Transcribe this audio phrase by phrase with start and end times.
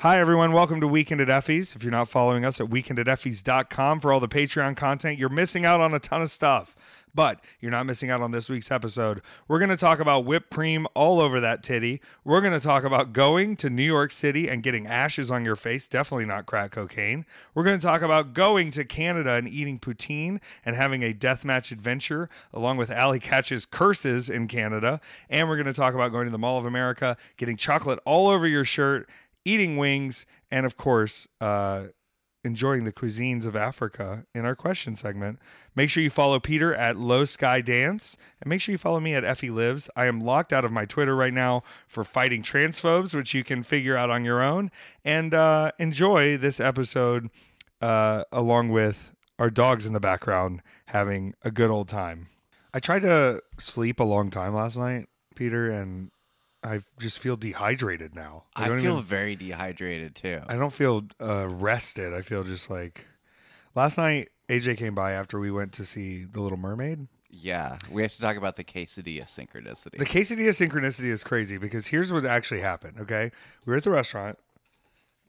[0.00, 0.52] Hi, everyone.
[0.52, 1.74] Welcome to Weekend at Effy's.
[1.74, 5.80] If you're not following us at weekendateffies.com for all the Patreon content, you're missing out
[5.80, 6.76] on a ton of stuff.
[7.14, 9.22] But you're not missing out on this week's episode.
[9.48, 12.02] We're going to talk about whipped cream all over that titty.
[12.24, 15.56] We're going to talk about going to New York City and getting ashes on your
[15.56, 17.24] face, definitely not crack cocaine.
[17.54, 21.72] We're going to talk about going to Canada and eating poutine and having a deathmatch
[21.72, 25.00] adventure along with Allie Katch's curses in Canada.
[25.30, 28.28] And we're going to talk about going to the Mall of America, getting chocolate all
[28.28, 29.08] over your shirt,
[29.46, 31.86] eating wings, and of course, uh,
[32.44, 35.38] enjoying the cuisines of Africa in our question segment.
[35.74, 39.14] Make sure you follow Peter at Low Sky Dance, and make sure you follow me
[39.14, 39.90] at Effy Lives.
[39.96, 43.62] I am locked out of my Twitter right now for fighting transphobes, which you can
[43.62, 44.70] figure out on your own.
[45.04, 47.30] And uh, enjoy this episode
[47.80, 52.28] uh, along with our dogs in the background having a good old time.
[52.72, 56.10] I tried to sleep a long time last night, Peter, and
[56.62, 58.44] I just feel dehydrated now.
[58.56, 60.40] I, don't feel even- very dehydrated too.
[60.48, 62.12] I don't feel uh, rested.
[62.12, 63.06] I feel just like
[63.74, 64.30] last night.
[64.48, 67.08] AJ came by after we went to see The Little Mermaid.
[67.28, 69.98] yeah, we have to talk about the quesadilla synchronicity.
[69.98, 73.00] The quesadilla synchronicity is crazy because here's what actually happened.
[73.00, 73.32] Okay,
[73.64, 74.38] we were at the restaurant.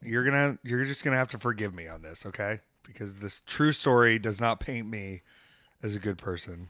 [0.03, 2.59] You're gonna, you're just gonna have to forgive me on this, okay?
[2.84, 5.23] Because this true story does not paint me
[5.81, 6.69] as a good person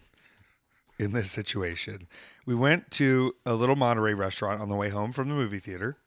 [1.00, 2.08] in this situation.
[2.46, 5.98] We went to a little Monterey restaurant on the way home from the movie theater.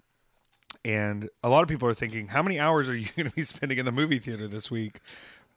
[0.84, 3.42] And a lot of people are thinking, how many hours are you going to be
[3.42, 5.00] spending in the movie theater this week?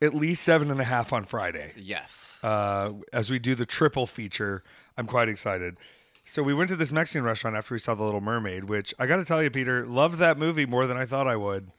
[0.02, 2.38] At least seven and a half on Friday yes.
[2.44, 4.64] uh, as we do the triple feature.
[4.98, 5.78] I'm quite excited.
[6.26, 9.08] So we went to this Mexican restaurant after we saw The Little Mermaid, which I
[9.08, 11.72] got to tell you, Peter, loved that movie more than I thought I would.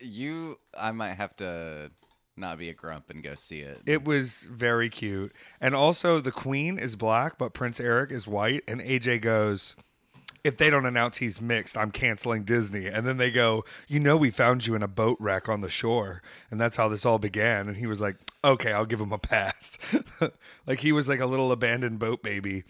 [0.00, 1.90] you, I might have to
[2.40, 3.80] not be a grump and go see it.
[3.86, 8.64] It was very cute, and also the Queen is black, but Prince Eric is white.
[8.66, 9.76] And AJ goes,
[10.42, 14.16] "If they don't announce he's mixed, I'm canceling Disney." And then they go, "You know,
[14.16, 17.18] we found you in a boat wreck on the shore, and that's how this all
[17.18, 19.78] began." And he was like, "Okay, I'll give him a pass."
[20.66, 22.64] like he was like a little abandoned boat baby.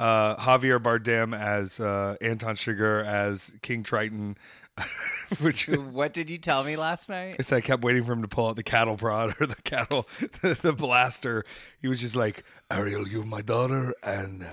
[0.00, 4.38] Uh, Javier Bardem as uh, Anton Chigurh as King Triton,
[5.40, 7.36] which what did you tell me last night?
[7.38, 9.56] I said I kept waiting for him to pull out the cattle prod or the
[9.62, 10.08] cattle,
[10.42, 11.44] the blaster.
[11.80, 14.46] He was just like, Ariel, you're my daughter, and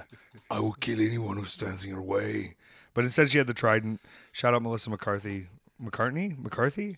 [0.50, 2.56] I will kill anyone who stands in your way.
[2.94, 4.02] But instead, she had the trident.
[4.32, 5.48] Shout out Melissa McCarthy.
[5.82, 6.38] McCartney?
[6.38, 6.98] McCarthy?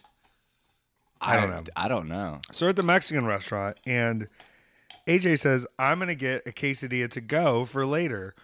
[1.20, 1.64] I don't know.
[1.76, 2.42] I don't know.
[2.52, 4.28] So we're at the Mexican restaurant, and
[5.08, 8.36] AJ says, I'm going to get a quesadilla to go for later.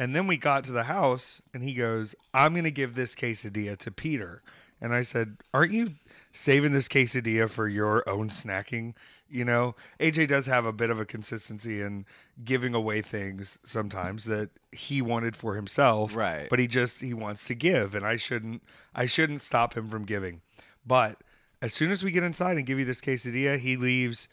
[0.00, 3.14] And then we got to the house, and he goes, I'm going to give this
[3.14, 4.42] quesadilla to Peter.
[4.80, 5.96] And I said, Aren't you
[6.32, 8.94] saving this quesadilla for your own snacking?
[9.28, 12.06] You know, AJ does have a bit of a consistency in
[12.42, 16.16] giving away things sometimes that he wanted for himself.
[16.16, 16.48] Right.
[16.48, 18.62] But he just he wants to give and I shouldn't
[18.92, 20.40] I shouldn't stop him from giving.
[20.84, 21.18] But
[21.60, 24.28] as soon as we get inside and give you this quesadilla, he leaves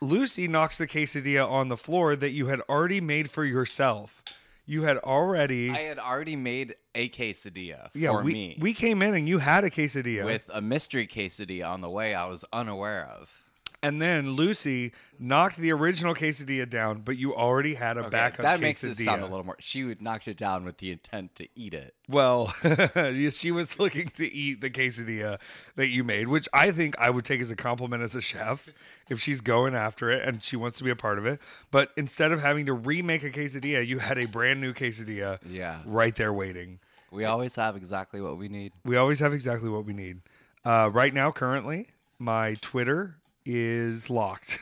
[0.00, 4.22] Lucy knocks the quesadilla on the floor that you had already made for yourself.
[4.68, 9.00] You had already I had already made a quesadilla yeah, for we, me we came
[9.00, 10.26] in and you had a quesadilla.
[10.26, 13.30] with a mystery quesadilla on the way I was unaware of.
[13.82, 18.42] And then Lucy knocked the original quesadilla down, but you already had a Okay, backup
[18.42, 18.60] that quesadilla.
[18.62, 19.56] makes it sound a little more.
[19.60, 21.94] She would knocked it down with the intent to eat it.
[22.08, 22.48] Well,
[23.30, 25.38] she was looking to eat the quesadilla
[25.76, 28.68] that you made, which I think I would take as a compliment as a chef
[29.08, 31.40] if she's going after it and she wants to be a part of it.
[31.70, 35.80] But instead of having to remake a quesadilla, you had a brand new quesadilla Yeah.
[35.84, 36.80] right there waiting.
[37.10, 38.72] We always have exactly what we need.
[38.84, 40.20] We always have exactly what we need.
[40.64, 43.16] Uh, right now, currently, my Twitter
[43.48, 44.60] is locked.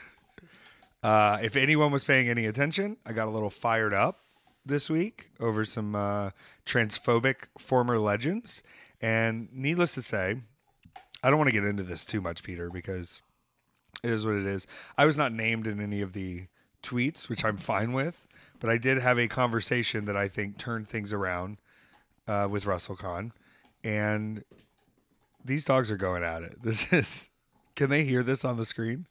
[1.03, 4.21] Uh, if anyone was paying any attention, I got a little fired up
[4.65, 6.31] this week over some uh,
[6.65, 8.63] transphobic former legends.
[9.01, 10.37] And needless to say,
[11.23, 13.23] I don't want to get into this too much, Peter, because
[14.03, 14.67] it is what it is.
[14.97, 16.47] I was not named in any of the
[16.83, 18.27] tweets, which I'm fine with,
[18.61, 21.59] but I did have a conversation that I think turned things around
[22.29, 23.33] uh, with Russell Kahn.
[23.83, 24.45] And
[25.45, 26.57] these dogs are going at it.
[26.63, 27.31] This is.
[27.77, 29.07] Can they hear this on the screen?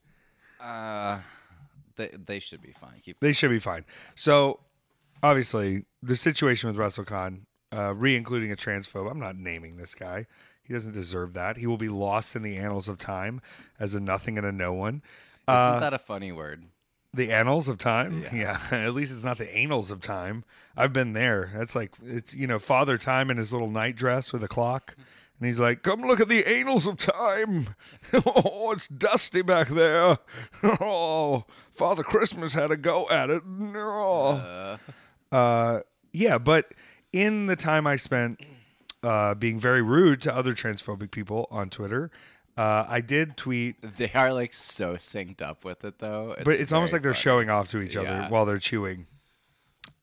[0.60, 1.20] Uh,
[1.96, 3.00] they they should be fine.
[3.04, 3.86] Keep They should be fine.
[4.16, 4.60] So,
[5.24, 9.10] obviously, the situation with Russell Kahn, uh, re-including a transphobe.
[9.10, 10.26] I'm not naming this guy.
[10.64, 11.58] He doesn't deserve that.
[11.58, 13.42] He will be lost in the annals of time
[13.80, 15.04] as a nothing and a no one.
[15.48, 16.66] Uh, Isn't that a funny word?
[17.14, 18.26] The annals of time?
[18.34, 18.60] Yeah.
[18.72, 20.44] At least it's not the annals of time.
[20.76, 21.52] I've been there.
[21.56, 24.96] That's like, it's, you know, Father Time in his little night dress with a clock.
[25.40, 27.76] And he's like, come look at the annals of time.
[28.14, 30.18] Oh, it's dusty back there.
[30.64, 33.44] Oh, Father Christmas had a go at it.
[33.46, 34.78] Oh.
[35.32, 35.80] Uh,
[36.14, 36.74] yeah, but
[37.12, 38.40] in the time I spent
[39.04, 42.12] uh, being very rude to other transphobic people on Twitter.
[42.58, 46.36] Uh, I did tweet, They are like so synced up with it though.
[46.46, 47.22] but it's almost like they're funny.
[47.22, 48.30] showing off to each other Yeah.
[48.30, 49.08] while they're chewing.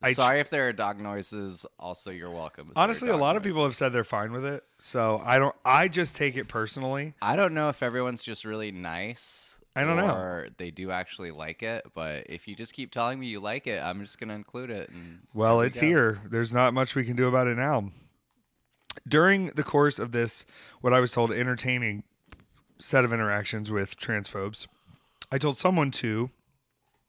[0.02, 1.64] I Sorry if there are dog noises.
[1.78, 2.68] Also, you're welcome.
[2.68, 3.54] if there are Honestly, a dog lot of noises.
[3.54, 5.54] people have said they're fine with it, so I don't.
[5.64, 7.14] I just take it personally.
[7.22, 9.48] I don't know if everyone's just really nice.
[9.74, 10.14] I don't know.
[10.14, 11.86] Or they do actually like it.
[11.94, 14.90] But if you just keep telling me you like it, I'm just gonna include it.
[14.90, 15.86] And Well, it's go.
[15.86, 16.20] here.
[16.30, 17.90] There's not much we can do about it now.
[19.08, 20.44] During the course of this,
[20.82, 22.04] what I was told, entertaining
[22.78, 24.66] set of interactions with transphobes,
[25.30, 26.30] I told someone to,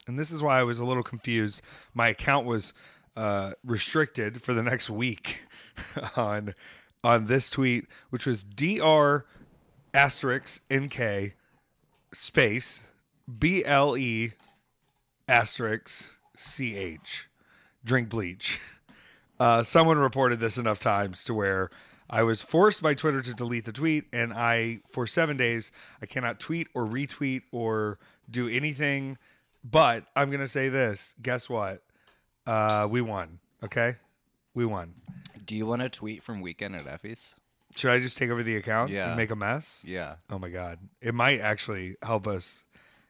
[0.08, 1.62] and this is why I was a little confused.
[1.94, 2.74] My account was
[3.16, 5.42] uh, restricted for the next week
[6.16, 6.56] on
[7.04, 9.26] on this tweet, which was dr
[9.94, 11.34] asterisk nk
[12.14, 12.88] space
[13.40, 14.34] b l e
[15.28, 17.28] asterisk ch
[17.84, 18.60] drink bleach.
[19.40, 21.70] Uh, someone reported this enough times to where
[22.10, 25.72] I was forced by Twitter to delete the tweet, and I, for seven days,
[26.02, 27.98] I cannot tweet or retweet or
[28.30, 29.18] do anything.
[29.64, 31.84] But I'm gonna say this: guess what?
[32.46, 33.40] Uh, we won.
[33.64, 33.96] Okay,
[34.54, 34.94] we won.
[35.46, 37.36] Do you want to tweet from Weekend at Effy's?
[37.76, 39.08] Should I just take over the account Yeah.
[39.08, 39.82] and make a mess?
[39.86, 40.16] Yeah.
[40.30, 42.64] Oh my god, it might actually help us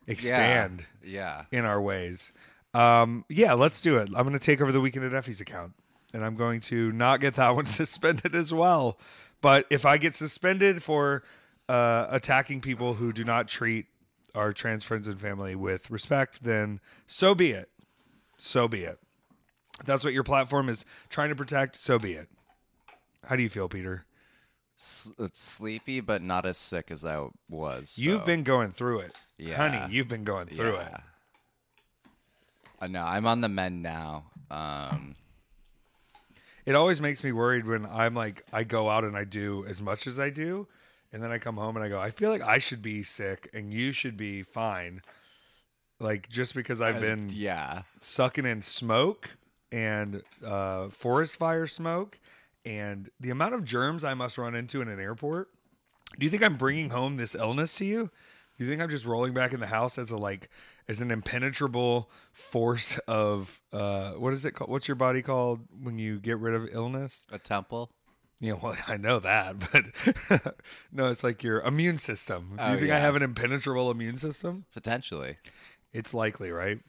[0.07, 1.45] expand Yeah.
[1.51, 2.31] in our ways.
[2.73, 4.07] Um, yeah, let's do it.
[4.15, 5.73] I'm going to take over the Weekend at Effy's account,
[6.13, 8.97] and I'm going to not get that one suspended as well.
[9.41, 11.23] But if I get suspended for
[11.69, 13.85] uh, attacking people who do not treat
[14.35, 17.69] our trans friends and family with respect, then so be it.
[18.37, 18.99] So be it.
[19.79, 22.29] If that's what your platform is trying to protect, so be it.
[23.25, 24.05] How do you feel, Peter?
[24.79, 27.97] S- it's sleepy, but not as sick as I was.
[27.97, 29.15] You've so- been going through it.
[29.37, 29.55] Yeah.
[29.55, 30.87] Honey, you've been going through it.
[30.91, 30.97] Yeah.
[32.81, 34.25] Uh, no, I'm on the mend now.
[34.51, 35.15] Um,
[36.65, 39.81] It always makes me worried when I'm like I go out and I do as
[39.81, 40.67] much as I do,
[41.13, 43.49] and then I come home and I go, I feel like I should be sick
[43.53, 45.03] and you should be fine.
[45.99, 47.83] Like just because I've been yeah.
[48.01, 49.29] sucking in smoke
[49.71, 52.19] and uh, forest fire smoke
[52.65, 55.49] and the amount of germs I must run into in an airport.
[56.19, 58.09] Do you think I'm bringing home this illness to you?
[58.57, 60.49] Do you think I'm just rolling back in the house as a like
[60.87, 64.69] as an impenetrable force of uh what is it called?
[64.69, 67.25] What's your body called when you get rid of illness?
[67.31, 67.91] A temple.
[68.43, 70.55] Yeah, well, I know that, but
[70.91, 72.55] no, it's like your immune system.
[72.57, 74.65] Do you Oh, think I have an impenetrable immune system?
[74.73, 75.37] Potentially.
[75.93, 76.79] It's likely, right?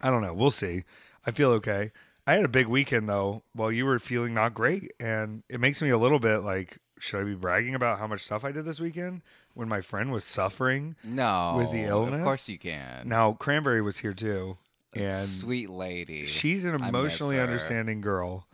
[0.00, 0.32] I don't know.
[0.32, 0.84] We'll see.
[1.26, 1.90] I feel okay.
[2.24, 4.92] I had a big weekend though while you were feeling not great.
[5.00, 8.20] And it makes me a little bit like, should I be bragging about how much
[8.22, 9.22] stuff I did this weekend
[9.54, 10.94] when my friend was suffering?
[11.02, 11.54] No.
[11.58, 12.18] With the illness?
[12.18, 13.08] Of course you can.
[13.08, 14.58] Now, Cranberry was here too.
[14.94, 16.26] And Sweet lady.
[16.26, 18.46] she's an emotionally understanding girl.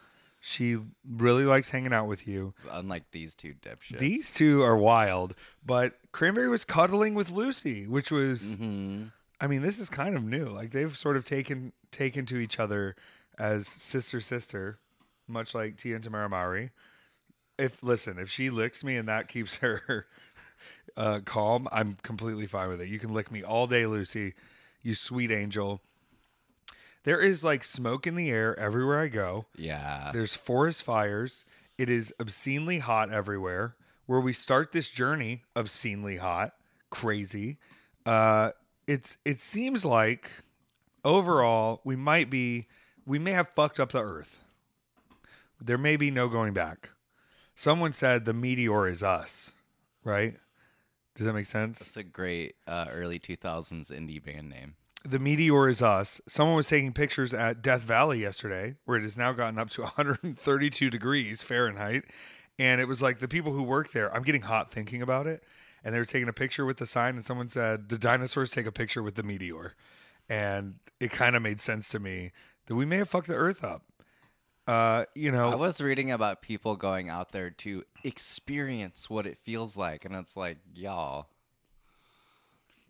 [0.45, 0.77] She
[1.09, 2.53] really likes hanging out with you.
[2.69, 4.01] Unlike these two dipshits.
[4.01, 9.05] These two are wild, but Cranberry was cuddling with Lucy, which was hmm
[9.41, 10.47] I mean, this is kind of new.
[10.47, 12.97] Like they've sort of taken taken to each other
[13.39, 14.79] as sister sister,
[15.29, 16.71] much like Tia and Tamara Mowry.
[17.57, 20.07] If listen, if she licks me and that keeps her
[20.97, 22.89] uh, calm, I'm completely fine with it.
[22.89, 24.35] You can lick me all day, Lucy.
[24.83, 25.83] You sweet angel.
[27.05, 29.47] There is like smoke in the air everywhere I go.
[29.57, 30.11] Yeah.
[30.15, 31.45] There's forest fires.
[31.79, 33.77] It is obscenely hot everywhere.
[34.07, 36.53] Where we start this journey, obscenely hot,
[36.91, 37.59] crazy.
[38.05, 38.51] Uh,
[38.87, 40.31] it's it seems like
[41.05, 42.67] overall we might be
[43.07, 44.41] we may have fucked up the Earth.
[45.61, 46.91] There may be no going back.
[47.55, 49.53] Someone said the meteor is us,
[50.05, 50.37] right?
[51.15, 51.79] Does that make sense?
[51.79, 54.75] That's a great uh, early 2000s indie band name.
[55.05, 56.21] The meteor is us.
[56.29, 59.83] Someone was taking pictures at Death Valley yesterday, where it has now gotten up to
[59.83, 62.05] 132 degrees Fahrenheit.
[62.59, 65.43] And it was like the people who work there, I'm getting hot thinking about it.
[65.85, 68.67] And they were taking a picture with the sign, and someone said, The dinosaurs take
[68.67, 69.75] a picture with the meteor.
[70.29, 72.31] And it kind of made sense to me
[72.67, 73.83] that we may have fucked the earth up.
[74.69, 79.39] Uh, you know, I was reading about people going out there to experience what it
[79.43, 81.27] feels like, and it's like, y'all,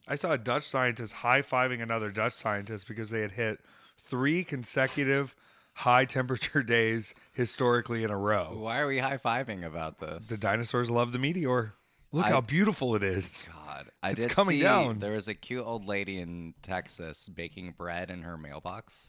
[0.07, 3.61] I saw a Dutch scientist high fiving another Dutch scientist because they had hit
[3.99, 5.35] three consecutive
[5.75, 8.55] high temperature days historically in a row.
[8.59, 10.27] why are we high fiving about this?
[10.29, 11.75] The dinosaurs love the meteor.
[12.11, 13.49] Look I- how beautiful it is.
[13.67, 14.99] God, I It's did coming see down.
[14.99, 19.09] there was a cute old lady in Texas baking bread in her mailbox.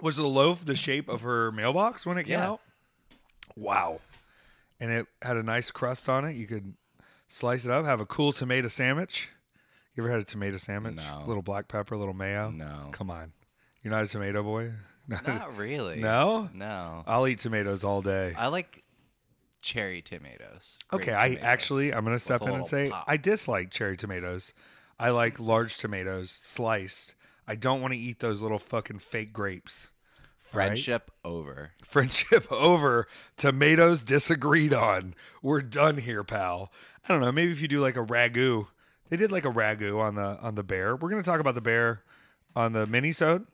[0.00, 2.50] Was the loaf the shape of her mailbox when it came Yeah.
[2.50, 2.60] out?
[3.56, 4.00] Wow.
[4.78, 6.36] And it had a nice crust on it.
[6.36, 6.74] You could
[7.28, 9.30] slice it up, have a cool tomato sandwich.
[9.94, 10.96] You ever had a tomato sandwich?
[10.96, 11.24] No.
[11.26, 12.50] Little black pepper, a little mayo?
[12.50, 12.90] No.
[12.92, 13.32] Come on.
[13.82, 14.72] You're not a tomato boy?
[15.26, 16.00] Not really.
[16.00, 16.50] No?
[16.52, 17.04] No.
[17.06, 18.34] I'll eat tomatoes all day.
[18.36, 18.82] I like
[19.62, 20.78] cherry tomatoes.
[20.92, 23.04] Okay, I actually I'm gonna step in and say pop.
[23.06, 24.52] I dislike cherry tomatoes.
[24.98, 27.14] I like large tomatoes sliced.
[27.46, 29.88] I don't want to eat those little fucking fake grapes.
[30.46, 31.72] Friendship over.
[31.84, 33.06] Friendship over.
[33.36, 35.14] Tomatoes disagreed on.
[35.42, 36.72] We're done here, pal.
[37.04, 37.32] I don't know.
[37.32, 38.66] Maybe if you do like a ragu,
[39.08, 40.96] they did like a ragu on the on the bear.
[40.96, 42.02] We're gonna talk about the bear
[42.54, 43.46] on the minisode.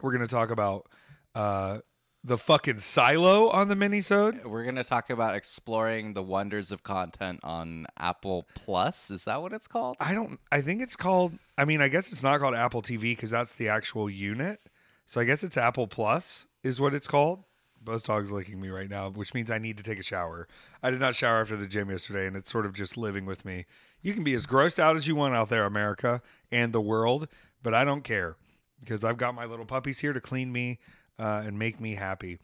[0.00, 0.88] We're gonna talk about
[1.34, 1.80] uh
[2.26, 4.44] the fucking silo on the minisode.
[4.44, 9.10] We're gonna talk about exploring the wonders of content on Apple Plus.
[9.10, 9.96] Is that what it's called?
[10.00, 10.40] I don't.
[10.50, 11.34] I think it's called.
[11.58, 14.60] I mean, I guess it's not called Apple TV because that's the actual unit.
[15.06, 17.44] So I guess it's Apple Plus is what it's called.
[17.80, 20.48] Both dogs licking me right now, which means I need to take a shower.
[20.82, 23.44] I did not shower after the gym yesterday, and it's sort of just living with
[23.44, 23.66] me.
[24.00, 27.28] You can be as grossed out as you want out there, America and the world,
[27.62, 28.36] but I don't care
[28.80, 30.78] because I've got my little puppies here to clean me
[31.18, 32.38] uh, and make me happy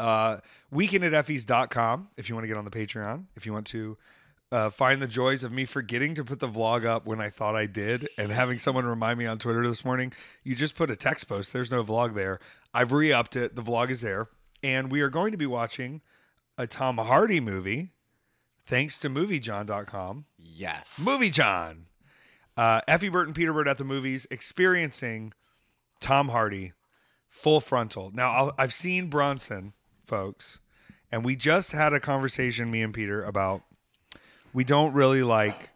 [0.00, 0.38] uh,
[0.70, 3.96] weekend at effies.com if you want to get on the Patreon, if you want to
[4.52, 7.54] uh, find the joys of me forgetting to put the vlog up when I thought
[7.54, 10.96] I did and having someone remind me on Twitter this morning, you just put a
[10.96, 11.52] text post.
[11.52, 12.40] There's no vlog there.
[12.74, 13.54] I've re upped it.
[13.54, 14.28] The vlog is there.
[14.62, 16.00] And we are going to be watching
[16.58, 17.92] a Tom Hardy movie
[18.66, 20.26] thanks to moviejohn.com.
[20.38, 21.00] yes.
[21.02, 21.86] Movie John.
[22.56, 25.32] Uh, Effy Burton, Peter Bird at the movies, experiencing
[26.00, 26.72] Tom Hardy
[27.28, 28.10] full frontal.
[28.12, 29.72] Now, I'll, I've seen Bronson,
[30.04, 30.60] folks,
[31.10, 33.62] and we just had a conversation, me and Peter, about
[34.52, 35.70] we don't really like,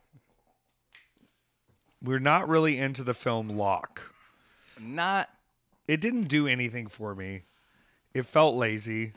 [2.03, 4.13] we're not really into the film Locke.
[4.81, 5.31] Not
[5.87, 7.43] It didn't do anything for me.
[8.13, 9.13] It felt lazy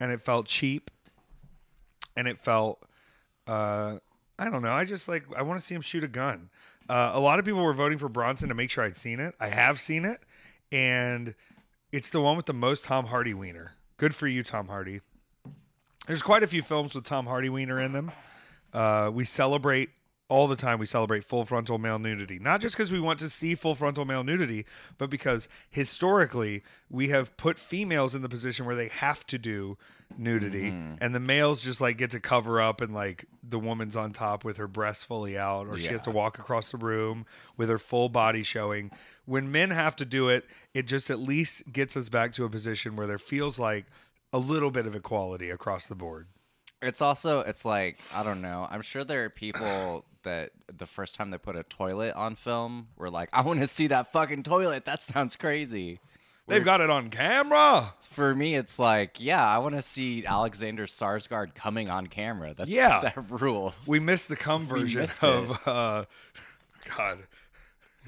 [0.00, 0.90] and it felt cheap
[2.16, 2.82] and it felt
[3.46, 3.98] uh
[4.38, 4.72] I don't know.
[4.72, 6.50] I just like I want to see him shoot a gun.
[6.88, 9.34] Uh, a lot of people were voting for Bronson to make sure I'd seen it.
[9.38, 10.22] I have seen it,
[10.72, 11.34] and
[11.92, 13.72] it's the one with the most Tom Hardy wiener.
[13.98, 15.00] Good for you, Tom Hardy.
[16.06, 18.12] There's quite a few films with Tom Hardy wiener in them.
[18.72, 19.90] Uh, we celebrate
[20.28, 20.78] all the time.
[20.78, 24.04] We celebrate full frontal male nudity, not just because we want to see full frontal
[24.04, 24.66] male nudity,
[24.98, 29.78] but because historically we have put females in the position where they have to do
[30.18, 30.68] nudity,
[31.00, 34.44] and the males just like get to cover up and like the woman's on top
[34.44, 37.24] with her breasts fully out, or she has to walk across the room
[37.56, 38.90] with her full body showing.
[39.24, 40.44] When men have to do it,
[40.74, 43.86] it just at least gets us back to a position where there feels like
[44.32, 46.28] a little bit of equality across the board.
[46.80, 48.66] It's also it's like I don't know.
[48.70, 52.88] I'm sure there are people that the first time they put a toilet on film
[52.96, 54.84] were like, I want to see that fucking toilet.
[54.84, 56.00] That sounds crazy.
[56.46, 57.92] They've got it on camera.
[58.00, 62.54] For me, it's like, yeah, I want to see Alexander Skarsgard coming on camera.
[62.56, 63.00] That's Yeah.
[63.02, 63.74] that rules.
[63.86, 65.56] We missed the cum version of it.
[65.66, 66.04] uh
[66.96, 67.18] God.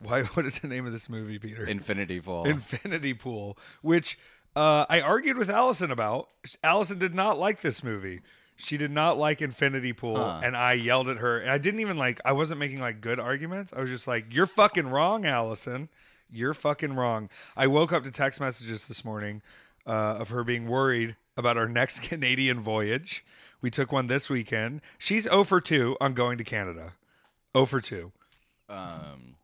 [0.00, 1.64] Why what is the name of this movie, Peter?
[1.66, 2.44] Infinity Pool.
[2.44, 4.18] Infinity Pool, which
[4.58, 6.28] uh, I argued with Allison about.
[6.64, 8.20] Allison did not like this movie.
[8.56, 11.38] She did not like Infinity Pool, and I yelled at her.
[11.38, 12.20] And I didn't even like.
[12.24, 13.72] I wasn't making like good arguments.
[13.72, 15.88] I was just like, "You're fucking wrong, Allison.
[16.28, 19.42] You're fucking wrong." I woke up to text messages this morning
[19.86, 23.24] uh, of her being worried about our next Canadian voyage.
[23.60, 24.80] We took one this weekend.
[24.98, 26.94] She's 0 for 2 on going to Canada.
[27.56, 28.10] 0 for 2.
[28.68, 29.36] um,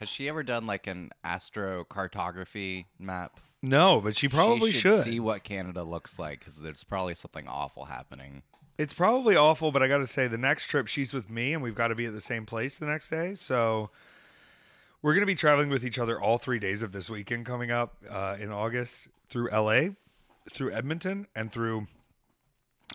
[0.00, 3.38] has she ever done like an astrocartography map?
[3.62, 5.02] No, but she probably she should.
[5.02, 8.42] see what Canada looks like because there's probably something awful happening.
[8.76, 11.62] It's probably awful, but I got to say, the next trip she's with me, and
[11.62, 13.34] we've got to be at the same place the next day.
[13.34, 13.90] So
[15.02, 17.72] we're going to be traveling with each other all three days of this weekend coming
[17.72, 19.90] up uh, in August through LA,
[20.48, 21.88] through Edmonton, and through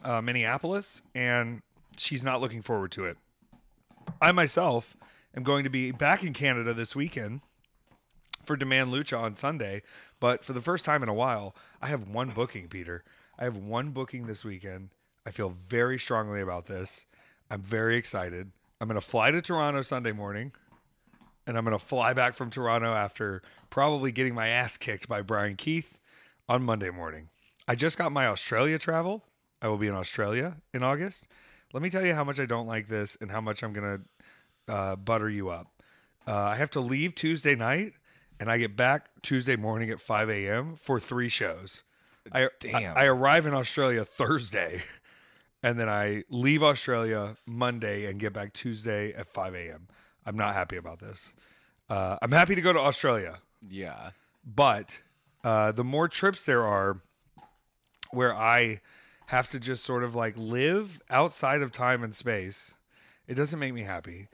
[0.05, 1.01] uh, Minneapolis.
[1.13, 1.61] And
[1.97, 3.17] she's not looking forward to it.
[4.21, 4.95] I myself
[5.35, 7.41] am going to be back in Canada this weekend
[8.45, 9.81] for Demand Lucha on Sunday,
[10.19, 13.03] but for the first time in a while, I have one booking, Peter.
[13.37, 14.89] I have one booking this weekend.
[15.25, 17.05] I feel very strongly about this.
[17.49, 18.51] I'm very excited.
[18.79, 20.51] I'm going to fly to Toronto Sunday morning,
[21.47, 25.21] and I'm going to fly back from Toronto after probably getting my ass kicked by
[25.21, 25.99] Bryan Keith
[26.49, 27.29] on Monday morning.
[27.67, 29.23] I just got my Australia travel.
[29.61, 31.27] I will be in Australia in August.
[31.73, 34.05] Let me tell you how much I don't like this and how much I'm going
[34.67, 35.67] to uh, butter you up.
[36.27, 37.93] Uh, I have to leave Tuesday night,
[38.39, 40.75] and I get back Tuesday morning at 5 a.m.
[40.75, 41.83] for three shows.
[42.31, 42.97] I, Damn.
[42.97, 44.83] I, I arrive in Australia Thursday,
[45.63, 49.87] and then I leave Australia Monday and get back Tuesday at 5 a.m.
[50.25, 51.31] I'm not happy about this.
[51.89, 54.11] Uh, I'm happy to go to Australia, Yeah.
[54.45, 55.01] but
[55.43, 57.01] uh, the more trips there are
[58.11, 58.79] where I
[59.27, 62.75] have to just sort of like live outside of time and space,
[63.27, 64.27] it doesn't make me happy.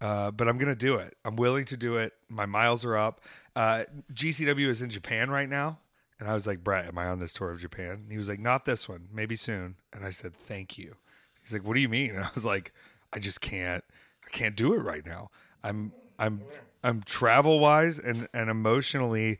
[0.00, 1.16] Uh, but I'm gonna do it.
[1.24, 2.12] I'm willing to do it.
[2.28, 3.20] My miles are up.
[3.56, 5.78] Uh, GCW is in Japan right now,
[6.20, 7.90] and I was like, Brett, am I on this tour of Japan?
[7.92, 9.76] And he was like, Not this one, maybe soon.
[9.92, 10.96] And I said, Thank you.
[11.42, 12.10] He's like, What do you mean?
[12.14, 12.72] And I was like,
[13.12, 13.84] I just can't.
[14.24, 15.30] I can't do it right now.
[15.62, 16.42] I'm I'm
[16.84, 19.38] I'm travel wise and and emotionally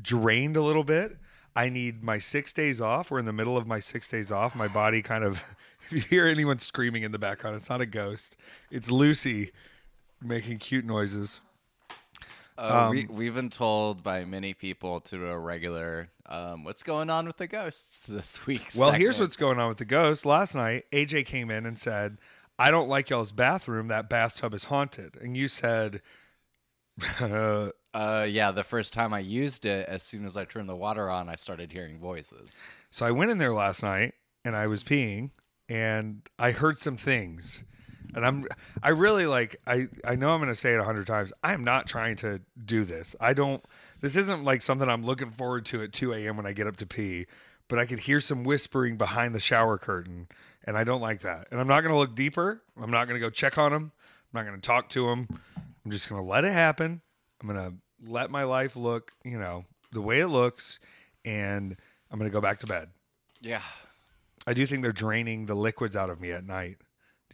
[0.00, 1.16] drained a little bit.
[1.54, 3.10] I need my six days off.
[3.10, 4.54] We're in the middle of my six days off.
[4.54, 5.42] My body kind of,
[5.86, 8.36] if you hear anyone screaming in the background, it's not a ghost.
[8.70, 9.50] It's Lucy
[10.22, 11.40] making cute noises.
[12.56, 17.08] Uh, we, we've been told by many people to do a regular um, what's going
[17.08, 18.62] on with the ghosts this week.
[18.76, 20.26] Well, here's what's going on with the ghost.
[20.26, 22.18] Last night, AJ came in and said,
[22.58, 23.86] I don't like y'all's bathroom.
[23.88, 25.16] That bathtub is haunted.
[25.20, 26.02] And you said,
[27.20, 30.76] uh, Uh, yeah, the first time I used it, as soon as I turned the
[30.76, 32.62] water on, I started hearing voices.
[32.90, 35.30] So I went in there last night and I was peeing
[35.68, 37.64] and I heard some things.
[38.14, 38.46] And I'm
[38.82, 41.32] I really like I I know I'm going to say it a 100 times.
[41.42, 43.14] I am not trying to do this.
[43.20, 43.64] I don't
[44.00, 46.36] this isn't like something I'm looking forward to at 2 a.m.
[46.36, 47.26] when I get up to pee,
[47.68, 50.28] but I could hear some whispering behind the shower curtain
[50.64, 51.48] and I don't like that.
[51.50, 52.62] And I'm not going to look deeper.
[52.80, 53.92] I'm not going to go check on him.
[53.92, 55.28] I'm not going to talk to him.
[55.84, 57.00] I'm just going to let it happen.
[57.40, 57.76] I'm going to
[58.10, 60.80] let my life look, you know, the way it looks
[61.24, 61.76] and
[62.10, 62.90] I'm going to go back to bed.
[63.40, 63.62] Yeah.
[64.46, 66.78] I do think they're draining the liquids out of me at night.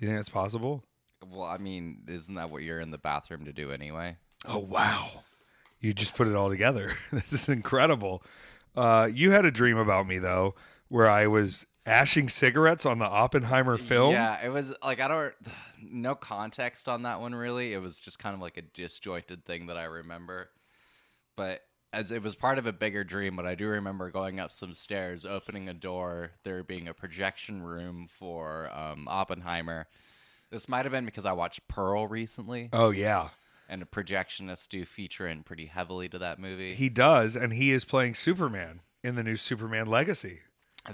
[0.05, 0.85] You think that's possible?
[1.27, 4.19] Well, I mean, isn't that what you're in the bathroom to do anyway?
[4.47, 5.23] Oh wow.
[5.81, 6.93] You just put it all together.
[7.11, 8.23] this is incredible.
[8.77, 10.57] Uh, you had a dream about me though,
[10.89, 14.13] where I was ashing cigarettes on the Oppenheimer film.
[14.13, 15.33] Yeah, it was like I don't
[15.81, 17.73] no context on that one really.
[17.73, 20.51] It was just kind of like a disjointed thing that I remember.
[21.35, 21.63] But
[21.95, 24.75] as it was part of a bigger dream, but I do remember going up some
[24.75, 29.87] stairs, opening a door, there being a projection room for um, Oppenheimer.
[30.51, 33.31] This might have been because I watched Pearl recently, Oh yeah.
[33.69, 36.75] and the projectionists do feature in pretty heavily to that movie.
[36.75, 40.41] He does, and he is playing Superman in the new Superman Legacy,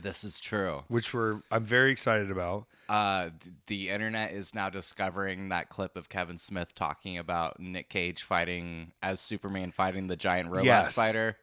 [0.00, 0.84] this is true.
[0.88, 2.66] which we're I'm very excited about.
[2.88, 3.30] Uh,
[3.68, 8.90] the internet is now discovering that clip of Kevin Smith talking about Nick Cage fighting
[9.02, 10.92] as Superman fighting the giant robot Yes.
[10.92, 11.36] spider.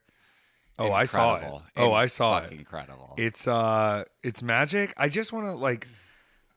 [0.79, 1.37] Oh, I saw it.
[1.37, 1.63] Incredible.
[1.77, 2.51] Oh, I saw it.
[2.51, 3.13] Incredible.
[3.17, 4.93] It's uh it's magic.
[4.97, 5.87] I just want to like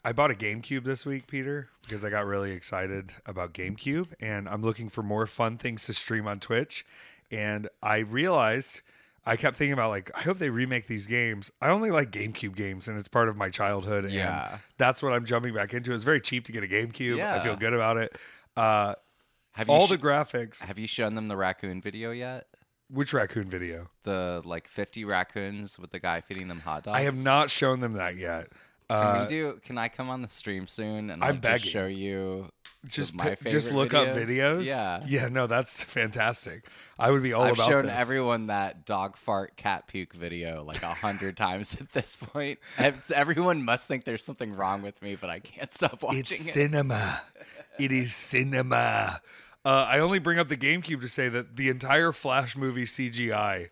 [0.05, 4.49] I bought a GameCube this week, Peter, because I got really excited about GameCube and
[4.49, 6.85] I'm looking for more fun things to stream on Twitch
[7.31, 8.81] and I realized
[9.27, 11.51] I kept thinking about like I hope they remake these games.
[11.61, 14.59] I only like GameCube games and it's part of my childhood and Yeah.
[14.79, 15.93] that's what I'm jumping back into.
[15.93, 17.17] It's very cheap to get a GameCube.
[17.19, 17.35] Yeah.
[17.35, 18.17] I feel good about it.
[18.57, 18.95] Uh
[19.53, 20.61] have you all sh- the graphics.
[20.63, 22.47] have you shown them the raccoon video yet?
[22.89, 23.89] Which raccoon video?
[24.05, 26.97] The like 50 raccoons with the guy feeding them hot dogs.
[26.97, 28.49] I have not shown them that yet.
[28.89, 29.61] Can Uh, we do?
[29.65, 31.71] Can I come on the stream soon and I'm like, just begging.
[31.71, 32.51] show you?
[32.87, 34.27] Just my pi- just favorite look up videos?
[34.61, 34.64] videos.
[34.64, 35.05] Yeah.
[35.07, 35.29] yeah.
[35.29, 36.66] No, that's fantastic.
[36.99, 37.61] I would be all about it.
[37.61, 37.95] I've shown this.
[37.99, 42.59] everyone that dog fart cat puke video like a hundred times at this point.
[42.79, 46.31] Ev- Everyone must think there's something wrong with me, but I can't stop watching It's
[46.33, 46.53] it.
[46.55, 47.23] cinema.
[47.79, 49.21] it is cinema.
[49.64, 53.69] Uh, I only bring up the GameCube to say that the entire Flash movie CGI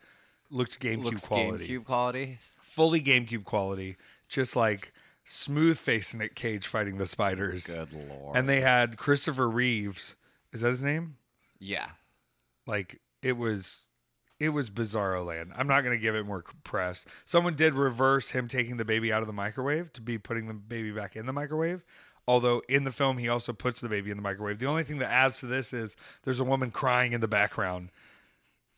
[0.51, 2.39] looked GameCube Looks quality, GameCube quality.
[2.61, 3.97] fully GameCube quality,
[4.29, 4.93] just like
[5.29, 7.67] smooth face Nick Cage fighting the spiders.
[7.67, 8.37] Good lord.
[8.37, 10.17] And they had Christopher Reeves.
[10.53, 11.17] Is that his name?
[11.61, 11.89] yeah,
[12.67, 13.87] like it was
[14.39, 18.31] it was bizarro land i'm not going to give it more press someone did reverse
[18.31, 21.27] him taking the baby out of the microwave to be putting the baby back in
[21.27, 21.85] the microwave
[22.29, 24.99] although in the film he also puts the baby in the microwave the only thing
[24.99, 27.91] that adds to this is there's a woman crying in the background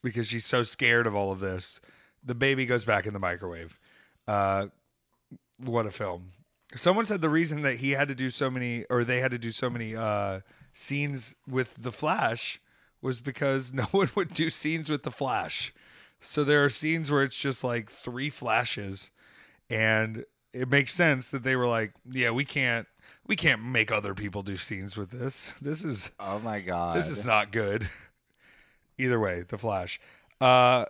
[0.02, 1.78] because she's so scared of all of this
[2.24, 3.78] the baby goes back in the microwave
[4.26, 4.68] uh
[5.62, 6.30] what a film
[6.76, 9.38] someone said the reason that he had to do so many or they had to
[9.38, 10.40] do so many uh
[10.72, 12.60] scenes with the flash
[13.02, 15.72] was because no one would do scenes with the flash.
[16.20, 19.10] So there are scenes where it's just like three flashes
[19.70, 22.86] and it makes sense that they were like yeah we can't
[23.26, 25.52] we can't make other people do scenes with this.
[25.60, 26.96] This is Oh my god.
[26.96, 27.88] this is not good.
[28.98, 30.00] Either way the flash.
[30.40, 30.84] Uh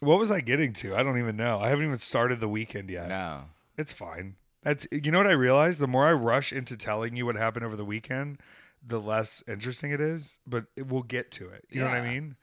[0.00, 0.96] what was i getting to?
[0.96, 1.58] I don't even know.
[1.60, 3.08] I haven't even started the weekend yet.
[3.08, 3.42] No.
[3.76, 4.36] it's fine.
[4.62, 5.80] That's you know what I realized?
[5.80, 8.38] The more I rush into telling you what happened over the weekend,
[8.86, 10.38] the less interesting it is.
[10.46, 11.64] But it, we'll get to it.
[11.70, 12.10] You know what I Yeah.
[12.12, 12.36] mean?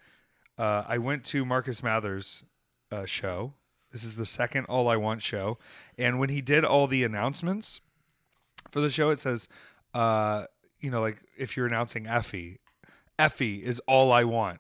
[0.58, 2.44] Uh, I went to Marcus Mathers'
[2.92, 3.54] uh, show.
[3.92, 5.58] This is the second All I Want show,
[5.98, 7.80] and when he did all the announcements
[8.70, 9.48] for the show, it says,
[9.94, 10.46] uh,
[10.82, 12.58] you know, like if you're announcing Effy,
[13.18, 14.60] Effy is all I want.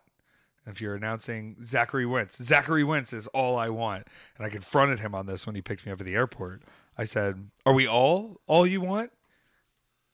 [0.66, 4.08] If you're announcing Zachary Wentz, Zachary Wentz is all I want.
[4.38, 6.62] And I confronted him on this when he picked me up at the airport.
[6.98, 9.12] I said, Are we all all you want?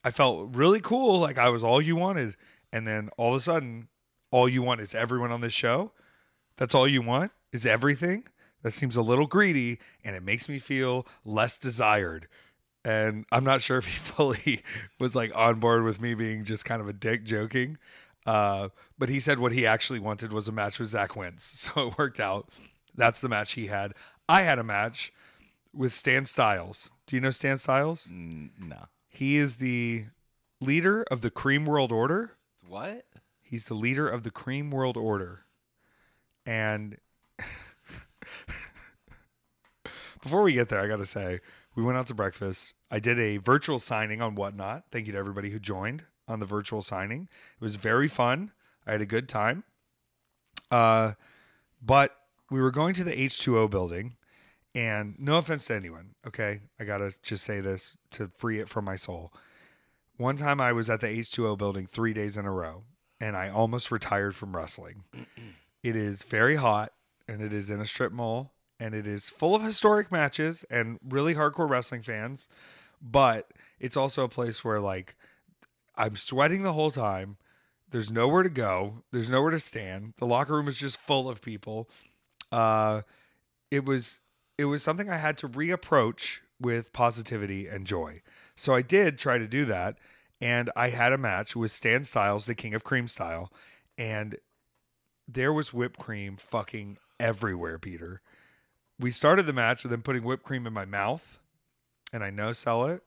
[0.03, 2.35] I felt really cool, like I was all you wanted.
[2.71, 3.87] And then all of a sudden,
[4.31, 5.91] all you want is everyone on this show.
[6.57, 8.25] That's all you want is everything.
[8.63, 12.27] That seems a little greedy and it makes me feel less desired.
[12.85, 14.63] And I'm not sure if he fully
[14.99, 17.77] was like on board with me being just kind of a dick joking.
[18.25, 21.69] Uh, but he said what he actually wanted was a match with Zach Wentz.
[21.75, 22.49] So it worked out.
[22.95, 23.93] That's the match he had.
[24.27, 25.11] I had a match
[25.73, 26.89] with Stan Styles.
[27.07, 28.07] Do you know Stan Styles?
[28.11, 28.85] Mm, no.
[29.09, 30.05] He is the
[30.59, 32.33] leader of the Cream World Order.
[32.67, 33.05] What?
[33.41, 35.45] He's the leader of the Cream World Order.
[36.45, 36.97] And
[40.21, 41.39] before we get there, I got to say,
[41.75, 42.73] we went out to breakfast.
[42.89, 44.85] I did a virtual signing on Whatnot.
[44.91, 47.27] Thank you to everybody who joined on the virtual signing.
[47.59, 48.51] It was very fun.
[48.85, 49.63] I had a good time.
[50.71, 51.13] Uh,
[51.81, 52.15] but
[52.49, 54.15] we were going to the H2O building,
[54.75, 56.61] and no offense to anyone, okay?
[56.79, 59.31] I got to just say this to free it from my soul.
[60.17, 62.83] One time I was at the H2O building three days in a row,
[63.19, 65.03] and I almost retired from wrestling.
[65.83, 66.93] it is very hot,
[67.27, 70.99] and it is in a strip mall, and it is full of historic matches and
[71.07, 72.47] really hardcore wrestling fans.
[73.01, 75.15] But it's also a place where, like,
[75.95, 77.37] I'm sweating the whole time.
[77.89, 79.03] There's nowhere to go.
[79.11, 80.13] There's nowhere to stand.
[80.17, 81.89] The locker room is just full of people.
[82.51, 83.01] Uh,
[83.69, 84.21] it was
[84.57, 88.21] it was something I had to reapproach with positivity and joy.
[88.55, 89.97] So I did try to do that,
[90.39, 93.51] and I had a match with Stan Styles, the King of Cream style,
[93.97, 94.37] and
[95.27, 98.21] there was whipped cream fucking everywhere, Peter.
[98.99, 101.39] We started the match with him putting whipped cream in my mouth,
[102.11, 103.03] and I no sell it.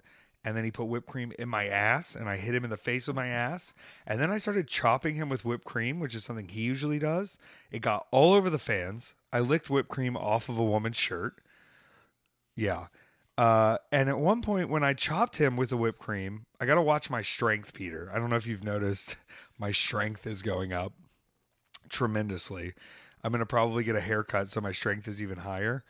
[0.46, 2.76] And then he put whipped cream in my ass, and I hit him in the
[2.76, 3.74] face with my ass.
[4.06, 7.36] And then I started chopping him with whipped cream, which is something he usually does.
[7.72, 9.16] It got all over the fans.
[9.32, 11.42] I licked whipped cream off of a woman's shirt.
[12.54, 12.86] Yeah.
[13.36, 16.76] Uh, and at one point, when I chopped him with the whipped cream, I got
[16.76, 18.08] to watch my strength, Peter.
[18.14, 19.16] I don't know if you've noticed,
[19.58, 20.92] my strength is going up
[21.88, 22.72] tremendously.
[23.24, 25.82] I'm going to probably get a haircut so my strength is even higher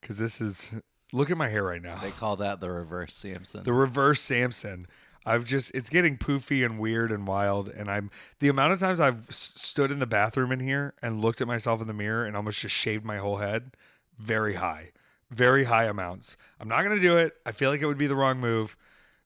[0.00, 1.96] because this is, look at my hair right now.
[1.96, 3.62] They call that the reverse Samson.
[3.62, 4.86] The reverse Samson.
[5.26, 9.00] I've just it's getting poofy and weird and wild and I'm the amount of times
[9.00, 12.34] I've stood in the bathroom in here and looked at myself in the mirror and
[12.34, 13.72] almost just shaved my whole head
[14.20, 14.90] very high.
[15.30, 16.36] Very high amounts.
[16.58, 17.34] I'm not going to do it.
[17.46, 18.76] I feel like it would be the wrong move,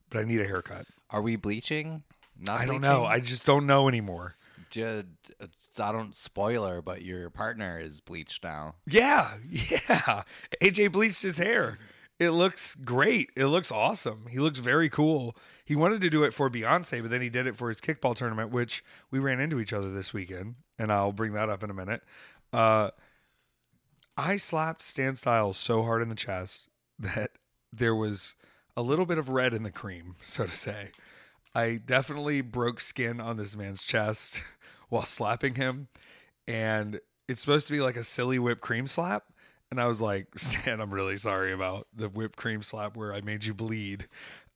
[0.09, 0.85] but I need a haircut.
[1.09, 2.03] Are we bleaching?
[2.39, 3.05] Not I don't know.
[3.05, 4.35] I just don't know anymore.
[4.75, 5.03] Ju-
[5.79, 8.75] I don't spoiler, but your partner is bleached now.
[8.85, 9.35] Yeah.
[9.49, 10.23] Yeah.
[10.61, 11.77] AJ bleached his hair.
[12.19, 13.29] It looks great.
[13.37, 14.25] It looks awesome.
[14.29, 15.33] He looks very cool.
[15.63, 18.15] He wanted to do it for Beyonce, but then he did it for his kickball
[18.15, 21.69] tournament, which we ran into each other this weekend, and I'll bring that up in
[21.69, 22.01] a minute.
[22.51, 22.91] Uh,
[24.17, 26.67] I slapped Stan Styles so hard in the chest
[26.99, 27.31] that
[27.71, 28.35] there was
[28.75, 30.89] a little bit of red in the cream, so to say.
[31.53, 34.43] I definitely broke skin on this man's chest
[34.89, 35.87] while slapping him,
[36.47, 39.25] and it's supposed to be like a silly whipped cream slap.
[39.71, 43.21] And I was like, Stan, I'm really sorry about the whipped cream slap where I
[43.21, 44.07] made you bleed.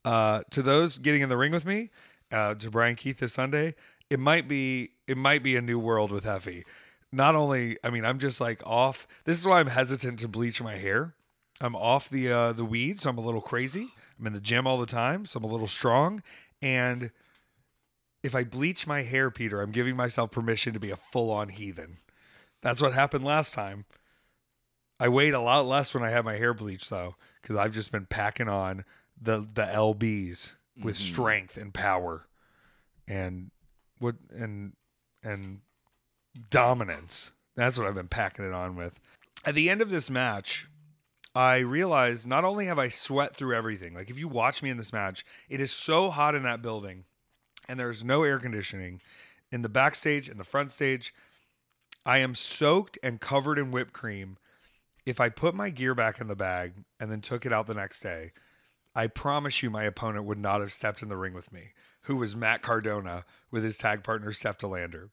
[0.05, 1.89] Uh, to those getting in the ring with me,
[2.31, 3.75] uh, to Bryan Keith this Sunday,
[4.09, 6.63] it might be it might be a new world with Effy.
[7.11, 9.07] Not only, I mean, I'm just like off.
[9.25, 11.15] This is why I'm hesitant to bleach my hair.
[11.61, 13.89] I'm off the uh, the weed, so I'm a little crazy.
[14.19, 16.23] I'm in the gym all the time, so I'm a little strong.
[16.61, 17.11] And
[18.23, 21.49] if I bleach my hair, Peter, I'm giving myself permission to be a full on
[21.49, 21.97] heathen.
[22.61, 23.85] That's what happened last time.
[24.99, 27.91] I weighed a lot less when I had my hair bleached though, because I've just
[27.91, 28.83] been packing on
[29.21, 31.13] the the lbs with mm-hmm.
[31.13, 32.27] strength and power,
[33.07, 33.51] and
[33.99, 34.73] what and
[35.23, 35.61] and
[36.49, 37.31] dominance.
[37.55, 38.99] That's what I've been packing it on with.
[39.45, 40.67] At the end of this match,
[41.33, 44.77] I realized not only have I sweat through everything, like if you watch me in
[44.77, 47.05] this match, it is so hot in that building
[47.69, 48.99] and there's no air conditioning
[49.51, 51.13] in the backstage and the front stage.
[52.05, 54.37] I am soaked and covered in whipped cream.
[55.05, 57.73] If I put my gear back in the bag and then took it out the
[57.73, 58.31] next day,
[58.95, 61.69] I promise you my opponent would not have stepped in the ring with me,
[62.03, 65.09] who was Matt Cardona with his tag partner Steph De Lander.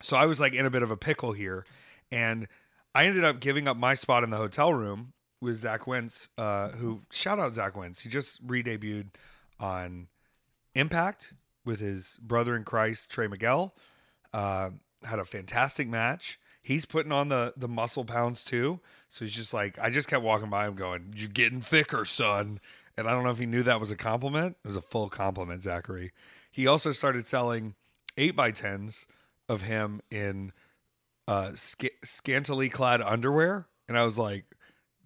[0.00, 1.64] So I was like in a bit of a pickle here.
[2.10, 2.48] And
[2.94, 6.70] I ended up giving up my spot in the hotel room with Zach Wentz, uh,
[6.70, 8.00] who shout out Zach Wentz.
[8.00, 9.08] He just re-debuted
[9.60, 10.08] on
[10.74, 13.74] Impact with his brother in Christ, Trey Miguel.
[14.32, 14.70] Uh,
[15.04, 16.38] had a fantastic match.
[16.62, 18.80] He's putting on the the muscle pounds too.
[19.08, 22.60] So he's just like, I just kept walking by him going, You're getting thicker, son.
[22.96, 24.56] And I don't know if he knew that was a compliment.
[24.62, 26.12] It was a full compliment, Zachary.
[26.50, 27.74] He also started selling
[28.16, 29.06] eight by tens
[29.48, 30.52] of him in
[31.26, 33.66] uh, sca- scantily clad underwear.
[33.88, 34.44] And I was like,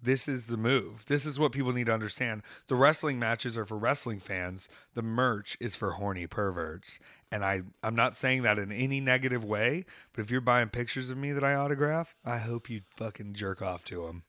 [0.01, 1.05] this is the move.
[1.07, 2.43] This is what people need to understand.
[2.67, 4.69] The wrestling matches are for wrestling fans.
[4.93, 6.99] The merch is for horny perverts.
[7.31, 11.09] And I, I'm not saying that in any negative way, but if you're buying pictures
[11.09, 14.23] of me that I autograph, I hope you fucking jerk off to them.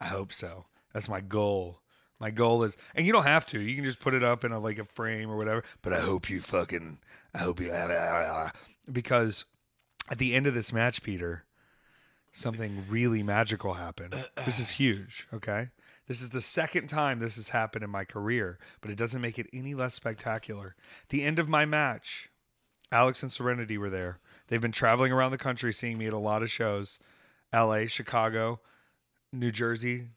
[0.00, 0.66] I hope so.
[0.92, 1.80] That's my goal.
[2.18, 3.60] My goal is, and you don't have to.
[3.60, 5.64] You can just put it up in a like a frame or whatever.
[5.82, 6.98] But I hope you fucking,
[7.34, 7.72] I hope you,
[8.92, 9.46] because
[10.10, 11.44] at the end of this match, Peter,
[12.32, 14.14] something really magical happened.
[14.46, 15.26] This is huge.
[15.32, 15.68] Okay,
[16.06, 19.38] this is the second time this has happened in my career, but it doesn't make
[19.38, 20.74] it any less spectacular.
[21.08, 22.30] The end of my match,
[22.92, 24.18] Alex and Serenity were there.
[24.48, 26.98] They've been traveling around the country, seeing me at a lot of shows,
[27.52, 28.60] L.A., Chicago,
[29.32, 30.08] New Jersey,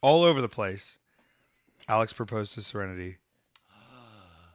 [0.00, 0.98] all over the place.
[1.88, 3.16] Alex proposed to Serenity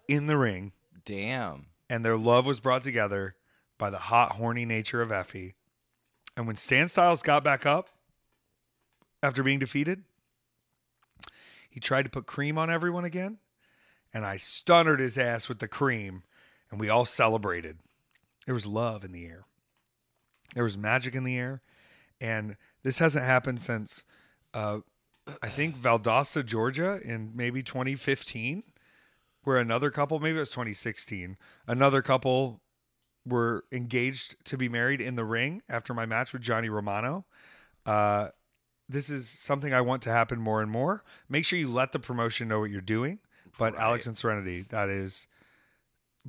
[0.08, 0.72] in the ring,
[1.06, 1.68] Damn.
[1.90, 3.36] and their love was brought together
[3.78, 5.54] by the hot, horny nature of Effy.
[6.38, 7.90] And when Stan Styles got back up
[9.24, 10.04] after being defeated,
[11.68, 13.40] he tried to put cream on everyone again,
[14.14, 16.22] and I stunnered his ass with the cream,
[16.70, 17.80] and we all celebrated.
[18.46, 19.46] There was love in the air.
[20.54, 21.64] There was magic in the air,
[22.22, 24.06] and this hasn't happened since
[24.54, 24.82] uh,
[25.42, 28.62] I think Valdosta, Georgia, in maybe 2015,
[29.44, 31.36] where another couple, maybe it was 2016,
[31.68, 32.62] another couple
[33.28, 37.26] were engaged to be married in the ring after my match with Johnny Romano.
[37.86, 38.30] Uh,
[38.90, 41.04] this is something I want to happen more and more.
[41.30, 43.20] Make sure you let the promotion know what you're doing.
[43.58, 43.84] But Right.
[43.84, 45.28] Alex and Serenity, that is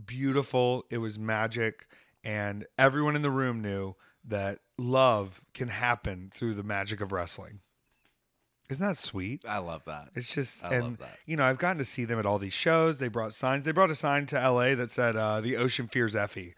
[0.07, 0.85] beautiful.
[0.91, 1.87] It was magic.
[2.25, 7.61] And everyone in the room knew that love can happen through the magic of wrestling.
[8.71, 9.45] Isn't that sweet?
[9.49, 10.11] I love that.
[10.15, 11.19] It's just, I love and that.
[11.25, 12.99] you know, I've gotten to see them at all these shows.
[12.99, 13.65] They brought signs.
[13.65, 16.53] They brought a sign to LA that said uh, "The Ocean Fears Effy,"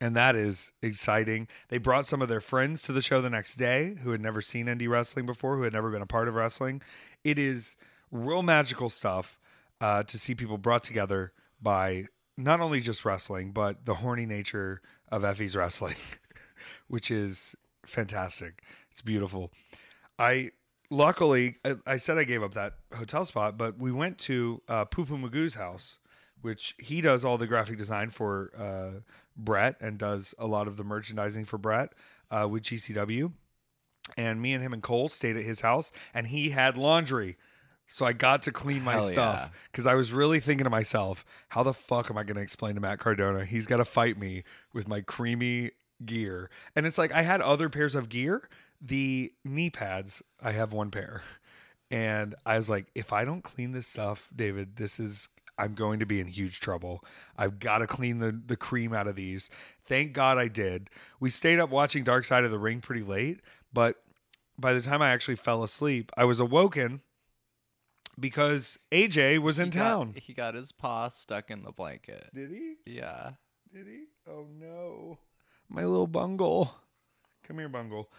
[0.00, 1.48] and that is exciting.
[1.68, 4.40] They brought some of their friends to the show the next day who had never
[4.40, 6.82] seen indie wrestling before, who had never been a part of wrestling.
[7.24, 7.76] It is
[8.10, 9.38] real magical stuff
[9.80, 12.06] uh, to see people brought together by
[12.36, 15.96] not only just wrestling, but the horny nature of Effy's wrestling,
[16.88, 17.54] which is
[17.84, 18.62] fantastic.
[18.90, 19.50] It's beautiful.
[20.18, 20.52] I
[20.90, 24.84] luckily I, I said I gave up that hotel spot, but we went to uh,
[24.84, 25.98] Poo Poo Magoo's house,
[26.46, 29.00] which he does all the graphic design for uh,
[29.36, 31.92] Brett and does a lot of the merchandising for Brett
[32.30, 33.32] uh, with GCW.
[34.16, 37.36] And me and him and Cole stayed at his house, and he had laundry.
[37.88, 41.24] So I got to clean my Hell stuff because I was really thinking to myself,
[41.48, 43.44] how the fuck am I going to explain to Matt Cardona?
[43.44, 45.72] He's got to fight me with my creamy
[46.04, 46.48] gear.
[46.76, 48.48] And it's like I had other pairs of gear.
[48.80, 51.22] The knee pads, I have one pair.
[51.90, 56.00] And I was like, if I don't clean this stuff, David, this is I'm going
[56.00, 57.02] to be in huge trouble.
[57.36, 59.48] I've got to clean the the cream out of these.
[59.86, 60.90] Thank God I did.
[61.20, 63.40] We stayed up watching Dark Side of the Ring pretty late,
[63.72, 63.96] but
[64.58, 67.00] by the time I actually fell asleep, I was awoken
[68.18, 70.14] because AJ was in He got- town.
[70.22, 72.30] he got his paw stuck in the blanket.
[72.34, 72.74] Did he?
[72.86, 73.32] Yeah.
[73.72, 74.04] Did he?
[74.28, 75.18] Oh no.
[75.68, 76.74] My little bungle.
[77.46, 78.10] Come here, bungle.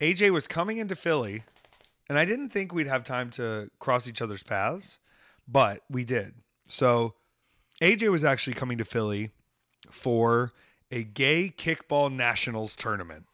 [0.00, 1.42] AJ was coming into Philly,
[2.08, 4.98] and I didn't think we'd have time to cross each other's paths,
[5.46, 6.34] but we did.
[6.68, 7.14] So
[7.80, 9.30] AJ was actually coming to Philly
[9.90, 10.52] for
[10.90, 13.26] a gay kickball nationals tournament.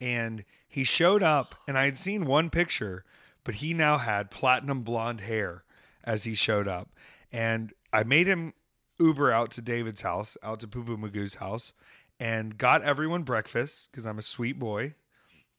[0.00, 3.04] And he showed up, and I had seen one picture,
[3.42, 5.64] but he now had platinum blonde hair
[6.04, 6.90] as he showed up.
[7.32, 8.52] And I made him
[8.98, 11.72] Uber out to David's house, out to Poo Poo Magoo's house,
[12.20, 14.94] and got everyone breakfast because I'm a sweet boy.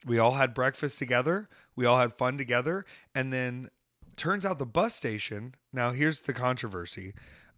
[0.06, 1.50] We all had breakfast together.
[1.76, 2.86] We all had fun together.
[3.14, 3.70] And then
[4.20, 5.56] turns out the bus station.
[5.74, 7.14] Now, here's the controversy.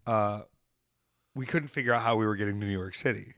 [0.07, 0.41] Uh,
[1.35, 3.33] we couldn't figure out how we were getting to New York City,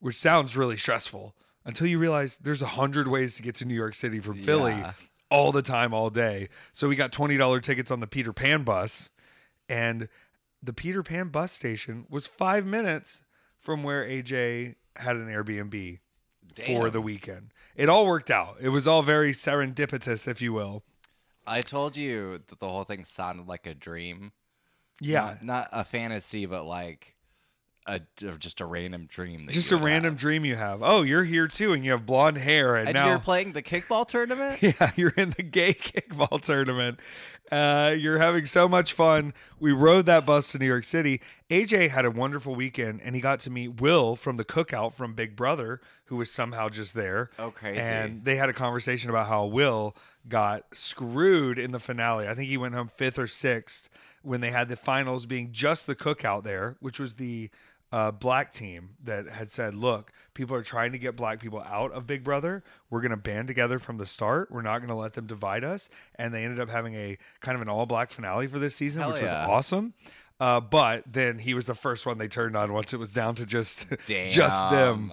[0.00, 3.74] which sounds really stressful until you realize there's a hundred ways to get to New
[3.74, 4.92] York City from Philly Yeah.
[5.30, 6.48] all the time, all day.
[6.72, 9.10] So we got $20 tickets on the Peter Pan bus.
[9.68, 10.08] And
[10.62, 13.22] the Peter Pan bus station was five minutes
[13.58, 15.98] from where AJ had an Airbnb
[16.66, 17.52] for the weekend.
[17.74, 18.58] It all worked out.
[18.60, 20.84] It was all very serendipitous, if you will.
[21.46, 24.32] I told you that the whole thing sounded like a dream.
[25.00, 25.36] Yeah.
[25.40, 27.14] Not, not a fantasy, but like
[27.86, 28.00] a
[28.38, 29.46] just a random dream.
[29.46, 30.20] That just a random have.
[30.20, 30.82] dream you have.
[30.82, 33.62] Oh, you're here too, and you have blonde hair, and, And now you're playing the
[33.62, 34.62] kickball tournament.
[34.62, 36.98] yeah, you're in the gay kickball tournament.
[37.52, 39.34] Uh, you're having so much fun.
[39.60, 41.20] We rode that bus to New York City.
[41.50, 45.12] AJ had a wonderful weekend, and he got to meet Will from the Cookout from
[45.14, 47.30] Big Brother, who was somehow just there.
[47.38, 47.80] Oh, crazy.
[47.80, 49.94] And they had a conversation about how Will
[50.26, 52.26] got screwed in the finale.
[52.26, 53.90] I think he went home fifth or sixth
[54.22, 57.50] when they had the finals being just the Cookout there, which was the
[57.94, 61.92] uh, black team that had said, "Look, people are trying to get black people out
[61.92, 62.64] of Big Brother.
[62.90, 64.50] We're going to band together from the start.
[64.50, 67.54] We're not going to let them divide us." And they ended up having a kind
[67.54, 69.46] of an all black finale for this season, Hell which yeah.
[69.46, 69.94] was awesome.
[70.40, 73.36] Uh, but then he was the first one they turned on once it was down
[73.36, 75.12] to just just them.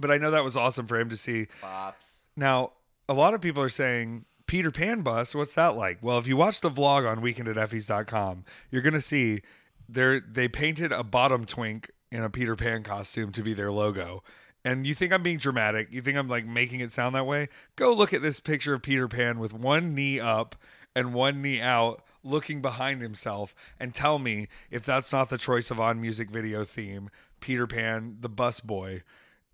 [0.00, 1.46] But I know that was awesome for him to see.
[1.60, 2.22] Pops.
[2.36, 2.72] Now,
[3.08, 5.32] a lot of people are saying Peter Pan bus.
[5.32, 5.98] What's that like?
[6.02, 9.42] Well, if you watch the vlog on weekend at effies.com, you're gonna see
[9.88, 14.22] they they painted a bottom twink in a Peter Pan costume to be their logo.
[14.64, 15.88] And you think I'm being dramatic?
[15.90, 17.48] You think I'm like making it sound that way?
[17.76, 20.56] Go look at this picture of Peter Pan with one knee up
[20.94, 25.60] and one knee out, looking behind himself, and tell me if that's not the Troye
[25.60, 27.08] Sivan music video theme,
[27.40, 29.02] Peter Pan, the bus boy.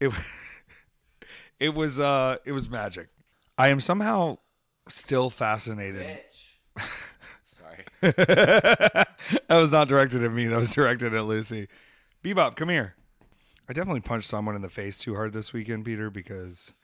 [0.01, 0.12] It
[1.61, 3.09] it was uh it was magic.
[3.57, 4.38] I am somehow
[4.88, 6.19] still fascinated.
[7.47, 7.85] Sorry.
[8.01, 9.16] that
[9.49, 10.47] was not directed at me.
[10.47, 11.69] That was directed at Lucy.
[12.26, 12.96] Bebop, come here.
[13.68, 16.74] I definitely punched someone in the face too hard this weekend, Peter, because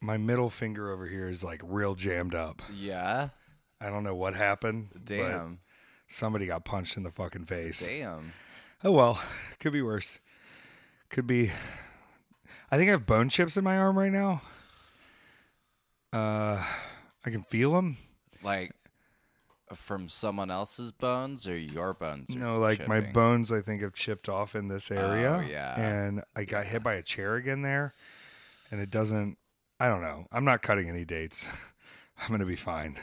[0.00, 2.62] my middle finger over here is like real jammed up.
[2.74, 3.28] Yeah.
[3.82, 4.88] I don't know what happened.
[4.94, 5.58] but Damn.
[6.08, 7.86] somebody got punched in the fucking face.
[7.86, 8.32] Damn.
[8.82, 9.20] Oh well,
[9.60, 10.20] could be worse.
[11.10, 11.50] Could be.
[12.70, 14.40] I think I have bone chips in my arm right now.
[16.14, 16.64] Uh,
[17.26, 17.98] I can feel them.
[18.42, 18.72] Like
[19.74, 22.34] from someone else's bones or your bones?
[22.34, 25.42] No, like my bones, I think have chipped off in this oh, area.
[25.42, 25.80] Oh, yeah.
[25.80, 27.92] and I got hit by a chair again there,
[28.70, 29.38] and it doesn't.
[29.78, 30.26] I don't know.
[30.30, 31.48] I'm not cutting any dates.
[32.18, 32.96] I'm gonna be fine.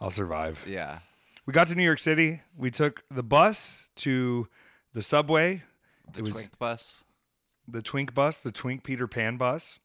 [0.00, 0.64] I'll survive.
[0.66, 1.00] Yeah.
[1.46, 2.42] We got to New York City.
[2.56, 4.48] We took the bus to
[4.92, 5.62] the subway.
[6.12, 7.04] The it was twink bus.
[7.68, 9.78] the Twink bus, the Twink Peter Pan bus,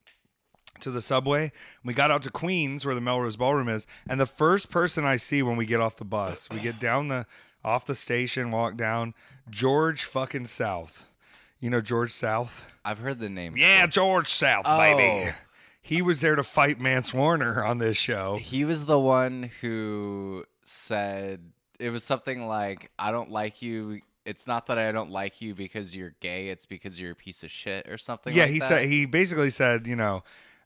[0.81, 1.51] to the subway.
[1.83, 5.15] We got out to Queens, where the Melrose Ballroom is, and the first person I
[5.17, 7.25] see when we get off the bus, we get down the
[7.63, 9.13] off the station, walk down,
[9.49, 11.07] George fucking South.
[11.59, 12.71] You know George South?
[12.83, 13.55] I've heard the name.
[13.57, 15.31] Yeah, George South, baby.
[15.31, 15.33] Oh.
[15.81, 18.37] He was there to fight Mance Warner on this show.
[18.37, 24.01] He was the one who said it was something like, "I don't like you.
[24.25, 26.49] It's not that I don't like you because you're gay.
[26.49, 28.67] It's because you're a piece of shit or something." Yeah, like he that.
[28.67, 30.23] said he basically said, you know,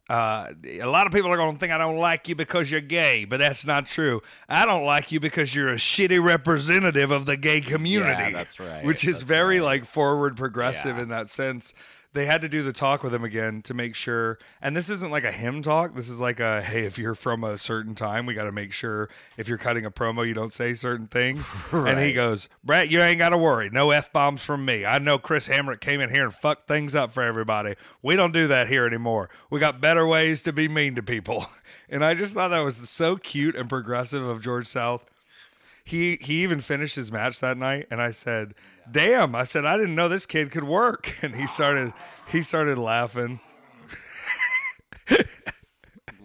[0.10, 2.82] uh, a lot of people are going to think I don't like you because you're
[2.82, 4.22] gay, but that's not true.
[4.50, 8.34] I don't like you because you're a shitty representative of the gay community.
[8.34, 8.84] that's right.
[8.84, 9.66] Which is That's very right.
[9.66, 11.04] like forward progressive Yeah.
[11.04, 11.74] in that sense.
[12.14, 14.40] They had to do the talk with him again to make sure.
[14.62, 15.94] And this isn't like a him talk.
[15.96, 18.74] This is like a hey, if you're from a certain time, we got to make
[18.74, 21.50] sure if you're cutting a promo, you don't say certain things.
[21.72, 23.70] And he goes, Brett, you ain't got to worry.
[23.70, 24.86] No f bombs from me.
[24.86, 27.76] I know Chris Hamrick came in here and fucked things up for everybody.
[28.02, 29.30] We don't do that here anymore.
[29.50, 31.46] We got better ways to be mean to people.
[31.92, 35.04] And I just thought that was so cute and progressive of George South.
[35.84, 38.54] He he even finished his match that night, and I said,
[38.92, 41.94] "Damn!" I said, "I didn't know this kid could work." And he started
[42.32, 43.40] he started laughing.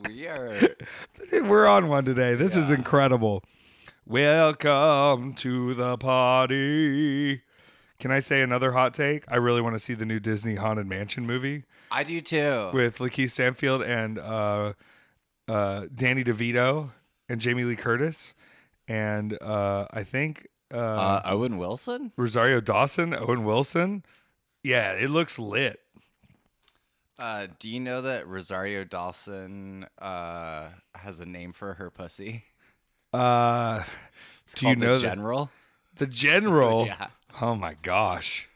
[0.08, 0.52] we are.
[1.32, 2.34] We're on one today.
[2.34, 3.42] This is incredible.
[4.06, 7.42] Welcome to the party.
[7.98, 9.24] Can I say another hot take?
[9.28, 12.70] I really want to see the new Disney Haunted Mansion movie I do too.
[12.74, 14.74] with Lakeith Stanfield and uh,
[15.48, 16.90] uh, Danny DeVito
[17.28, 18.34] and Jamie Lee Curtis,
[18.86, 22.12] and uh, I think uh, uh, Owen Wilson.
[22.16, 24.04] Rosario Dawson, Owen Wilson.
[24.62, 25.80] Yeah, it looks lit.
[27.18, 32.44] Uh, do you know that Rosario Dawson uh, has a name for her pussy?
[33.12, 33.82] Uh,
[34.44, 35.50] It's Do you know the General.
[35.96, 36.86] the general.
[36.86, 37.08] Yeah.
[37.40, 38.48] Oh my gosh,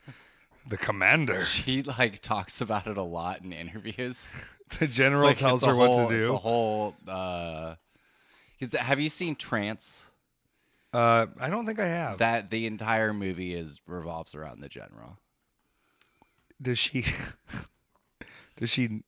[0.69, 1.43] the commander.
[1.45, 4.31] She like talks about it a lot in interviews.
[4.81, 6.95] The general like, tells her what whole- to It's a whole.
[7.09, 7.77] Uh,
[8.79, 10.03] have you seen Trance?
[10.93, 12.19] Uh, I don't think I have.
[12.19, 15.19] That the entire movie is revolves around the general.
[16.61, 17.05] Does she?
[18.57, 19.03] Does she?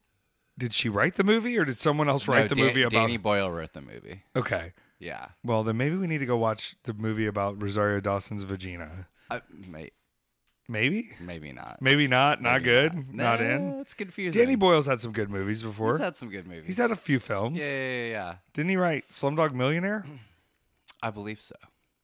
[0.58, 2.90] Did she write the movie, or did someone else write No, the Dan- movie about?
[3.06, 4.22] Danny Boyle wrote the movie.
[4.36, 4.74] Okay.
[4.98, 9.08] Yeah, Well, then maybe we need to go watch the movie about Rosario Dawson's vagina.
[9.66, 9.92] May,
[10.68, 11.08] Maybe.
[11.18, 11.78] maybe not.
[11.80, 12.42] Maybe not.
[12.42, 12.94] Not Maybe good.
[12.94, 13.80] Not, Not Nah, in.
[13.80, 14.38] It's confusing.
[14.38, 15.92] Danny Boyle's had some good movies before.
[15.92, 16.66] He's had some good movies.
[16.66, 17.56] He's had a few films.
[17.58, 18.34] yeah, yeah, yeah, yeah.
[18.52, 20.04] Didn't he write Slumdog Millionaire?
[21.02, 21.56] I believe so.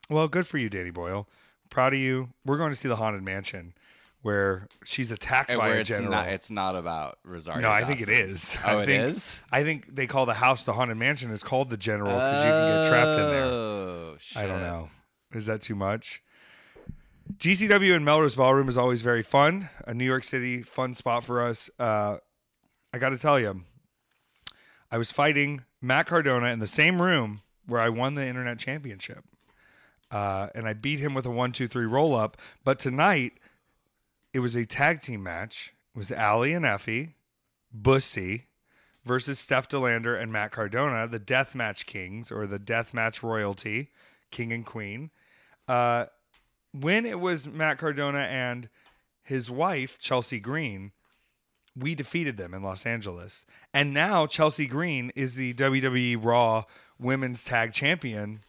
[0.08, 1.28] Well, good for you, Danny Boyle.
[1.70, 2.30] Proud of you.
[2.44, 3.74] We're going to see the Haunted Mansion,
[4.22, 6.10] where she's attacked And by a it's general.
[6.12, 7.60] not, it's not about Rosario.
[7.62, 8.56] no, I think it is.
[8.64, 9.38] Oh, I it think, is?
[9.50, 11.32] I think they call the house the Haunted Mansion.
[11.32, 13.44] It's called the General because you can get trapped in there.
[13.44, 14.42] Oh, shit.
[14.42, 14.90] I don't know.
[15.34, 16.22] Is that too much?
[17.38, 19.68] GCW and Melrose Ballroom is always very fun.
[19.86, 21.68] A New York City fun spot for us.
[21.78, 22.18] Uh,
[22.92, 23.62] I got to tell you,
[24.90, 29.24] I was fighting Matt Cardona in the same room where I won the internet championship,
[30.10, 32.36] uh, and I beat him with a one, two, three roll up.
[32.64, 33.34] But tonight,
[34.32, 35.74] it was a tag team match.
[35.94, 37.14] It was Allie and Effy,
[37.72, 38.46] Bussy
[39.04, 43.22] versus Steph De Lander and Matt Cardona, the Death Match Kings or the Death Match
[43.22, 43.90] Royalty,
[44.30, 45.10] King and Queen.
[45.68, 46.06] Uh,
[46.72, 48.68] when it was Matt Cardona and
[49.22, 50.92] his wife, Chelsea Green,
[51.76, 53.46] we defeated them in Los Angeles.
[53.72, 56.64] And now Chelsea Green is the WWE Raw
[56.98, 58.40] Women's Tag Champion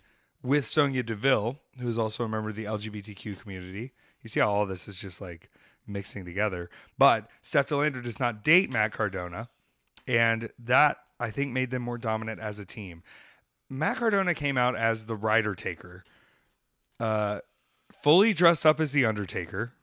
[0.47, 3.91] with Sonya Deville, who is also a member of the LGBTQ community.
[4.21, 5.49] You see how all this is just like
[5.85, 6.69] mixing together.
[6.97, 9.49] But Steph De Lander does not date Matt Cardona,
[10.07, 13.03] and that I think made them more dominant as a team.
[13.69, 16.05] Matt Cardona came out as the Rider Taker,
[16.97, 17.41] uh,
[17.91, 19.73] fully dressed up as the Undertaker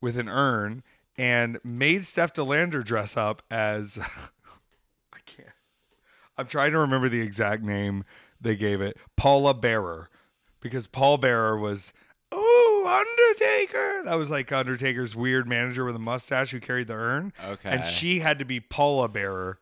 [0.00, 0.82] with an urn,
[1.16, 3.96] and made Steph De Lander dress up as
[5.12, 5.48] I can't.
[6.36, 8.04] I'm trying to remember the exact name
[8.40, 8.96] they gave it.
[9.16, 10.08] Paula Bearer,
[10.60, 11.92] because Paul Bearer was
[12.34, 14.02] ooh Undertaker.
[14.04, 17.32] That was like Undertaker's weird manager with a mustache who carried the urn.
[17.44, 17.68] Okay.
[17.68, 19.58] and she had to be Paula Bearer,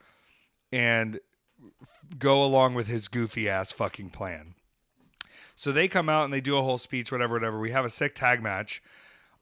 [0.72, 1.20] and
[2.18, 4.54] go along with his goofy ass fucking plan.
[5.54, 7.58] So they come out and they do a whole speech, whatever, whatever.
[7.58, 8.80] We have a sick tag match.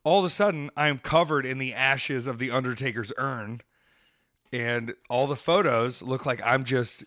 [0.03, 3.61] All of a sudden, I am covered in the ashes of the Undertaker's urn,
[4.53, 7.05] and all the photos look like I'm just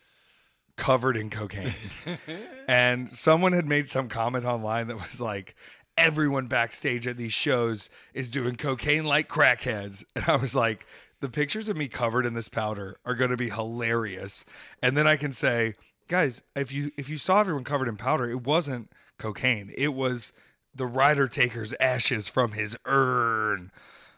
[0.80, 1.76] covered in cocaine.
[2.68, 5.56] and someone had made some comment online that was like,
[5.98, 10.04] everyone backstage at these shows is doing cocaine like crackheads.
[10.16, 10.88] And I was like,
[11.20, 14.46] the pictures of me covered in this powder are going to be hilarious.
[14.82, 15.74] And then I can say,
[16.08, 19.72] guys, if you if you saw everyone covered in powder, it wasn't cocaine.
[19.78, 20.32] It was
[20.74, 23.72] the rider taker's ashes from his urn.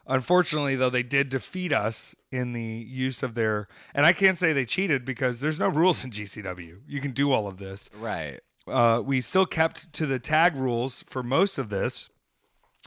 [0.07, 3.67] Unfortunately, though, they did defeat us in the use of their.
[3.93, 6.79] And I can't say they cheated because there's no rules in GCW.
[6.87, 7.89] You can do all of this.
[7.97, 8.39] Right.
[8.67, 12.09] Uh, we still kept to the tag rules for most of this,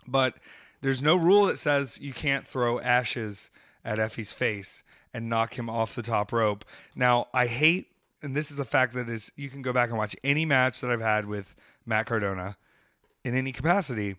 [0.06, 0.34] but
[0.80, 3.50] there's no rule that says you can't throw ashes
[3.84, 6.64] at Effy's face and knock him off the top rope.
[6.94, 7.88] Now, I hate,
[8.22, 10.80] and this is a fact that is, you can go back and watch any match
[10.80, 11.54] that I've had with
[11.86, 12.56] Matt Cardona
[13.24, 14.16] in any capacity.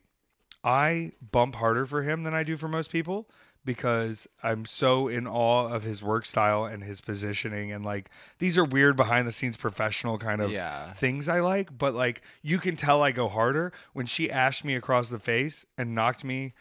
[0.65, 3.29] I bump harder for him than I do for most people
[3.63, 8.09] because I'm so in awe of his work style and his positioning and like
[8.39, 10.93] these are weird behind the scenes professional kind of Yeah.
[10.93, 14.75] things I like, but like you can tell I go harder when she ashed me
[14.75, 16.53] across the face and knocked me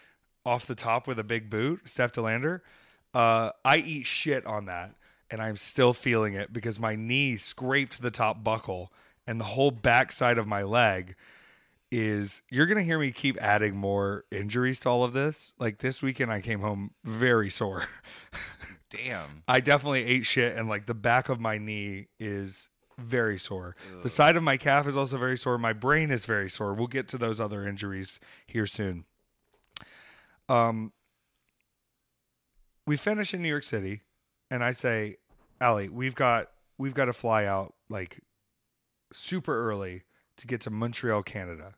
[0.46, 2.62] off the top with a big boot, Steph De Lander.
[3.14, 4.94] Uh, I eat shit on that,
[5.30, 8.92] and I'm still feeling it because my knee scraped the top buckle,
[9.26, 11.14] and the whole backside of my leg
[11.94, 12.42] is.
[12.50, 15.52] You're gonna hear me keep adding more injuries to all of this.
[15.58, 17.86] Like this weekend, I came home very sore.
[18.90, 19.42] Damn.
[19.48, 23.74] I definitely ate shit, and like the back of my knee is very sore.
[24.02, 25.58] The side of my calf is also very sore.
[25.58, 26.74] My brain is very sore.
[26.74, 29.04] We'll get to those other injuries here soon.
[30.48, 30.92] Um,
[32.86, 34.02] we finish in New York City,
[34.50, 35.16] and I say,
[35.60, 38.20] Allie, we've got we've got to fly out like
[39.12, 40.02] super early
[40.36, 41.74] to get to Montreal, Canada.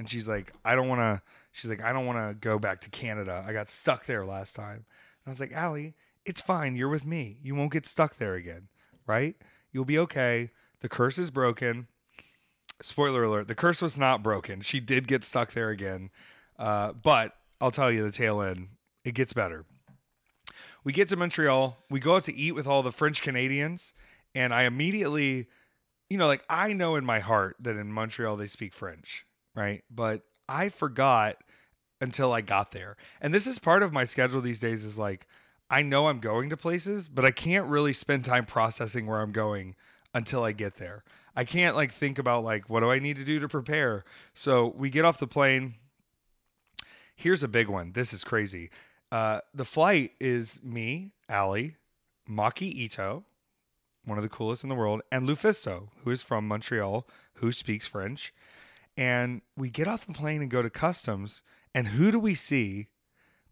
[0.00, 1.20] And she's like, I don't want to.
[1.52, 3.44] She's like, I don't want to go back to Canada.
[3.46, 4.76] I got stuck there last time.
[4.76, 5.94] And I was like, Allie,
[6.24, 6.74] it's fine.
[6.74, 7.36] You're with me.
[7.42, 8.68] You won't get stuck there again,
[9.06, 9.36] right?
[9.72, 10.52] You'll be okay.
[10.80, 11.86] The curse is broken.
[12.80, 14.62] Spoiler alert: the curse was not broken.
[14.62, 16.08] She did get stuck there again,
[16.58, 18.68] uh, but I'll tell you the tail end.
[19.04, 19.66] It gets better.
[20.82, 21.76] We get to Montreal.
[21.90, 23.92] We go out to eat with all the French Canadians,
[24.34, 25.48] and I immediately,
[26.08, 29.84] you know, like I know in my heart that in Montreal they speak French, right?
[29.90, 31.36] But I forgot
[32.00, 32.96] until I got there.
[33.20, 35.26] And this is part of my schedule these days is like
[35.70, 39.32] I know I'm going to places, but I can't really spend time processing where I'm
[39.32, 39.76] going
[40.12, 41.04] until I get there.
[41.36, 44.04] I can't like think about like what do I need to do to prepare.
[44.34, 45.74] So we get off the plane.
[47.14, 47.92] Here's a big one.
[47.92, 48.70] This is crazy.
[49.12, 51.76] Uh, the flight is me, Allie,
[52.28, 53.24] Maki Ito,
[54.04, 57.86] one of the coolest in the world, and Lufisto, who is from Montreal, who speaks
[57.86, 58.32] French.
[58.96, 61.42] And we get off the plane and go to customs.
[61.74, 62.88] And who do we see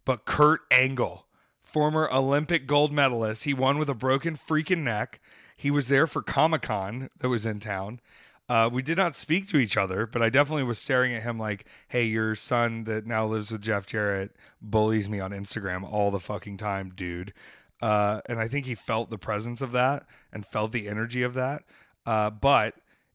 [0.05, 1.27] but Kurt Angle,
[1.63, 3.45] former Olympic gold medalist?
[3.45, 5.21] He won with a broken freaking neck.
[5.57, 8.01] He was there for Comic Con that was in town.
[8.49, 11.39] Uh, we did not speak to each other, but I definitely was staring at him
[11.39, 16.11] like, hey, your son that now lives with Jeff Jarrett bullies me on Instagram all
[16.11, 17.35] the fucking time, dude.
[17.83, 21.35] Uh, and I think he felt the presence of that and felt the energy of
[21.35, 21.65] that.
[22.07, 22.75] Uh, but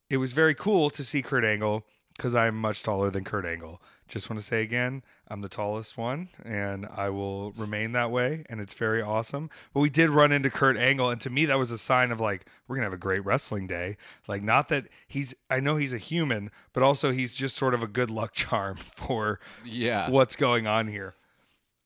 [0.10, 1.84] it was very cool to see Kurt Angle
[2.18, 3.82] because I'm much taller than Kurt Angle.
[4.08, 8.44] Just want to say again, I'm the tallest one, and I will remain that way,
[8.50, 9.50] and it's very awesome.
[9.74, 12.20] But we did run into Kurt Angle, and to me, that was a sign of
[12.20, 13.98] like we're gonna have a great wrestling day.
[14.28, 17.82] Like, not that he's, I know he's a human, but also he's just sort of
[17.82, 20.10] a good luck charm for Yeah.
[20.10, 21.16] what's going on here.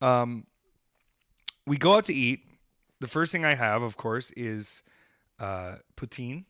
[0.01, 0.45] Um,
[1.65, 2.41] we go out to eat.
[2.99, 4.81] The first thing I have, of course, is
[5.39, 6.45] uh, poutine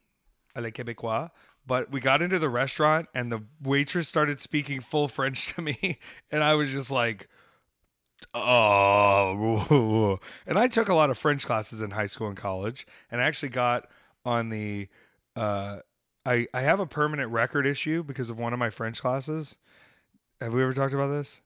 [0.56, 1.30] à la québécois.
[1.68, 6.00] But we got into the restaurant and the waitress started speaking full French to me,
[6.32, 7.28] and I was just like,
[8.34, 10.20] oh.
[10.48, 13.26] And I took a lot of French classes in high school and college, and I
[13.26, 13.88] actually got
[14.26, 14.88] on the.
[15.36, 15.80] Uh,
[16.26, 19.58] I I have a permanent record issue because of one of my French classes.
[20.40, 21.42] Have we ever talked about this?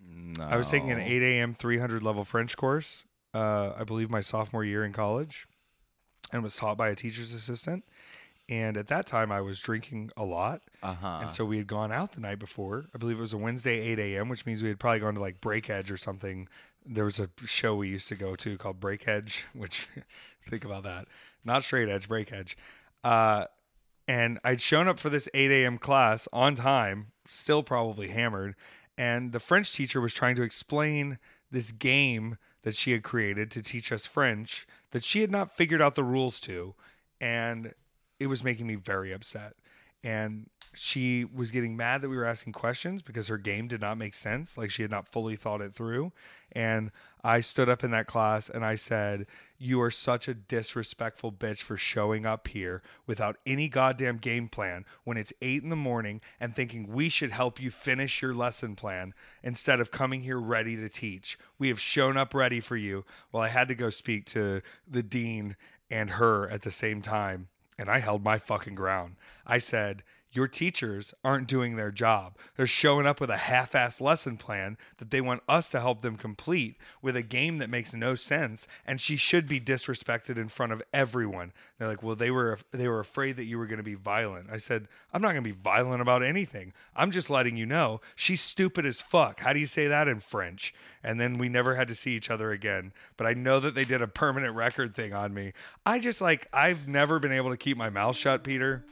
[0.00, 0.44] No.
[0.44, 1.52] I was taking an 8 a.m.
[1.52, 5.46] 300 level French course, uh, I believe my sophomore year in college,
[6.32, 7.84] and was taught by a teacher's assistant.
[8.52, 10.60] And at that time, I was drinking a lot.
[10.82, 11.20] Uh huh.
[11.22, 12.84] And so we had gone out the night before.
[12.94, 15.22] I believe it was a Wednesday, 8 a.m., which means we had probably gone to
[15.22, 16.48] like Break Edge or something.
[16.84, 19.88] There was a show we used to go to called Break Edge, which
[20.50, 21.08] think about that.
[21.42, 22.58] Not straight edge, break edge.
[23.02, 23.46] Uh,
[24.06, 25.78] and I'd shown up for this 8 a.m.
[25.78, 28.54] class on time, still probably hammered.
[28.98, 31.18] And the French teacher was trying to explain
[31.50, 35.80] this game that she had created to teach us French that she had not figured
[35.80, 36.74] out the rules to.
[37.18, 37.72] And
[38.22, 39.54] it was making me very upset.
[40.04, 43.98] And she was getting mad that we were asking questions because her game did not
[43.98, 44.56] make sense.
[44.56, 46.12] Like she had not fully thought it through.
[46.52, 46.90] And
[47.22, 49.26] I stood up in that class and I said,
[49.58, 54.84] You are such a disrespectful bitch for showing up here without any goddamn game plan
[55.04, 58.74] when it's eight in the morning and thinking we should help you finish your lesson
[58.74, 61.38] plan instead of coming here ready to teach.
[61.58, 63.04] We have shown up ready for you.
[63.30, 65.56] Well, I had to go speak to the dean
[65.90, 67.48] and her at the same time
[67.82, 69.16] and I held my fucking ground.
[69.44, 70.04] I said,
[70.34, 72.38] Your teachers aren't doing their job.
[72.56, 76.00] They're showing up with a half assed lesson plan that they want us to help
[76.00, 78.66] them complete with a game that makes no sense.
[78.86, 81.52] And she should be disrespected in front of everyone.
[81.78, 84.48] They're like, Well, they were they were afraid that you were gonna be violent.
[84.50, 86.72] I said, I'm not gonna be violent about anything.
[86.96, 89.40] I'm just letting you know she's stupid as fuck.
[89.40, 90.74] How do you say that in French?
[91.04, 92.94] And then we never had to see each other again.
[93.18, 95.52] But I know that they did a permanent record thing on me.
[95.84, 98.86] I just like I've never been able to keep my mouth shut, Peter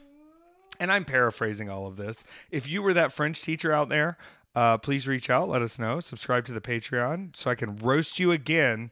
[0.80, 2.24] and I'm paraphrasing all of this.
[2.50, 4.16] If you were that French teacher out there,
[4.54, 5.48] uh, please reach out.
[5.48, 6.00] Let us know.
[6.00, 8.90] Subscribe to the Patreon so I can roast you again.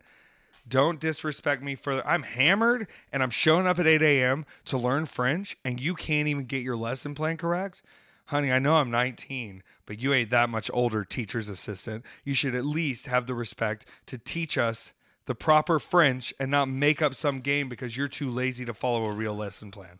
[0.69, 2.07] Don't disrespect me further.
[2.07, 4.45] I'm hammered and I'm showing up at 8 a.m.
[4.67, 7.83] to learn French, and you can't even get your lesson plan correct.
[8.27, 12.05] Honey, I know I'm 19, but you ain't that much older, teacher's assistant.
[12.23, 14.93] You should at least have the respect to teach us
[15.25, 19.07] the proper French and not make up some game because you're too lazy to follow
[19.07, 19.99] a real lesson plan.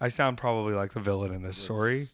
[0.00, 2.04] I sound probably like the villain in this story,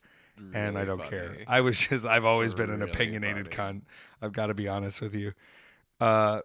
[0.52, 1.36] and I don't care.
[1.46, 3.80] I was just I've always been an really opinionated funny.
[3.80, 3.82] cunt.
[4.20, 5.32] I've got to be honest with you.
[6.00, 6.40] Uh,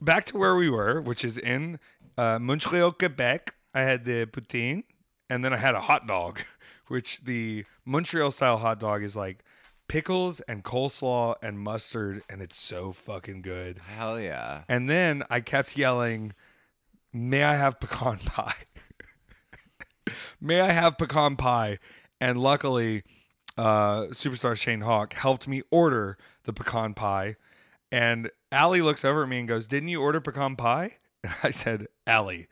[0.00, 1.78] back to where we were, which is in
[2.18, 3.54] uh, Montreal, Quebec.
[3.72, 4.84] I had the poutine,
[5.30, 6.40] and then I had a hot dog,
[6.88, 9.44] which the Montreal style hot dog is like
[9.88, 13.78] pickles and coleslaw and mustard, and it's so fucking good.
[13.78, 14.64] Hell yeah.
[14.68, 16.32] And then I kept yelling,
[17.12, 18.54] May I have pecan pie?
[20.40, 21.78] May I have pecan pie?
[22.20, 23.02] And luckily,
[23.56, 27.36] uh, superstar Shane Hawk helped me order the pecan pie.
[27.92, 30.98] And Allie looks over at me and goes, Didn't you order pecan pie?
[31.22, 32.48] And I said, Allie,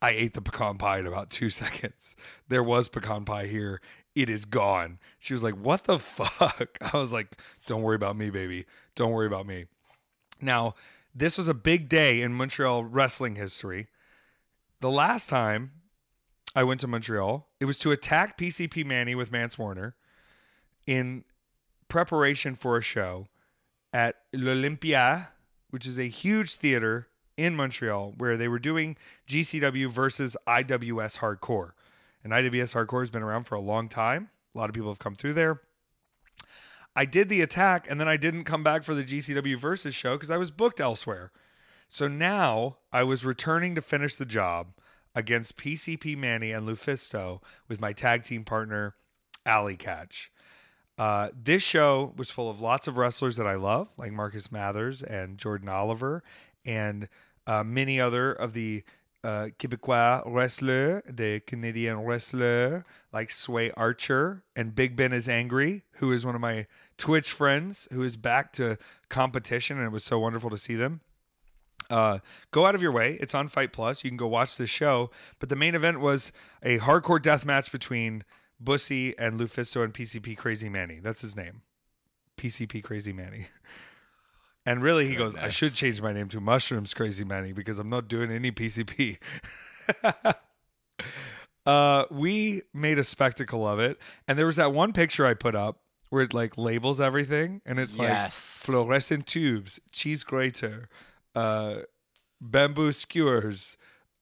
[0.00, 2.16] I ate the pecan pie in about two seconds.
[2.48, 3.80] There was pecan pie here.
[4.14, 4.98] It is gone.
[5.18, 6.78] She was like, What the fuck?
[6.80, 8.66] I was like, Don't worry about me, baby.
[8.94, 9.66] Don't worry about me.
[10.40, 10.74] Now,
[11.14, 13.88] this was a big day in Montreal wrestling history.
[14.80, 15.72] The last time
[16.54, 19.94] I went to Montreal, it was to attack PCP Manny with Mance Warner
[20.86, 21.24] in
[21.88, 23.28] preparation for a show
[23.92, 25.30] at l'Olympia,
[25.70, 28.96] which is a huge theater in Montreal where they were doing
[29.28, 31.72] GCW versus IWS Hardcore.
[32.24, 34.30] And IWS Hardcore has been around for a long time.
[34.54, 35.60] A lot of people have come through there.
[36.96, 40.16] I did the attack and then I didn't come back for the GCW versus show
[40.16, 41.30] because I was booked elsewhere.
[41.88, 44.72] So now I was returning to finish the job
[45.18, 48.94] against PCP Manny and Lufisto with my tag team partner,
[49.44, 50.28] Allie Katch.
[50.96, 55.02] Uh, this show was full of lots of wrestlers that I love, like Marcus Mathers
[55.02, 56.22] and Jordan Oliver,
[56.64, 57.08] and
[57.48, 58.84] uh, many other of the
[59.24, 66.12] uh, Quebecois wrestlers, the Canadian wrestler like Sway Archer and Big Ben is Angry, who
[66.12, 70.20] is one of my Twitch friends who is back to competition, and it was so
[70.20, 71.00] wonderful to see them.
[71.90, 72.18] Uh,
[72.50, 73.16] go out of your way.
[73.20, 74.04] It's on Fight Plus.
[74.04, 75.10] You can go watch this show.
[75.38, 76.32] But the main event was
[76.62, 78.24] a hardcore death match between
[78.60, 81.00] Bussy and Lufisto and PCP Crazy Manny.
[81.00, 81.62] That's his name.
[82.36, 83.48] PCP Crazy Manny.
[84.66, 87.88] And really, he goes, I should change my name to Mushrooms Crazy Manny because I'm
[87.88, 89.16] not doing any PCP.
[91.66, 93.96] uh, we made a spectacle of it.
[94.26, 95.80] And there was that one picture I put up
[96.10, 97.62] where it like labels everything.
[97.64, 100.90] And it's like fluorescent tubes, cheese grater,
[101.34, 101.76] uh,
[102.40, 103.76] bamboo skewers,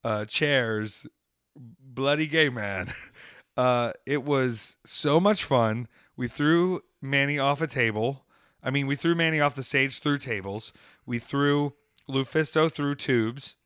[0.04, 1.06] uh, chairs,
[1.56, 2.92] bloody gay man.
[3.56, 5.88] Uh, it was so much fun.
[6.14, 8.26] We threw Manny off a table.
[8.62, 10.74] I mean, we threw Manny off the stage through tables.
[11.06, 11.72] We threw
[12.06, 13.56] Lufisto through tubes.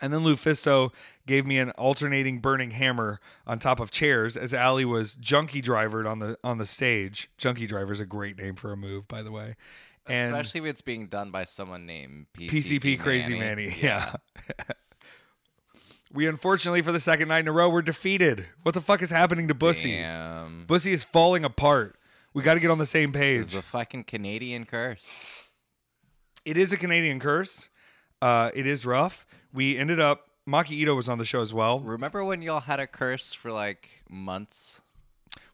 [0.00, 0.90] And then Lufisto
[1.26, 6.06] gave me an alternating burning hammer on top of chairs as Allie was junkie drivered
[6.06, 7.30] on the on the stage.
[7.38, 9.54] Junkie driver is a great name for a move, by the way.
[10.06, 13.74] And Especially if it's being done by someone named PCP, PCP Crazy Manny.
[13.80, 14.14] Yeah.
[16.12, 18.46] we unfortunately for the second night in a row were defeated.
[18.62, 19.92] What the fuck is happening to Bussy?
[19.92, 20.64] Damn.
[20.66, 21.96] Bussy is falling apart.
[22.34, 23.52] We got to get on the same page.
[23.52, 25.14] The fucking Canadian curse.
[26.44, 27.68] It is a Canadian curse.
[28.20, 29.24] Uh, it is rough.
[29.52, 30.28] We ended up.
[30.46, 31.80] Maki Ito was on the show as well.
[31.80, 34.82] Remember when y'all had a curse for like months?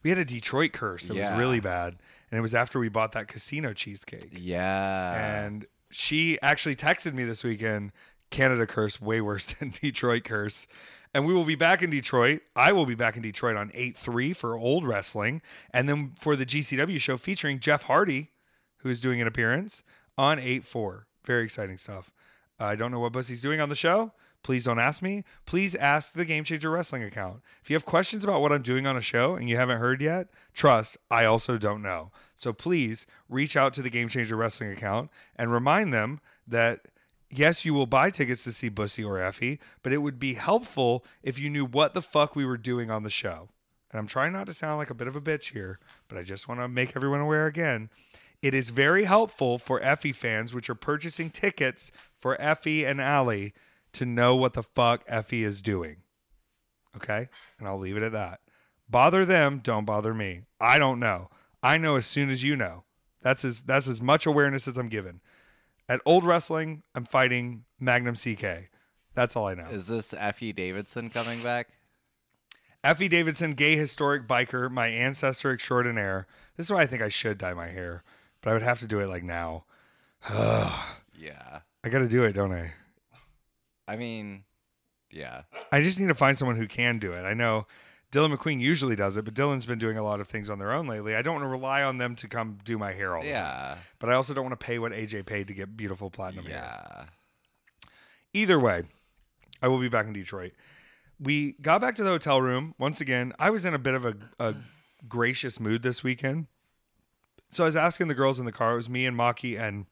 [0.03, 1.31] We had a Detroit curse It Yeah.
[1.31, 1.97] was really bad,
[2.31, 4.31] and it was after we bought that casino cheesecake.
[4.33, 5.45] Yeah.
[5.45, 7.93] And she actually texted me this weekend.
[8.31, 10.67] Canada curse way worse than Detroit curse.
[11.13, 12.43] And we will be back in Detroit.
[12.55, 15.43] I will be back in Detroit on 8 3 for old wrestling.
[15.73, 18.31] And then for the GCW show featuring Jeff Hardy,
[18.79, 19.83] who is doing an appearance
[20.17, 21.07] on 8 4.
[21.25, 22.13] Very exciting stuff.
[22.61, 24.13] I don't know what Bussy's doing on the show.
[24.43, 25.25] Please don't ask me.
[25.45, 27.41] Please ask the Game Changer Wrestling account.
[27.63, 30.01] If you have questions about what I'm doing on a show and you haven't heard
[30.01, 32.11] yet, trust, I also don't know.
[32.35, 36.87] So please reach out to the Game Changer Wrestling account and remind them that
[37.31, 41.05] yes, you will buy tickets to see Bussy or Effy, but it would be helpful
[41.23, 43.51] if you knew what the fuck we were doing on the show.
[43.91, 45.79] And I'm trying not to sound like a bit of a bitch here,
[46.09, 47.91] but I just want to make everyone aware again.
[48.43, 53.53] It is very helpful for Effy fans, which are purchasing tickets for Effy and Allie,
[53.93, 55.97] to know what the fuck Effy is doing.
[56.97, 57.29] Okay?
[57.59, 58.41] And I'll leave it at that.
[58.89, 60.43] Bother them, don't bother me.
[60.61, 61.31] I don't know.
[61.63, 62.85] I know as soon as you know.
[63.23, 65.21] That's as that's as much awareness as I'm given.
[65.89, 68.71] At old wrestling, I'm fighting Magnum CK.
[69.15, 69.67] That's all I know.
[69.67, 71.69] Is this Effy Davidson coming back?
[72.83, 76.27] Effy Davidson, gay historic biker, my ancestor extraordinaire.
[76.57, 78.03] This is why I think I should dye my hair,
[78.41, 79.65] but I would have to do it like now.
[81.21, 81.61] Yeah.
[81.85, 82.73] I got to do it, don't I?
[83.87, 84.45] I mean,
[85.11, 85.43] yeah.
[85.73, 87.23] I just need to find someone who can do it.
[87.23, 87.67] I know
[88.13, 90.73] Dylan McQueen usually does it, but Dylan's been doing a lot of things on their
[90.73, 91.15] own lately.
[91.15, 93.37] I don't want to rely on them to come do my hair all the time.
[93.37, 93.77] Yeah.
[93.99, 96.55] But I also don't want to pay what AJ paid to get beautiful platinum hair.
[96.55, 97.05] Yeah.
[98.33, 98.85] Either way,
[99.63, 100.53] I will be back in Detroit.
[101.19, 102.75] We got back to the hotel room.
[102.79, 104.55] Once again, I was in a bit of a, a
[105.09, 106.47] gracious mood this weekend.
[107.51, 109.87] So I was asking the girls in the car, it was me and Maki and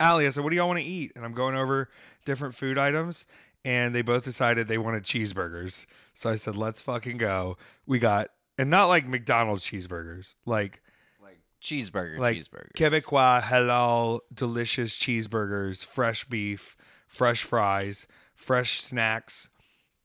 [0.00, 0.26] Allie.
[0.26, 1.12] I said, What do y'all want to eat?
[1.16, 1.88] And I'm going over
[2.24, 3.26] different food items.
[3.64, 5.86] And they both decided they wanted cheeseburgers.
[6.14, 7.56] So I said, Let's fucking go.
[7.86, 10.82] We got, and not like McDonald's cheeseburgers, like
[11.22, 12.72] Like cheeseburger, like cheeseburger.
[12.74, 16.76] Quebecois halal delicious cheeseburgers, fresh beef,
[17.06, 19.48] fresh fries, fresh snacks.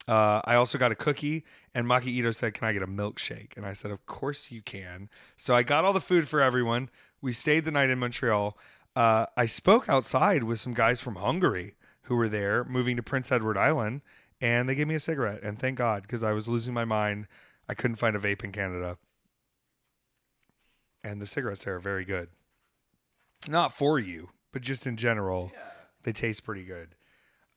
[0.06, 3.56] Uh, I also got a cookie, and Maki Ito said, "Can I get a milkshake?"
[3.56, 6.90] And I said, "Of course you can." So I got all the food for everyone.
[7.22, 8.58] We stayed the night in Montreal.
[8.96, 13.32] Uh, I spoke outside with some guys from Hungary who were there, moving to Prince
[13.32, 14.02] Edward Island,
[14.40, 15.42] and they gave me a cigarette.
[15.42, 17.26] And thank God, because I was losing my mind.
[17.68, 18.98] I couldn't find a vape in Canada
[21.04, 22.28] and the cigarettes there are very good.
[23.46, 25.52] Not for you, but just in general,
[26.02, 26.94] they taste pretty good.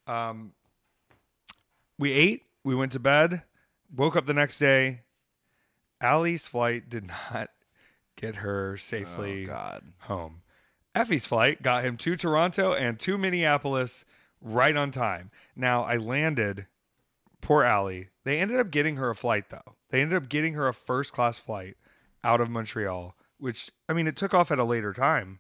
[0.06, 0.52] Um,
[1.98, 3.44] we ate, we went to bed,
[3.96, 5.02] woke up the next day.
[6.02, 7.50] Allie's flight did not
[8.18, 9.94] get her oh safely God.
[10.02, 10.42] home.
[10.98, 14.04] Effy's flight got him to Toronto and to Minneapolis
[14.42, 15.32] right on time.
[15.56, 16.66] Now I landed.
[17.42, 18.10] Poor Allie.
[18.24, 19.76] They ended up getting her a flight though.
[19.90, 21.78] They ended up getting her a first class flight
[22.24, 25.40] out of Montreal, which I mean it took off at a later time,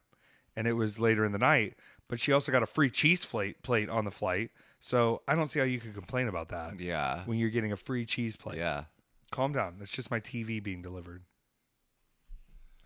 [0.55, 1.75] and it was later in the night.
[2.07, 4.51] But she also got a free cheese plate plate on the flight.
[4.79, 7.23] So I don't see how you could complain about that Yeah.
[7.25, 8.57] when you're getting a free cheese plate.
[8.59, 8.85] Yeah.
[9.31, 9.77] Calm down.
[9.81, 11.23] It's just my TV being delivered.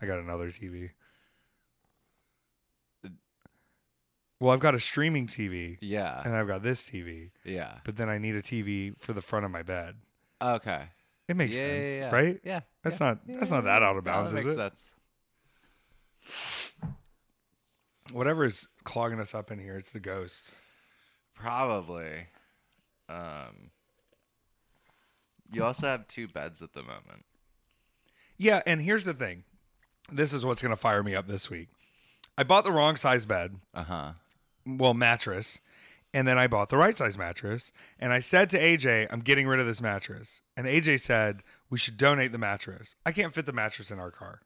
[0.00, 0.90] I got another TV.
[4.42, 6.20] Well, I've got a streaming TV Yeah.
[6.24, 7.78] and I've got this TV, Yeah.
[7.84, 9.98] but then I need a TV for the front of my bed.
[10.42, 10.88] Okay.
[11.28, 12.10] It makes yeah, sense, yeah, yeah.
[12.10, 12.40] right?
[12.42, 12.60] Yeah.
[12.82, 14.54] That's not that's not that out of No, bounds, that is it?
[14.56, 14.88] sense.
[18.12, 20.50] Whatever is clogging us up in here, it's the ghosts.
[21.36, 22.26] Probably.
[23.08, 23.70] Um.
[25.52, 27.26] You also have two beds at the moment.
[28.38, 29.44] Yeah, and here's the thing.
[30.10, 31.68] This is what's going to fire me up this week.
[32.36, 33.60] I bought the wrong size bed.
[33.72, 34.12] Uh huh.
[34.66, 35.60] Well mattress
[36.14, 39.46] and then i bought the right size mattress and i said to aj i'm getting
[39.48, 43.46] rid of this mattress and aj said we should donate the mattress i can't fit
[43.46, 44.40] the mattress in our car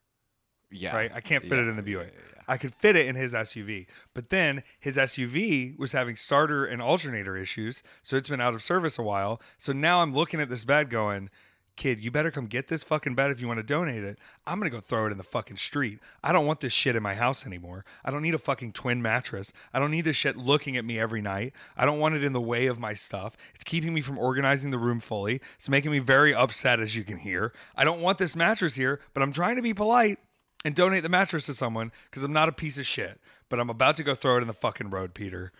[0.70, 0.96] Yeah.
[0.96, 1.12] right?
[1.14, 2.12] I can't fit Yeah, it in the Buick.
[2.12, 2.42] yeah, yeah.
[2.48, 6.80] I could fit it in his SUV, but then his SUV was having starter and
[6.80, 9.40] alternator issues, so it's been out of service a while.
[9.58, 11.28] So now I'm looking at this bed going,
[11.76, 14.18] kid, you better come get this fucking bed if you want to donate it.
[14.46, 16.00] I'm gonna go throw it in the fucking street.
[16.22, 17.84] I don't want this shit in my house anymore.
[18.04, 19.52] I don't need a fucking twin mattress.
[19.72, 21.52] I don't need this shit looking at me every night.
[21.76, 23.36] I don't want it in the way of my stuff.
[23.54, 25.40] It's keeping me from organizing the room fully.
[25.56, 27.52] It's making me very upset, as you can hear.
[27.76, 30.18] I don't want this mattress here, but I'm trying to be polite
[30.64, 33.20] and donate the mattress to someone because I'm not a piece of shit.
[33.48, 35.52] But I'm about to go throw it in the fucking road, Peter.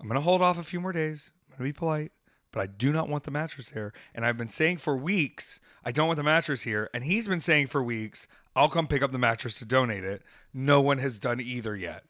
[0.00, 1.32] I'm gonna hold off a few more days.
[1.50, 2.12] I'm gonna be polite,
[2.56, 3.92] but I do not want the mattress here.
[4.14, 7.40] And I've been saying for weeks I don't want the mattress here, and he's been
[7.40, 8.26] saying for weeks
[8.56, 10.22] I'll come pick up the mattress to donate it.
[10.54, 12.04] No one has done either yet.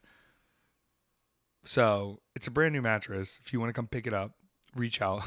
[1.64, 3.40] So it's a brand new mattress.
[3.44, 4.34] If you want to come pick it up,
[4.76, 5.22] reach out.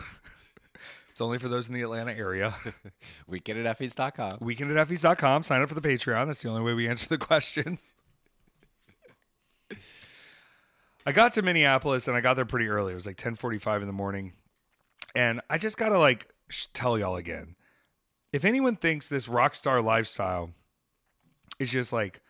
[1.10, 2.54] it's only for those in the Atlanta area.
[3.28, 4.38] Weekend at Effy's.com.
[4.40, 5.44] Weekend at Effy's.com.
[5.44, 6.28] Sign up for the Patreon.
[6.28, 7.94] That's the only way we answer the questions.
[11.06, 12.94] I got to Minneapolis and I got there pretty early.
[12.94, 14.32] It was like 10:45 in the morning.
[15.16, 17.56] And I just got to like sh- tell y'all again.
[18.32, 20.52] If anyone thinks this rock star lifestyle
[21.60, 22.22] is just like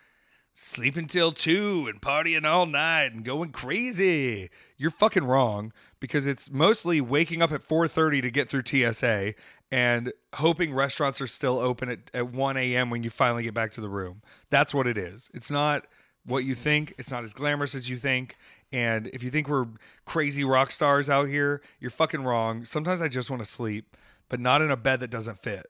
[0.54, 6.52] sleeping till 2 and partying all night and going crazy, you're fucking wrong because it's
[6.52, 9.34] mostly waking up at 4:30 to get through TSA
[9.72, 12.90] and hoping restaurants are still open at, at 1 a.m.
[12.90, 14.22] when you finally get back to the room.
[14.50, 15.30] That's what it is.
[15.34, 15.86] It's not
[16.26, 16.94] what you think.
[16.98, 18.36] It's not as glamorous as you think.
[18.72, 19.68] And if you think we're
[20.06, 22.66] crazy rock stars out here, you're fucking wrong.
[22.66, 23.98] Sometimes I just want to sleep,
[24.30, 25.66] but not in a bed that doesn't fit.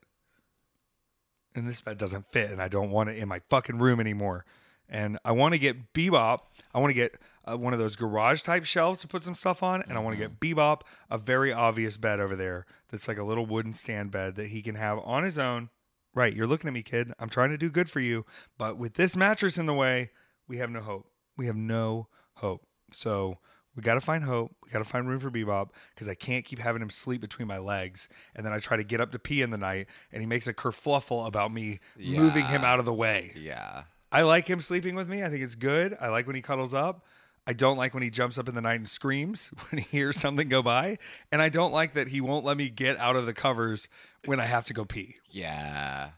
[1.56, 4.45] And this bed doesn't fit, and I don't want it in my fucking room anymore.
[4.88, 6.39] And I want to get Bebop.
[6.74, 9.64] I want to get uh, one of those garage type shelves to put some stuff
[9.64, 13.18] on, and I want to get Bebop a very obvious bed over there that's like
[13.18, 15.70] a little wooden stand bed that he can have on his own.
[16.16, 17.14] Right, you're looking at me, kid.
[17.20, 18.26] I'm trying to do good for you,
[18.58, 20.10] but with this mattress in the way,
[20.47, 21.08] we have no hope.
[21.38, 22.66] We have no hope.
[22.94, 23.38] So
[23.76, 24.52] we got to find hope.
[24.64, 27.48] We got to find room for Bebop because I can't keep having him sleep between
[27.48, 28.10] my legs.
[28.36, 30.48] And then I try to get up to pee in the night, and he makes
[30.48, 33.32] a kerfluffle about me moving him out of the way.
[33.36, 33.84] Yeah.
[34.12, 35.24] I like him sleeping with me.
[35.24, 35.96] I think it's good.
[36.02, 37.06] I like when he cuddles up.
[37.48, 40.18] I don't like when he jumps up in the night and screams when he hears
[40.18, 40.98] something go by.
[41.32, 43.88] And I don't like that he won't let me get out of the covers
[44.26, 45.16] when I have to go pee.
[45.32, 46.10] Yeah.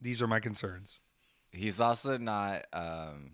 [0.00, 1.00] These are my concerns.
[1.52, 3.32] He's also not um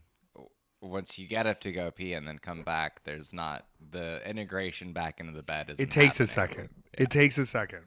[0.85, 4.93] once you get up to go pee and then come back, there's not the integration
[4.93, 6.69] back into the bed is It takes a second.
[6.93, 7.85] It takes a second.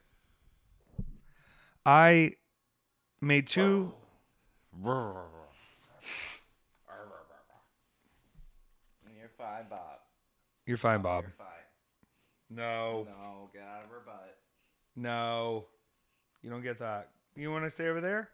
[1.86, 2.34] I
[3.22, 3.93] made two.
[9.18, 10.00] You're fine, Bob.
[10.66, 11.24] You're fine, oh, Bob.
[11.24, 11.48] You're fine.
[12.50, 14.38] No, No, get out of her butt.
[14.95, 15.66] no.
[16.41, 17.10] You don't get that.
[17.36, 18.30] You want to stay over there?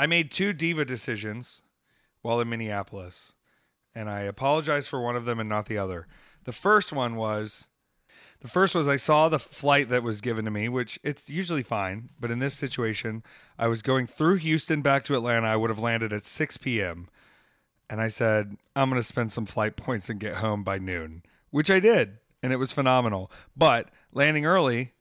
[0.00, 1.60] I made two diva decisions
[2.22, 3.34] while in Minneapolis,
[3.94, 6.06] and I apologize for one of them and not the other.
[6.44, 7.68] The first one was
[8.40, 11.62] the first was I saw the flight that was given to me, which it's usually
[11.62, 13.22] fine, but in this situation,
[13.58, 15.46] I was going through Houston back to Atlanta.
[15.46, 17.10] I would have landed at 6 p.m.
[17.90, 21.24] And I said, I'm going to spend some flight points and get home by noon,
[21.50, 22.16] which I did.
[22.42, 23.30] And it was phenomenal.
[23.54, 24.92] But landing early,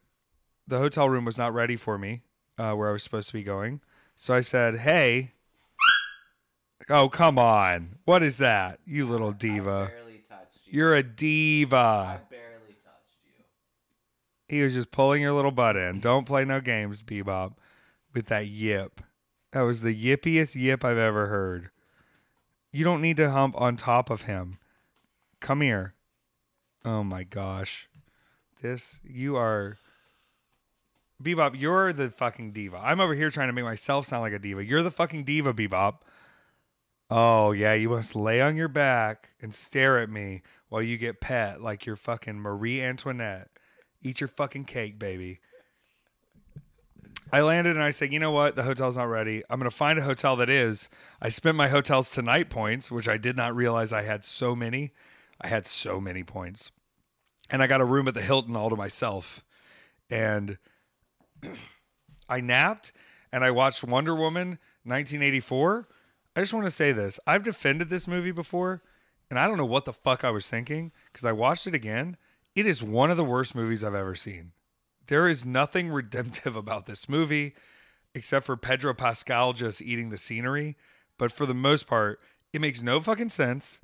[0.68, 2.24] the hotel room was not ready for me
[2.58, 3.80] uh, where I was supposed to be going.
[4.22, 5.32] So I said, Hey,
[6.90, 8.00] oh, come on.
[8.04, 8.82] What is that?
[8.86, 9.90] You little diva.
[9.96, 10.78] Barely touched you.
[10.78, 12.22] You're a diva.
[12.30, 13.46] barely touched you.
[14.50, 16.02] He was just pulling your little butt in.
[16.02, 17.54] Don't play no games, Bebop,
[18.14, 19.00] with that yip.
[19.54, 21.70] That was the yippiest yip I've ever heard.
[22.74, 24.58] You don't need to hump on top of him.
[25.40, 25.94] Come here.
[26.84, 27.88] Oh my gosh.
[28.62, 29.78] This, you are.
[31.22, 32.80] Bebop, you're the fucking diva.
[32.82, 34.64] I'm over here trying to make myself sound like a diva.
[34.64, 35.98] You're the fucking diva, Bebop.
[37.10, 41.20] Oh, yeah, you must lay on your back and stare at me while you get
[41.20, 43.50] pet like you're fucking Marie Antoinette.
[44.02, 45.40] Eat your fucking cake, baby.
[47.32, 48.56] I landed and I said, you know what?
[48.56, 49.44] The hotel's not ready.
[49.50, 50.90] I'm going to find a hotel that is.
[51.22, 54.94] I spent my hotels tonight points, which I did not realize I had so many.
[55.42, 56.72] I had so many points.
[57.50, 59.44] And I got a room at the Hilton all to myself.
[60.10, 60.58] And
[62.30, 62.92] I napped
[63.32, 65.88] and I watched Wonder Woman 1984.
[66.36, 67.20] I just want to say this.
[67.28, 68.82] I've defended this movie before,
[69.30, 72.18] and I don't know what the fuck I was thinking because I watched it again.
[72.56, 74.52] It is one of the worst movies I've ever seen.
[75.08, 77.56] There is nothing redemptive about this movie
[78.16, 80.76] except for Pedro Pascal just eating the scenery.
[81.18, 82.20] But for the most part,
[82.54, 83.82] it makes no fucking sense.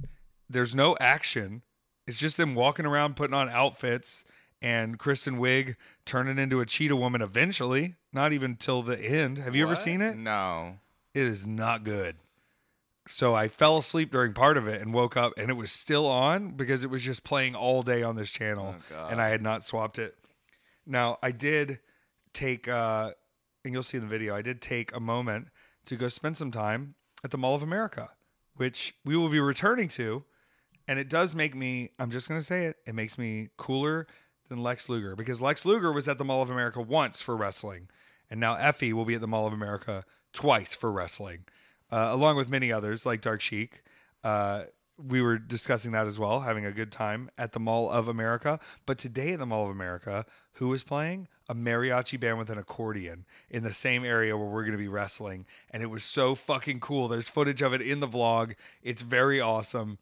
[0.49, 1.61] There's no action.
[2.07, 4.23] It's just them walking around putting on outfits
[4.65, 7.95] and Kristen Wiig turning into a cheetah woman eventually.
[8.11, 9.37] not even till the end.
[9.37, 10.17] Have you ever seen it?
[10.17, 10.79] No.
[11.13, 12.15] It is not good.
[13.07, 16.07] So I fell asleep during part of it and woke up and it was still
[16.07, 19.43] on because it was just playing all day on this channel Oh, and I had
[19.43, 20.15] not swapped it.
[20.87, 21.79] Now I did
[22.33, 23.11] take uh
[23.63, 25.49] and you'll see in the video, I did take a moment
[25.85, 28.09] to go spend some time at the Mall of America,
[28.55, 30.23] which we will be returning to.
[30.87, 34.05] And it does make me, I'm just going to say it, it makes me cooler
[34.49, 37.87] than Lex Luger because Lex Luger was at the Mall of America once for wrestling.
[38.29, 41.45] And now Effy will be at the Mall of America twice for wrestling,
[41.91, 43.83] uh, along with many others like Dark Sheik.
[44.23, 44.63] Uh,
[44.97, 48.59] we were discussing that as well, having a good time at the Mall of America.
[48.85, 51.27] But today at the Mall of America, who is playing?
[51.47, 54.87] A mariachi band with an accordion in the same area where we're going to be
[54.87, 55.45] wrestling.
[55.69, 57.07] And it was so fucking cool.
[57.07, 58.55] There's footage of it in the vlog.
[58.81, 59.97] It's very awesome.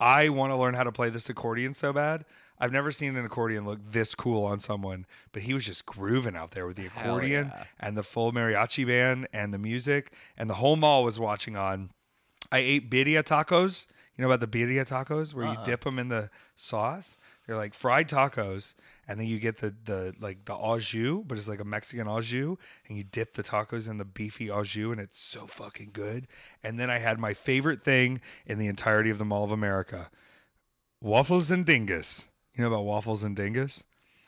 [0.00, 2.24] I want to learn how to play this accordion so bad.
[2.62, 6.36] I've never seen an accordion look this cool on someone, but he was just grooving
[6.36, 7.64] out there with the accordion yeah.
[7.80, 11.90] and the full mariachi band and the music, and the whole mall was watching on.
[12.52, 13.88] I ate birria tacos.
[14.16, 15.64] You know about the birria tacos where you uh-uh.
[15.64, 17.16] dip them in the sauce?
[17.46, 18.74] They're like fried tacos,
[19.08, 22.06] and then you get the the like the au jus, but it's like a Mexican
[22.06, 22.56] au jus,
[22.86, 26.28] and you dip the tacos in the beefy au jus, and it's so fucking good.
[26.62, 30.10] And then I had my favorite thing in the entirety of the Mall of America:
[31.00, 32.28] waffles and dingus.
[32.54, 33.84] You know about waffles and dingus?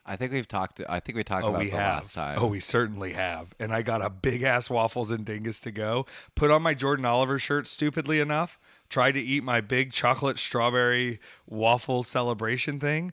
[0.07, 0.83] I think we've talked.
[0.87, 2.03] I think we talked Oh, about we the have.
[2.03, 2.39] last time.
[2.39, 3.55] Oh, we certainly have.
[3.59, 6.05] And I got a big ass waffles and dingus to go.
[6.35, 8.59] Put on my Jordan Oliver shirt, stupidly enough.
[8.91, 13.13] Tried to eat my big chocolate strawberry waffle celebration thing.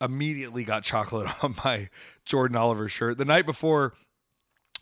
[0.00, 1.88] Immediately got chocolate on my
[2.24, 3.16] Jordan Oliver shirt.
[3.16, 3.94] The night before,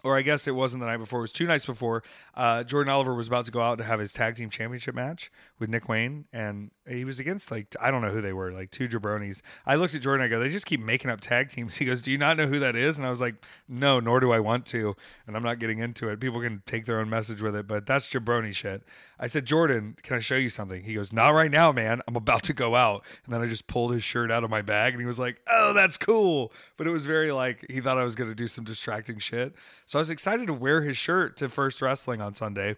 [0.03, 2.03] or I guess it wasn't the night before, it was two nights before.
[2.35, 5.31] Uh, Jordan Oliver was about to go out to have his tag team championship match
[5.59, 8.71] with Nick Wayne, and he was against like I don't know who they were, like
[8.71, 9.43] two jabronis.
[9.65, 11.77] I looked at Jordan, I go, they just keep making up tag teams.
[11.77, 12.99] He goes, Do you not know who that is?
[12.99, 13.35] And I was like,
[13.69, 14.95] No, nor do I want to,
[15.27, 16.21] and I'm not getting into it.
[16.21, 18.83] People can take their own message with it, but that's jabroni shit.
[19.19, 20.83] I said, Jordan, can I show you something?
[20.85, 22.01] He goes, Not right now, man.
[22.07, 24.63] I'm about to go out, and then I just pulled his shirt out of my
[24.63, 26.53] bag, and he was like, Oh, that's cool.
[26.77, 29.55] But it was very like he thought I was gonna do some distracting shit.
[29.87, 32.77] So I was excited to wear his shirt to first wrestling on Sunday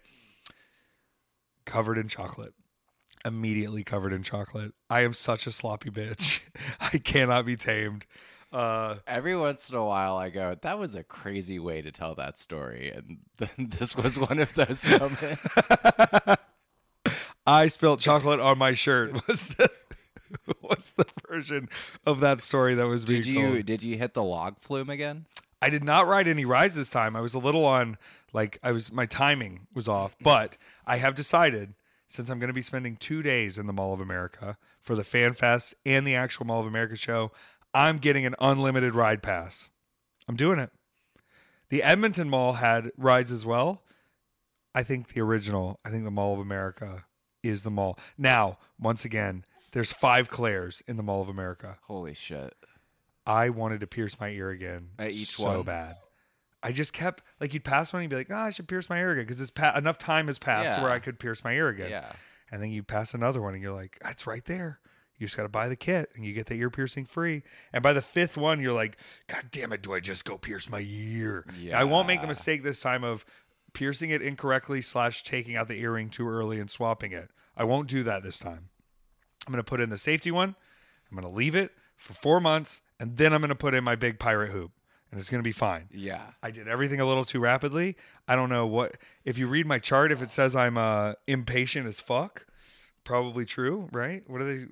[1.65, 2.53] covered in chocolate.
[3.25, 4.73] Immediately covered in chocolate.
[4.89, 6.41] I am such a sloppy bitch.
[6.79, 8.05] I cannot be tamed.
[8.51, 12.15] Uh, Every once in a while, I go, "That was a crazy way to tell
[12.15, 15.57] that story," and then this was one of those moments.
[17.45, 19.13] I spilled chocolate on my shirt.
[19.27, 19.69] What's the
[20.61, 21.69] what's the version
[22.05, 23.65] of that story that was being did you told?
[23.65, 25.25] did you hit the log flume again?
[25.61, 27.15] I did not ride any rides this time.
[27.15, 27.97] I was a little on
[28.33, 30.57] like I was my timing was off, but
[30.87, 31.73] I have decided
[32.09, 35.05] since I'm going to be spending 2 days in the Mall of America for the
[35.05, 37.31] Fan Fest and the actual Mall of America show,
[37.73, 39.69] I'm getting an unlimited ride pass.
[40.27, 40.71] I'm doing it.
[41.69, 43.83] The Edmonton Mall had rides as well.
[44.75, 47.05] I think the original, I think the Mall of America
[47.43, 47.97] is the mall.
[48.17, 51.77] Now, once again, there's five Claire's in the Mall of America.
[51.83, 52.53] Holy shit!
[53.25, 54.89] I wanted to pierce my ear again.
[54.97, 55.63] At each so one?
[55.63, 55.95] bad.
[56.61, 58.89] I just kept like you'd pass one, and you'd be like, "Ah, I should pierce
[58.89, 61.53] my ear again," because pa- enough time has passed to where I could pierce my
[61.53, 61.89] ear again.
[61.89, 62.11] Yeah.
[62.51, 64.79] And then you pass another one, and you're like, "That's right there."
[65.17, 67.43] You just got to buy the kit, and you get the ear piercing free.
[67.73, 68.97] And by the fifth one, you're like,
[69.27, 72.27] "God damn it, do I just go pierce my ear?" Yeah, I won't make the
[72.27, 73.25] mistake this time of
[73.73, 77.29] piercing it incorrectly slash taking out the earring too early and swapping it.
[77.55, 78.69] I won't do that this time.
[79.47, 80.55] I'm going to put in the safety one.
[81.11, 83.83] I'm going to leave it for four months, and then I'm going to put in
[83.83, 84.71] my big pirate hoop,
[85.11, 85.87] and it's going to be fine.
[85.91, 86.21] Yeah.
[86.43, 87.95] I did everything a little too rapidly.
[88.27, 88.97] I don't know what.
[89.25, 92.45] If you read my chart, if it says I'm uh, impatient as fuck,
[93.03, 94.23] probably true, right?
[94.29, 94.65] What are they?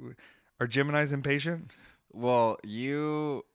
[0.60, 1.72] Are Gemini's impatient?
[2.12, 3.46] Well, you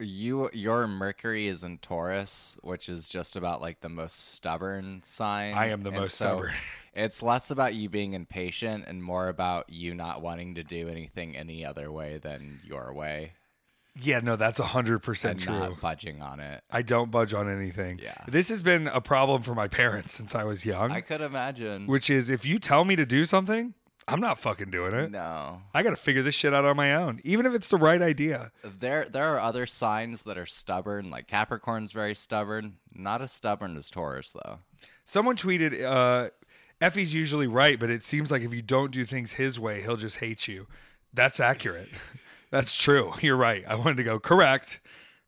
[0.00, 5.54] you your Mercury is in Taurus, which is just about like the most stubborn sign.
[5.54, 6.52] I am the And most so stubborn.
[6.96, 11.36] It's less about you being impatient and more about you not wanting to do anything
[11.36, 13.32] any other way than your way
[14.00, 15.58] Yeah, no, that's hundred percent and true.
[15.58, 16.62] not budging on it.
[16.70, 18.00] I don't budge on anything.
[18.02, 18.14] Yeah.
[18.26, 21.86] This has been a problem for my parents since I was young, I could imagine.
[21.86, 23.74] which is if you tell me to do something,
[24.08, 25.10] I'm not fucking doing it.
[25.12, 25.62] no.
[25.72, 28.02] I got to figure this shit out on my own, even if it's the right
[28.02, 28.50] idea.
[28.64, 32.78] There there are other signs that are stubborn, like Capricorn's very stubborn.
[32.92, 34.58] Not as stubborn as Taurus though.
[35.04, 36.30] Someone tweeted, uh,
[36.80, 39.96] Effy's usually right, but it seems like if you don't do things his way, he'll
[39.96, 40.66] just hate you.
[41.12, 41.88] That's accurate.
[42.54, 43.12] That's true.
[43.20, 43.64] You're right.
[43.66, 44.80] I wanted to go correct.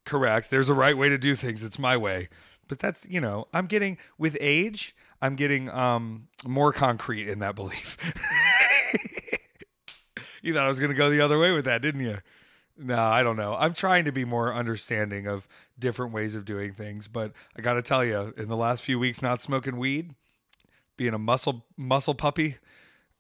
[0.04, 0.48] Correct.
[0.48, 1.64] There's a right way to do things.
[1.64, 2.28] It's my way.
[2.68, 7.56] But that's, you know, I'm getting with age, I'm getting um more concrete in that
[7.56, 7.96] belief.
[10.42, 12.18] you thought I was going to go the other way with that, didn't you?
[12.78, 13.56] No, I don't know.
[13.58, 17.74] I'm trying to be more understanding of different ways of doing things, but I got
[17.74, 20.14] to tell you, in the last few weeks, not smoking weed,
[20.96, 22.58] being a muscle muscle puppy,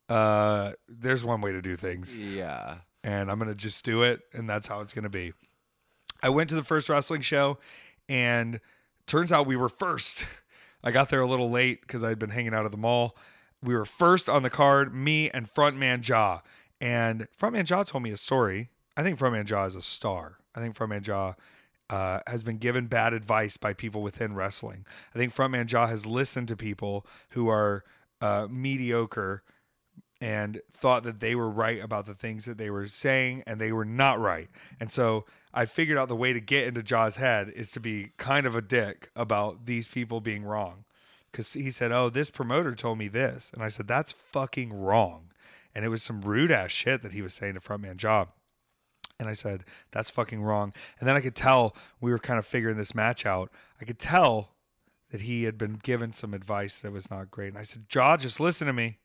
[0.08, 2.76] uh, there's one way to do things, Yeah.
[3.06, 5.32] And I'm gonna just do it, and that's how it's gonna be.
[6.22, 7.58] I went to the first wrestling show,
[8.08, 8.60] and
[9.06, 10.26] turns out we were first.
[10.84, 13.16] I got there a little late because I'd been hanging out at the mall.
[13.62, 16.42] We were first on the card, me and Frontman Jaw.
[16.80, 18.70] And Frontman Jaw told me a story.
[18.96, 20.38] I think Frontman Jaw is a star.
[20.54, 21.34] I think Frontman Jaw
[21.88, 24.84] uh, has been given bad advice by people within wrestling.
[25.14, 27.84] I think Frontman Jaw has listened to people who are
[28.20, 29.42] uh, mediocre
[30.20, 33.72] and thought that they were right about the things that they were saying and they
[33.72, 34.48] were not right.
[34.80, 38.12] And so I figured out the way to get into Jaw's head is to be
[38.16, 40.84] kind of a dick about these people being wrong.
[41.30, 43.50] Because he said, Oh, this promoter told me this.
[43.52, 45.32] And I said, That's fucking wrong.
[45.74, 48.26] And it was some rude ass shit that he was saying to Frontman Jaw.
[49.18, 50.72] And I said, That's fucking wrong.
[50.98, 53.50] And then I could tell we were kind of figuring this match out.
[53.80, 54.52] I could tell
[55.10, 57.48] that he had been given some advice that was not great.
[57.48, 58.98] And I said, Jaw, just listen to me.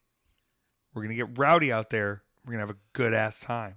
[0.94, 2.24] We're going to get rowdy out there.
[2.46, 3.76] We're going to have a good ass time.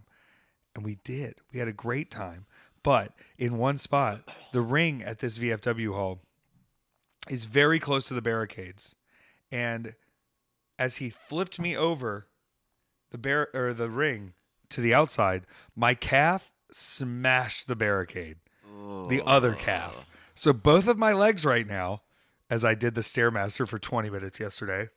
[0.75, 1.37] And we did.
[1.53, 2.47] We had a great time.
[2.83, 6.21] But in one spot, the ring at this VFW hall
[7.29, 8.95] is very close to the barricades.
[9.51, 9.95] And
[10.79, 12.27] as he flipped me over
[13.11, 14.35] the bar or the ring
[14.71, 18.37] to the outside, my calf smashed the barricade.
[19.09, 20.07] The other calf.
[20.35, 22.03] So both of my legs right now,
[22.51, 24.89] as I did the stairmaster for 20 minutes yesterday,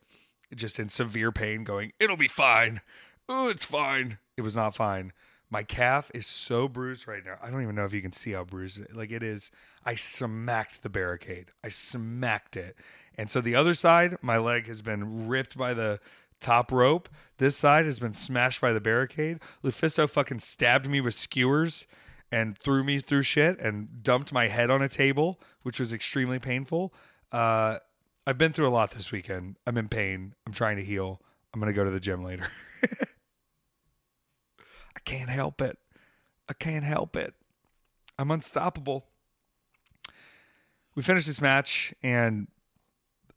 [0.56, 2.82] just in severe pain, going, it'll be fine.
[3.30, 4.20] Oh, it's fine.
[4.38, 5.14] It was not fine.
[5.50, 7.38] My calf is so bruised right now.
[7.41, 8.95] I don't even know if you can see how bruised it.
[8.95, 9.50] Like it is.
[9.86, 11.52] I smacked the barricade.
[11.64, 12.76] I smacked it.
[13.18, 16.00] And so the other side, my leg has been ripped by the
[16.39, 17.10] top rope.
[17.38, 19.39] This side has been smashed by the barricade.
[19.64, 21.88] Lufisto fucking stabbed me with skewers
[22.32, 26.39] and threw me through shit and dumped my head on a table, which was extremely
[26.39, 26.93] painful.
[27.32, 27.78] Uh,
[28.28, 29.55] I've been through a lot this weekend.
[29.65, 30.36] I'm in pain.
[30.45, 31.21] I'm trying to heal.
[31.53, 32.45] I'm going to go to the gym later.
[34.59, 35.78] I can't help it.
[36.49, 37.34] I can't help it.
[38.19, 39.05] I'm unstoppable.
[40.93, 42.49] We finished this match and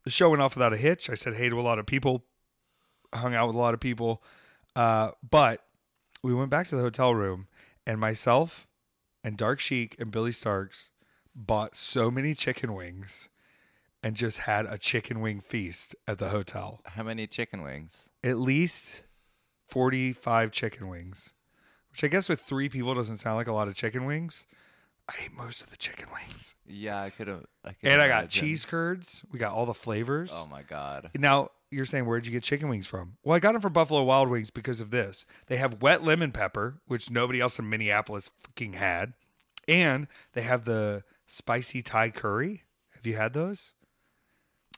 [0.03, 1.09] the show went off without a hitch.
[1.09, 2.25] I said hey to a lot of people,
[3.13, 4.21] hung out with a lot of people.
[4.75, 5.63] Uh, but
[6.21, 7.47] we went back to the hotel room
[7.87, 8.67] and myself
[9.23, 10.89] and Dark Sheik and Billie Starkz
[11.33, 13.29] bought so many chicken wings
[14.03, 16.81] and just had a chicken wing feast at the hotel.
[16.85, 18.09] How many chicken wings?
[18.23, 19.03] At least
[19.67, 21.33] 45 chicken wings,
[21.91, 24.45] which I guess with three people doesn't sound like a lot of chicken wings.
[25.09, 26.55] I ate most of the chicken wings.
[26.65, 27.45] Yeah, I could have.
[27.83, 29.23] And I got cheese curds.
[29.31, 30.31] We got all the flavors.
[30.33, 31.09] Oh my god.
[31.17, 33.17] Now, you're saying where'd you get chicken wings from?
[33.23, 35.25] Well, I got them from Buffalo Wild Wings because of this.
[35.47, 39.13] They have wet lemon pepper, which nobody else in Minneapolis fucking had.
[39.67, 42.63] And they have the spicy Thai curry.
[42.93, 43.73] Have you had those?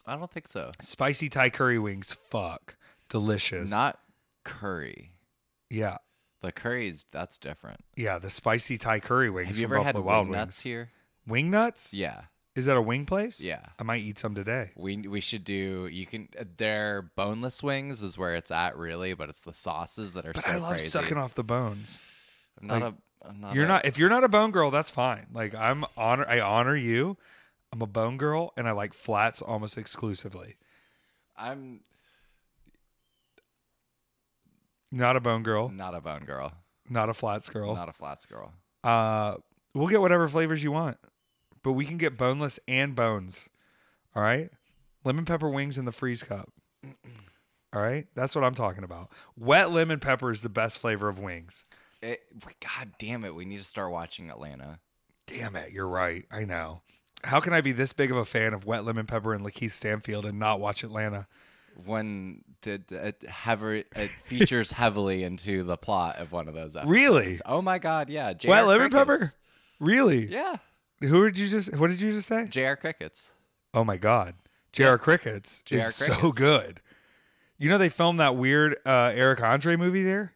[0.06, 0.72] I don't think so.
[0.82, 2.76] Spicy Thai curry wings, fuck.
[3.10, 3.70] Delicious.
[3.70, 4.00] Not
[4.44, 5.12] curry.
[5.70, 5.98] Yeah.
[6.42, 7.80] The curries, that's different.
[7.96, 9.48] Yeah, the spicy Thai curry wings.
[9.50, 10.60] Have you from ever had Buffalo wing Wild nuts Wings.
[10.62, 10.90] here?
[11.26, 11.94] Wing nuts?
[11.94, 12.22] Yeah.
[12.56, 13.40] Is that a wing place?
[13.40, 13.62] Yeah.
[13.80, 14.72] I might eat some today.
[14.76, 15.88] We we should do.
[15.92, 16.28] You can.
[16.40, 20.34] Uh, their boneless wings is where it's at, really, but it's the sauces that are
[20.34, 20.88] But so I love crazy.
[20.90, 22.00] sucking off the bones.
[22.62, 23.28] I'm not like, a.
[23.28, 25.26] I'm not You're a- not if you're not a bone girl, that's fine.
[25.34, 27.18] Like I'm honor I honor you.
[27.74, 30.58] I'm a bone girl and I like flats almost exclusively.
[31.36, 31.80] I'm
[34.92, 36.54] Not a bone girl, not a bone girl.
[36.88, 37.74] not a flats girl.
[37.76, 38.54] Not a flats girl.
[38.84, 39.38] Uh
[39.74, 40.98] we'll get whatever flavors you want.
[41.64, 43.50] But we can get boneless and bones.
[44.16, 44.52] All right?
[45.04, 46.52] Lemon pepper wings in the freeze cup.
[47.74, 48.06] All right?
[48.14, 49.10] That's what I'm talking about.
[49.36, 51.66] Wet lemon pepper is the best flavor of wings.
[52.04, 52.20] It,
[52.60, 53.34] God damn it!
[53.34, 54.80] We need to start watching Atlanta.
[55.26, 56.26] Damn it, you're right.
[56.30, 56.82] I know.
[57.24, 59.72] How can I be this big of a fan of wet lemon pepper and Lakeith
[59.72, 61.28] Stanfield and not watch Atlanta?
[61.86, 66.92] When did it, heavy, it features heavily into the plot of one of those episodes.
[66.92, 67.40] Really?
[67.46, 68.10] Oh my god!
[68.10, 68.34] Yeah.
[68.34, 69.22] JR Wet lemon Crickets.
[69.22, 69.34] pepper?
[69.80, 70.28] Really?
[70.28, 70.58] Yeah.
[71.02, 71.76] Who did you just?
[71.76, 72.46] What did you just say?
[72.46, 72.74] Jr.
[72.76, 73.30] Crickets.
[73.74, 74.36] Oh my God,
[74.72, 74.98] J.R.
[75.00, 75.90] Crickets J.R.
[75.90, 76.80] is so good.
[77.58, 80.34] You know they filmed that weird uh, Eric Andre movie there.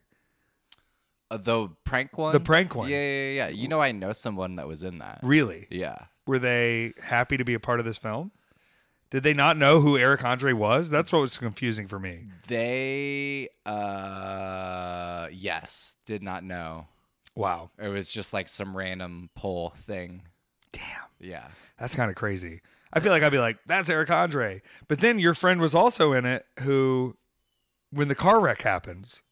[1.30, 2.32] Uh, the prank one.
[2.32, 2.88] The prank one.
[2.88, 3.48] Yeah, yeah, yeah.
[3.48, 5.20] You know, I know someone that was in that.
[5.22, 5.66] Really?
[5.70, 5.98] Yeah.
[6.28, 8.30] Were they happy to be a part of this film?
[9.10, 10.90] Did they not know who Eric Andre was?
[10.90, 12.24] That's what was confusing for me.
[12.46, 16.86] They, uh, yes, did not know.
[17.34, 20.22] Wow, It was just like some random poll thing.
[20.72, 20.82] damn,
[21.18, 21.48] Yeah.
[21.78, 22.60] that's kind of crazy.
[22.92, 26.12] I feel like I'd be like, "That's Eric Andre," but then your friend was also
[26.12, 26.46] in it.
[26.60, 27.16] Who,
[27.90, 29.22] when the car wreck happens,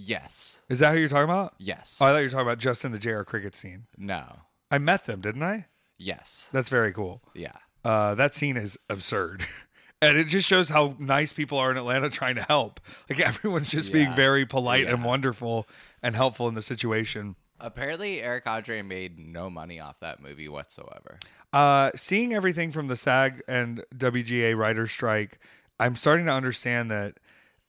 [0.00, 0.60] Yes.
[0.68, 1.54] Is that who you're talking about?
[1.58, 1.98] Yes.
[2.00, 3.86] Oh, I thought you were talking about just in the JR cricket scene.
[3.96, 4.40] no.
[4.70, 5.66] I met them, didn't I?
[5.98, 6.46] Yes.
[6.52, 7.22] That's very cool.
[7.34, 7.56] Yeah.
[7.84, 9.46] Uh, that scene is absurd.
[10.00, 12.78] And it just shows how nice people are in Atlanta trying to help.
[13.10, 15.66] Like everyone's just being very polite and wonderful
[16.02, 17.34] and helpful in the situation.
[17.58, 21.18] Apparently, Eric Andre made no money off that movie whatsoever.
[21.52, 25.40] Uh, seeing everything from the SAG and WGA writer's strike,
[25.80, 27.18] I'm starting to understand that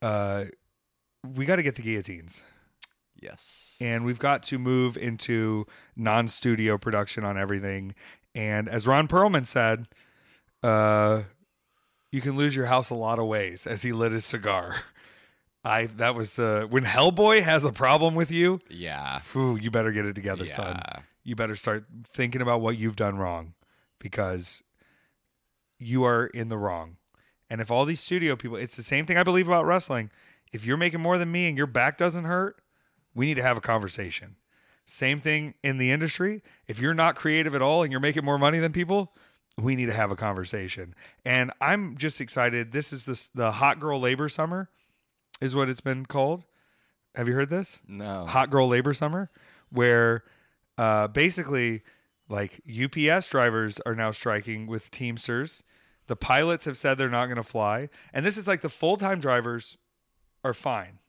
[0.04, 0.46] uh,
[1.24, 2.44] we got to get the guillotines.
[3.22, 3.78] Yes.
[3.82, 5.66] and we've got to move into
[5.96, 7.94] non-studio production on everything.
[8.36, 9.88] And as Ron Perlman said,
[10.64, 11.24] uh,
[12.12, 13.68] you can lose your house a lot of ways.
[13.68, 14.84] As he lit his cigar,
[15.64, 18.60] I that was the when Hellboy has a problem with you.
[18.70, 19.22] yeah.
[19.36, 20.82] You better get it together, son.
[21.24, 23.54] You better start thinking about what you've done wrong,
[24.00, 24.64] because
[25.78, 26.98] you are in the wrong.
[27.50, 30.12] And if all these studio people, it's the same thing I believe about wrestling.
[30.54, 32.60] If you're making more than me and your back doesn't hurt,
[33.16, 34.36] we need to have a conversation.
[34.86, 36.42] Same thing in the industry.
[36.68, 39.14] If you're not creative at all and you're making more money than people,
[39.58, 40.96] we need to have a conversation.
[41.24, 42.72] And I'm just excited.
[42.72, 44.70] This is the the hot girl labor summer,
[45.42, 46.44] is what it's been called.
[47.16, 47.82] Have you heard this?
[47.88, 48.26] No.
[48.26, 49.30] Hot Girl Labor Summer,
[49.70, 50.24] where
[50.78, 51.82] uh, basically
[52.30, 55.64] like UPS drivers are now striking with Teamsters.
[56.08, 57.90] The pilots have said they're not going to fly.
[58.14, 59.78] And this is like the full time drivers
[60.44, 61.00] are fine,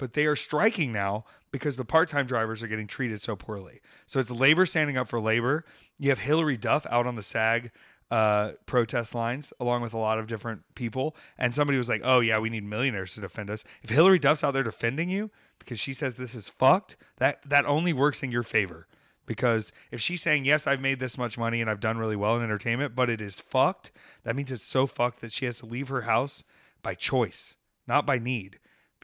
[0.00, 3.82] but they are striking now because the part time drivers are getting treated so poorly.
[4.06, 5.66] So it's labor standing up for labor.
[5.98, 7.70] You have Hilary Duff out on the SAG
[8.10, 11.14] uh, protest lines along with a lot of different people.
[11.36, 13.62] And somebody was like, oh, yeah, we need millionaires to defend us.
[13.82, 17.66] If Hilary Duff's out there defending you because she says this is fucked, that, that
[17.66, 18.88] only works in your favor.
[19.26, 22.38] Because if she's saying, yes, I've made this much money and I've done really well
[22.38, 23.92] in entertainment, but it is fucked,
[24.24, 26.42] that means it's so fucked that she has to leave her house
[26.82, 28.58] by choice, not by need,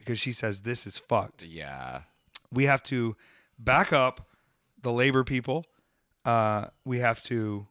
[0.07, 2.03] because she says this is fucked Yeah.
[2.53, 3.17] we have to
[3.59, 4.29] back up
[4.81, 5.67] the labor people.
[6.25, 7.67] Uh, we have to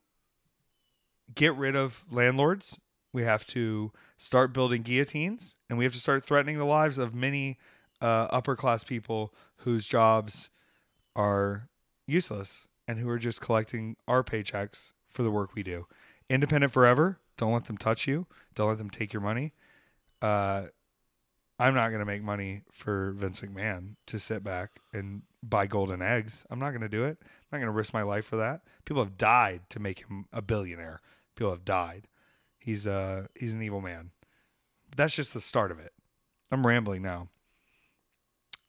[1.34, 2.78] get rid of landlords.
[3.14, 7.16] We have to start building guillotines, and we have to start threatening the lives of
[7.16, 7.58] many
[8.02, 10.50] uh, upper class people whose jobs
[11.16, 11.70] are
[12.06, 15.88] useless and who are just collecting our paychecks for the work we do.
[16.30, 17.20] Independent forever.
[17.38, 18.28] Don't let them touch you.
[18.54, 19.54] Don't let them take your money.
[20.22, 20.66] Uh,
[21.58, 26.02] I'm not going to make money for Vince McMahon to sit back and buy golden
[26.02, 26.46] eggs.
[26.50, 27.18] I'm not going to do it.
[27.22, 28.62] I'm not going to risk my life for that.
[28.84, 31.02] People have died to make him a billionaire.
[31.36, 32.08] People have died.
[32.60, 34.12] He's uh he's an evil man.
[34.96, 35.94] That's just the start of it.
[36.52, 37.30] I'm rambling now.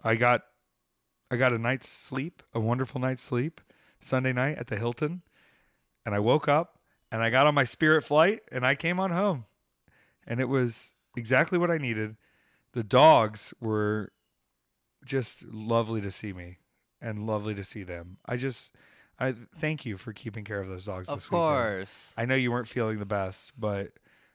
[0.05, 0.43] I got
[1.31, 3.61] I got a night's sleep, a wonderful night's sleep
[4.01, 5.23] Sunday night at the Hilton,
[6.05, 6.79] and I woke up
[7.11, 9.47] and I got on my Spirit flight and I came on home.
[10.27, 12.17] And it was exactly what I needed
[12.77, 14.13] the dogs were
[15.03, 16.59] just lovely to see me
[17.01, 18.19] and lovely to see them.
[18.27, 18.75] I just
[19.19, 21.43] I thank you for keeping care of those dogs Of this weekend.
[21.43, 22.13] Of course.
[22.19, 23.93] I know you weren't feeling the best, but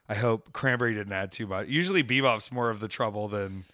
[0.08, 1.68] I hope Cranberry didn't add too much.
[1.68, 3.64] Usually Bebop's more of the trouble than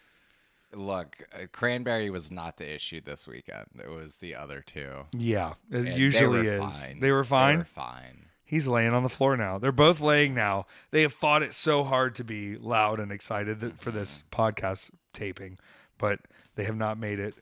[0.74, 3.68] Look, uh, Cranberry was not the issue this weekend.
[3.82, 5.06] It was the other two.
[5.16, 6.80] yeah, it And usually they were is.
[6.80, 7.00] Fine.
[7.00, 7.52] They were fine.
[7.54, 8.27] They were fine.
[8.48, 9.58] He's laying on the floor now.
[9.58, 10.64] They're both laying now.
[10.90, 15.58] They have fought it so hard to be loud and excited for this podcast taping,
[15.98, 16.20] but
[16.54, 17.34] they have not made it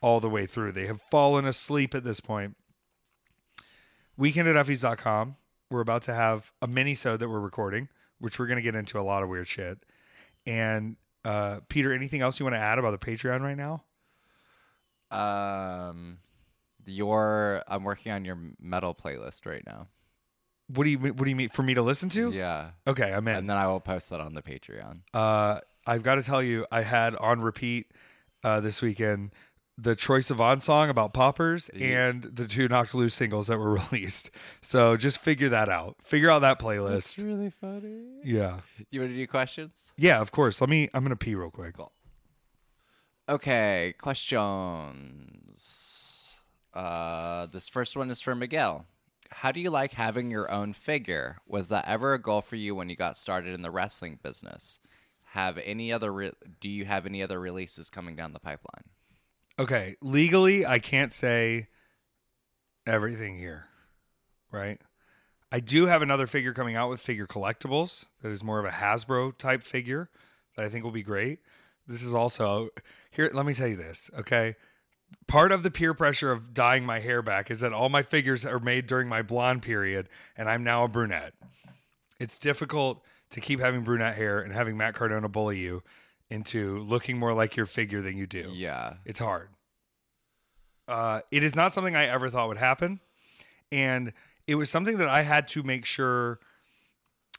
[0.00, 0.72] all the way through.
[0.72, 2.56] They have fallen asleep at this point.
[4.16, 5.36] Weekend at Effy's.com.
[5.70, 7.88] We're about to have a mini sode that we're recording,
[8.18, 9.78] which we're going to get into a lot of weird shit.
[10.44, 13.84] And uh, Peter, anything else you want to add about the Patreon right now?
[15.16, 16.18] Um,
[16.84, 19.86] your I'm working on your metal playlist right now.
[20.68, 22.30] What do you What do you mean for me to listen to?
[22.30, 23.36] Yeah, Okay, I'm in.
[23.36, 25.00] and then I will post that on the Patreon.
[25.14, 27.90] Uh, I've got to tell you, I had on repeat
[28.44, 29.30] uh, this weekend
[29.80, 32.08] the Troye Sivan song about poppers Yeah.
[32.08, 34.28] and the two Knocked Loose singles that were released.
[34.60, 35.94] So just figure that out.
[36.02, 37.22] Figure out that playlist.
[37.24, 38.02] really funny.
[38.24, 38.58] Yeah.
[38.90, 39.92] You want to do questions?
[39.96, 40.60] Yeah, of course.
[40.60, 41.76] Let me, I'm going to pee real quick.
[41.76, 41.92] Cool.
[43.28, 46.28] Okay, questions.
[46.74, 48.84] Uh, this first one is for Miguel.
[49.30, 51.38] How do you like having your own figure?
[51.46, 54.78] Was that ever a goal for you when you got started in the wrestling business?
[55.32, 56.12] Have any other?
[56.12, 58.84] Re- do you have any other releases coming down the pipeline?
[59.58, 59.96] Okay.
[60.00, 61.68] Legally, I can't say
[62.86, 63.66] everything here,
[64.50, 64.80] right?
[65.50, 68.70] I do have another figure coming out with Figure Collectibles that is more of a
[68.70, 70.10] Hasbro type figure
[70.56, 71.38] that I think will be great.
[71.86, 72.68] This is also
[73.10, 73.30] here.
[73.32, 74.56] Let me tell you this, okay?
[75.26, 78.46] Part of the peer pressure of dyeing my hair back is that all my figures
[78.46, 81.34] are made during my blonde period, and I'm now a brunette.
[82.18, 85.82] It's difficult to keep having brunette hair and having Matt Cardona bully you
[86.30, 88.50] into looking more like your figure than you do.
[88.52, 88.94] Yeah.
[89.04, 89.48] It's hard.
[90.86, 93.00] Uh, it is not something I ever thought would happen.
[93.70, 94.12] And
[94.46, 96.40] it was something that I had to make sure.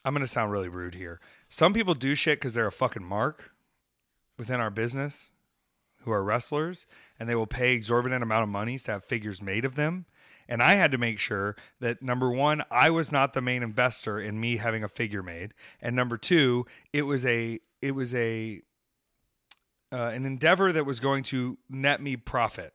[0.05, 1.19] I'm going to sound really rude here.
[1.49, 3.51] Some people do shit because they're a fucking mark
[4.37, 5.31] within our business
[6.09, 6.87] who are wrestlers
[7.19, 10.05] and they will pay exorbitant amount of monies to have figures made of them.
[10.47, 14.19] And I had to make sure that number one, I was not the main investor
[14.19, 18.63] in me having a figure made, and number two, it was a it was a
[19.91, 22.73] uh, an endeavor that was going to net me profit,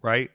[0.00, 0.30] right?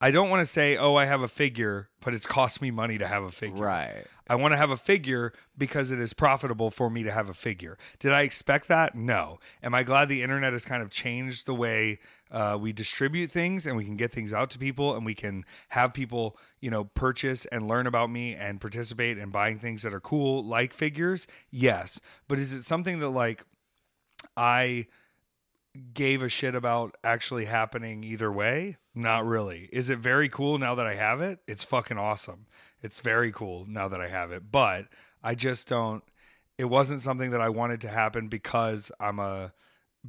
[0.00, 2.98] I don't want to say, oh, I have a figure, but it's cost me money
[2.98, 3.64] to have a figure.
[3.64, 4.04] Right.
[4.28, 7.34] I want to have a figure because it is profitable for me to have a
[7.34, 7.78] figure.
[7.98, 8.94] Did I expect that?
[8.94, 9.38] No.
[9.62, 11.98] Am I glad the internet has kind of changed the way
[12.30, 15.44] uh, we distribute things and we can get things out to people and we can
[15.68, 19.94] have people, you know, purchase and learn about me and participate in buying things that
[19.94, 21.26] are cool, like figures?
[21.50, 22.00] Yes.
[22.28, 23.44] But is it something that, like,
[24.36, 24.86] I
[25.94, 28.76] gave a shit about actually happening either way?
[28.94, 29.68] Not really.
[29.72, 31.38] Is it very cool now that I have it?
[31.46, 32.46] It's fucking awesome.
[32.82, 34.50] It's very cool now that I have it.
[34.50, 34.86] But
[35.22, 36.02] I just don't
[36.58, 39.52] it wasn't something that I wanted to happen because I'm a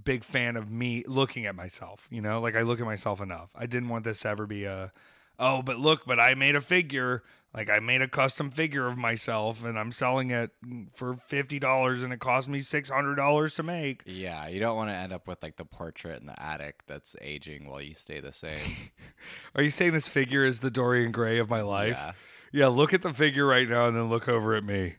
[0.04, 2.42] big fan of me looking at myself, you know?
[2.42, 3.52] Like I look at myself enough.
[3.56, 4.92] I didn't want this to ever be a
[5.38, 7.24] oh, but look, but I made a figure.
[7.54, 10.52] Like I made a custom figure of myself and I'm selling it
[10.94, 14.04] for $50 and it cost me $600 to make.
[14.06, 17.16] Yeah, you don't want to end up with like the portrait in the attic that's
[17.22, 18.60] aging while you stay the same.
[19.56, 21.98] Are you saying this figure is the Dorian Gray of my life?
[21.98, 22.12] Yeah.
[22.52, 24.96] Yeah, look at the figure right now and then look over at me.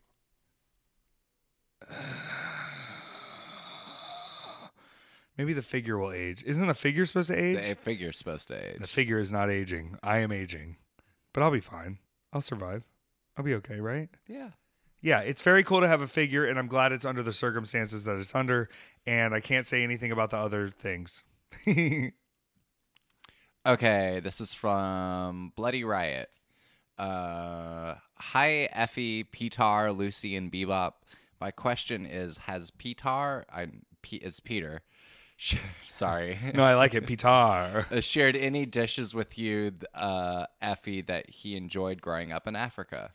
[5.37, 6.43] Maybe the figure will age.
[6.45, 7.57] Isn't the figure supposed to age?
[7.57, 8.79] The figure's supposed to age.
[8.79, 9.97] The figure is not aging.
[10.03, 10.77] I am aging.
[11.33, 11.99] But I'll be fine.
[12.33, 12.85] I'll survive.
[13.37, 14.09] I'll be okay, right?
[14.29, 14.51] yeah.
[15.03, 18.05] Yeah, it's very cool to have a figure, and I'm glad it's under the circumstances
[18.05, 18.69] that it's under.
[19.07, 21.25] And I can't say anything about the other things.
[23.67, 26.31] Okay, this is from Bloody Riot.
[27.01, 30.93] Uh, hi, Effy, Petar, Lucy, and Bebop.
[31.41, 33.69] My question is: Has Petar, I
[34.03, 34.83] P, is Peter,
[35.39, 35.57] sh-
[35.87, 37.07] sorry, no, I like it.
[37.07, 37.87] Pitar.
[37.91, 43.13] uh, shared any dishes with you, uh, Effy, that he enjoyed growing up in Africa?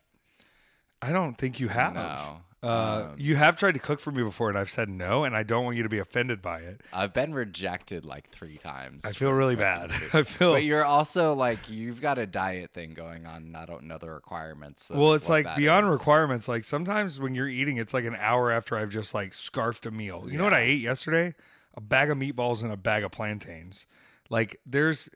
[0.99, 1.93] I don't think you have.
[1.93, 2.41] No.
[2.63, 5.35] Uh, Um, you have tried to cook for me before, and I've said no, and
[5.35, 6.81] I don't want you to be offended by it.
[6.91, 9.05] I've been rejected like three times.
[9.05, 9.91] I feel really bad.
[10.13, 13.65] I feel But you're also like you've got a diet thing going on, and I
[13.65, 14.89] don't know the requirements.
[14.89, 15.13] well.
[15.13, 15.91] It's like beyond is.
[15.91, 16.47] requirements.
[16.47, 19.91] Like sometimes when you're eating, it's like an hour after I've just like scarfed a
[19.91, 20.25] meal.
[20.27, 21.35] You know what I ate yesterday?
[21.75, 23.85] A bag of meatballs and a bag of plantains.
[24.29, 25.09] Like there's,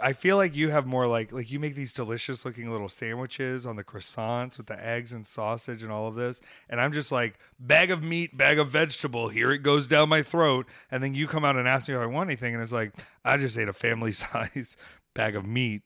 [0.00, 3.66] I feel like you have more like like you make these delicious looking little sandwiches
[3.66, 7.12] on the croissants with the eggs and sausage and all of this, and I'm just
[7.12, 9.28] like bag of meat, bag of vegetable.
[9.28, 12.00] Here it goes down my throat, and then you come out and ask me if
[12.00, 12.92] I want anything, and it's like
[13.24, 14.76] I just ate a family size
[15.14, 15.82] bag of meat.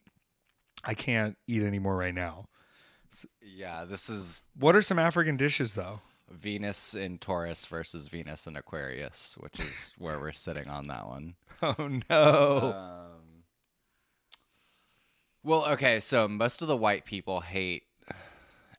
[0.85, 2.47] I can't eat anymore right now.
[3.41, 6.01] Yeah, this is What are some African dishes though?
[6.31, 11.35] Venus in Taurus versus Venus in Aquarius, which is where we're sitting on that one.
[11.63, 12.73] Oh no.
[12.75, 13.26] Um,
[15.47, 17.85] well, okay, so most of the white people hate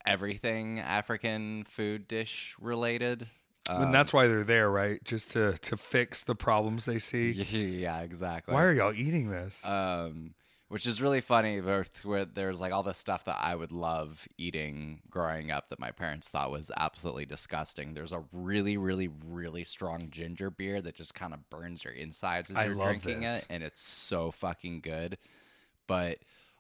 [0.06, 3.28] everything African food dish related.
[3.70, 5.02] Um, and that's why they're there, right?
[5.04, 7.32] Just to to fix the problems they see.
[7.82, 8.54] yeah, exactly.
[8.54, 9.66] Why are y'all eating this?
[9.66, 10.34] um,
[10.68, 11.62] which is really funny.
[11.62, 15.92] Where, there's like all the stuff that I would love eating growing up that my
[15.92, 17.94] parents thought was absolutely disgusting.
[17.94, 22.52] There's a really, really, really strong ginger beer that just kind of burns your insides
[22.52, 23.44] as I you're drinking this.
[23.44, 25.18] it, and it's so fucking good.
[25.88, 26.18] But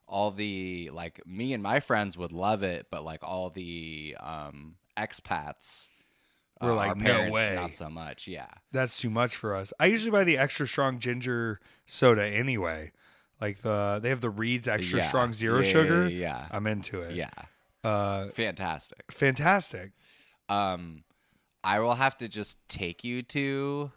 [0.07, 4.75] all the like me and my friends would love it, but like all the um,
[4.97, 5.89] expats.
[6.61, 8.47] We're uh, like, "No way." Not so much, yeah.
[8.71, 9.73] That's too much for us.
[9.79, 12.91] I usually buy the extra strong ginger soda anyway.
[13.39, 15.07] Like the they have the Reed's extra Yeah.
[15.07, 16.09] strong zero Yeah, sugar.
[16.09, 17.15] Yeah, yeah, I'm into it.
[17.15, 17.29] yeah.
[17.83, 19.11] Uh, fantastic.
[19.11, 19.91] fantastic.
[20.49, 21.03] Um,
[21.63, 23.91] I will have to just take you to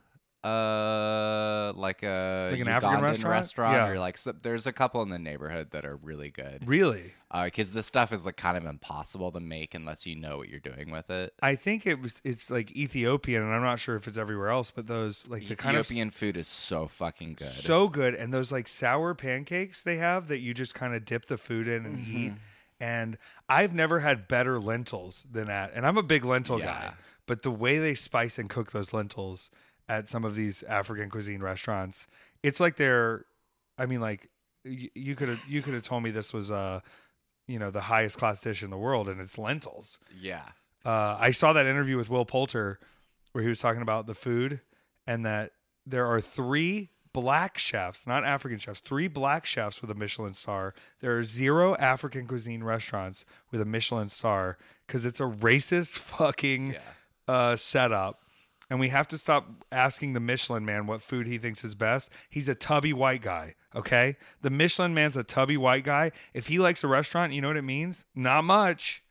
[0.44, 3.74] uh like a Like an Ugandan African restaurant?
[3.74, 3.88] Yeah.
[3.88, 6.66] or like so, there's a couple in the neighborhood that are really good.
[6.66, 7.12] Really.
[7.44, 10.60] because this stuff is like kind of impossible to make unless you know what you're
[10.60, 11.34] doing with it.
[11.42, 14.70] I think it was it's like Ethiopian and I'm not sure if it's everywhere else,
[14.70, 17.48] but those like the kind of Ethiopian food is so fucking good.
[17.48, 21.26] so good and those like sour pancakes they have that you just kind of dip
[21.26, 22.16] the food in and Mm-hmm.
[22.18, 22.32] eat
[22.80, 23.18] and
[23.48, 26.94] i've never had better lentils than that and i'm a big lentil guy
[27.26, 29.50] but the way they spice and cook those lentils
[29.90, 32.06] at some of these african cuisine restaurants
[32.42, 33.24] it's like they're
[33.76, 34.28] i mean like
[34.64, 36.80] y- you could have you could have told me this was uh
[37.46, 40.44] you know the highest class dish in the world and it's lentils yeah.
[40.84, 42.78] uh, I saw that interview with Will Poulter
[43.32, 44.60] where he was talking about the food,
[45.06, 45.52] and that
[45.86, 50.74] there are three black chefs, not African chefs, three black chefs with a Michelin star.
[51.00, 56.72] There are zero African cuisine restaurants with a Michelin star because it's a racist fucking
[56.74, 56.78] Yeah.
[57.28, 58.22] uh, setup.
[58.70, 62.08] And we have to stop asking the Michelin man what food he thinks is best.
[62.28, 64.16] He's a tubby white guy, okay?
[64.42, 66.12] The Michelin man's a tubby white guy.
[66.32, 68.04] If he likes a restaurant, you know what it means?
[68.14, 69.02] Not much.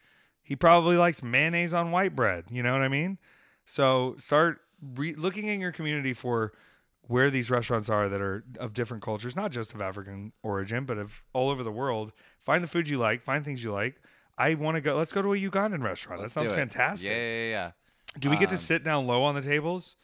[0.41, 2.45] He probably likes mayonnaise on white bread.
[2.49, 3.18] You know what I mean?
[3.65, 4.61] So start
[4.95, 6.53] re- looking in your community for
[7.02, 10.98] where these restaurants are that are of different cultures, not just of African origin, but
[10.98, 12.14] of all over the world.
[12.40, 14.02] Find the food you like, find things you like.
[14.38, 14.95] I want to go.
[14.95, 16.22] Let's go to a Ugandan restaurant.
[16.22, 17.10] Let's that sounds fantastic.
[17.10, 17.72] Yeah, yeah, yeah.
[18.18, 19.95] Do we get to Um, sit down low on the tables?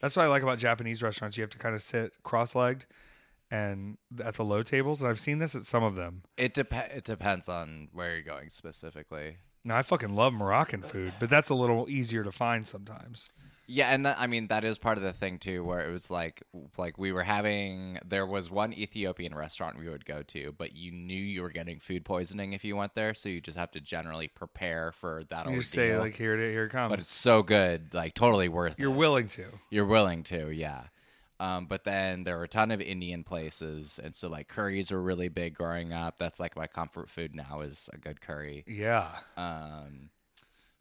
[0.00, 1.36] That's what I like about Japanese restaurants.
[1.36, 2.86] You have to kind of sit cross-legged
[3.50, 5.00] and at the low tables.
[5.02, 6.22] And I've seen this at some of them.
[6.36, 9.36] It dep- it depends on where you're going specifically.
[9.64, 13.28] Now I fucking love Moroccan food, but that's a little easier to find sometimes.
[13.66, 16.10] Yeah, and that, I mean that is part of the thing too, where it was
[16.10, 16.42] like
[16.76, 20.90] like we were having there was one Ethiopian restaurant we would go to, but you
[20.90, 23.80] knew you were getting food poisoning if you went there, so you just have to
[23.80, 25.46] generally prepare for that.
[25.46, 25.62] You ordeal.
[25.62, 28.78] say like, "Here it here it comes." but it's so good, like totally worth it.
[28.78, 28.96] You're it.
[28.96, 29.44] willing to.
[29.70, 30.84] You're willing to, yeah.
[31.42, 35.02] Um, but then there were a ton of Indian places, and so like curries were
[35.02, 36.16] really big growing up.
[36.18, 38.64] That's like my comfort food now is a good curry.
[38.68, 39.08] Yeah.
[39.36, 40.10] Um,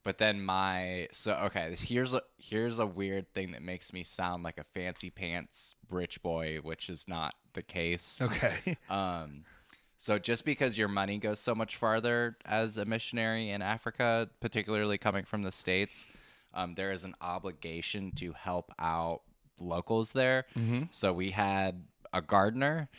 [0.03, 4.43] but then my so okay, here's a here's a weird thing that makes me sound
[4.43, 8.19] like a fancy pants rich boy, which is not the case.
[8.21, 8.77] Okay.
[8.89, 9.45] Um,
[9.97, 14.97] so just because your money goes so much farther as a missionary in Africa, particularly
[14.97, 16.05] coming from the states,
[16.55, 19.21] um, there is an obligation to help out
[19.59, 20.45] locals there.
[20.57, 20.85] Mm-hmm.
[20.89, 22.89] So we had a gardener.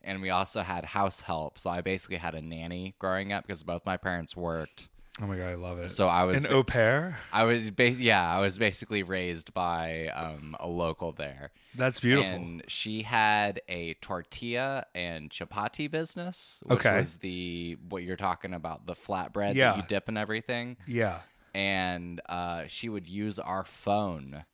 [0.00, 1.58] And we also had house help.
[1.58, 4.88] So I basically had a nanny growing up because both my parents worked.
[5.20, 5.88] Oh my god, I love it.
[5.90, 7.18] So I was An au pair.
[7.32, 11.50] I was ba- yeah, I was basically raised by um, a local there.
[11.74, 12.32] That's beautiful.
[12.32, 16.96] And she had a tortilla and chapati business, which Okay.
[16.96, 19.72] was the what you're talking about, the flatbread Yeah.
[19.72, 20.76] that you dip in everything.
[20.86, 21.20] yeah.
[21.54, 24.44] And uh, she would use our phone.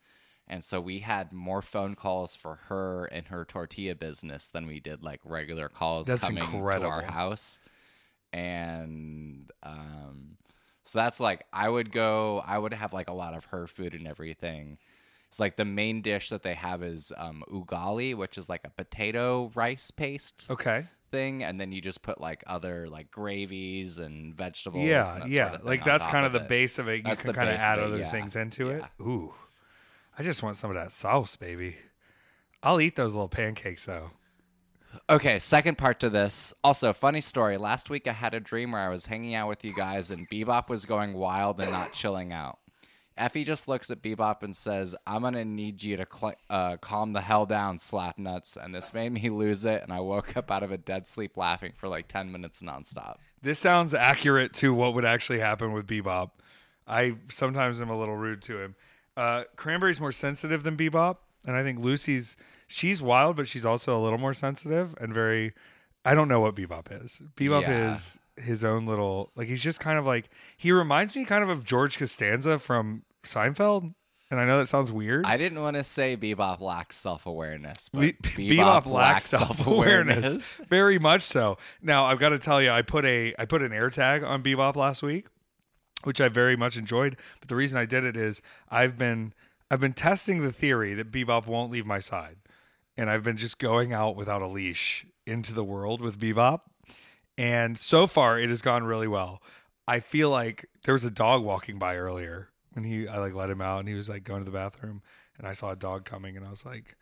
[0.46, 4.78] And so we had more phone calls for her and her tortilla business than we
[4.80, 7.58] did like regular calls That's coming to our house.
[8.32, 10.36] And um,
[10.84, 12.42] so that's like I would go.
[12.46, 14.78] I would have like a lot of her food and everything.
[15.28, 18.70] It's like the main dish that they have is um, ugali, which is like a
[18.70, 20.86] potato rice paste Okay.
[21.10, 24.82] thing, and then you just put like other like gravies and vegetables.
[24.82, 25.52] and Yeah, sort yeah.
[25.54, 26.48] of like that's kind of the it.
[26.48, 26.98] base of it.
[26.98, 28.10] You That's can kind of add of it, other yeah.
[28.10, 28.84] things into it.
[29.00, 29.34] Ooh.
[30.16, 31.76] I just want some of that sauce, baby.
[32.62, 34.12] I'll eat those little pancakes though.
[35.08, 36.54] Okay, second part to this.
[36.62, 37.56] Also, funny story.
[37.56, 40.28] Last week I had a dream where I was hanging out with you guys and
[40.28, 42.58] Bebop was going wild and not chilling out.
[43.18, 46.76] Effy just looks at Bebop and says, I'm going to need you to cl- uh,
[46.78, 48.56] calm the hell down, slap nuts.
[48.60, 49.82] And this made me lose it.
[49.82, 53.16] And I woke up out of a dead sleep laughing for like 10 minutes nonstop.
[53.40, 56.30] This sounds accurate to what would actually happen with Bebop.
[56.86, 58.74] I sometimes am a little rude to him.
[59.16, 63.98] Uh, Cranberry's more sensitive than Bebop, and I think Lucy's she's wild, but she's also
[63.98, 65.52] a little more sensitive and very.
[66.06, 67.22] I don't know what Bebop is.
[67.36, 67.94] Bebop Yeah.
[67.94, 71.48] is his own little like he's just kind of like he reminds me kind of
[71.48, 73.94] of George Costanza from Seinfeld,
[74.30, 75.24] and I know that sounds weird.
[75.24, 80.18] I didn't want to say Bebop lacks self awareness, but Be- Bebop, lacks self self-awareness,
[80.18, 80.60] awareness.
[80.68, 81.56] very much so.
[81.80, 84.42] Now I've got to tell you, I put a I put an air tag on
[84.42, 85.26] Bebop last week,
[86.02, 87.16] which I very much enjoyed.
[87.40, 89.32] But the reason I did it is I've been
[89.70, 92.36] I've been testing the theory that Bebop won't leave my side,
[92.96, 96.60] and I've been just going out without a leash into the world with Bebop,
[97.36, 99.42] and so far it has gone really well.
[99.86, 103.50] I feel like there was a dog walking by earlier when he I like let
[103.50, 105.02] him out and he was like going to the bathroom
[105.38, 106.96] and I saw a dog coming and I was like,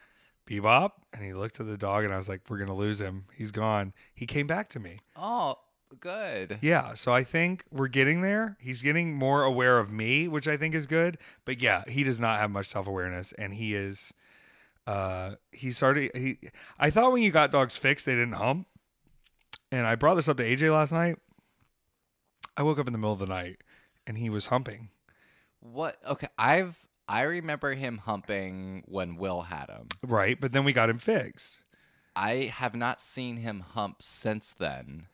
[0.49, 0.91] Bebop?
[1.13, 3.27] And he looked at the dog and I was like, We're gonna lose him.
[3.35, 3.93] He's gone.
[4.15, 4.99] He came back to me.
[5.17, 5.57] Oh,
[6.01, 6.59] good.
[6.61, 6.95] Yeah.
[6.95, 8.57] So I think we're getting there.
[8.61, 11.19] He's getting more aware of me, which I think is good.
[11.45, 14.13] But yeah, he does not have much self awareness and he is
[14.87, 16.39] uh he started he
[16.79, 18.67] I thought when you got dogs fixed they didn't hump.
[19.71, 21.17] And I brought this up to AJ last night.
[22.57, 23.63] I woke up in the middle of the night
[24.07, 24.91] and he was humping.
[25.61, 25.97] What?
[26.07, 29.89] Okay, I've I remember him humping when Will had him.
[30.03, 30.41] Right.
[30.41, 31.59] But then we got him fixed.
[32.15, 35.07] I have not seen him hump since then.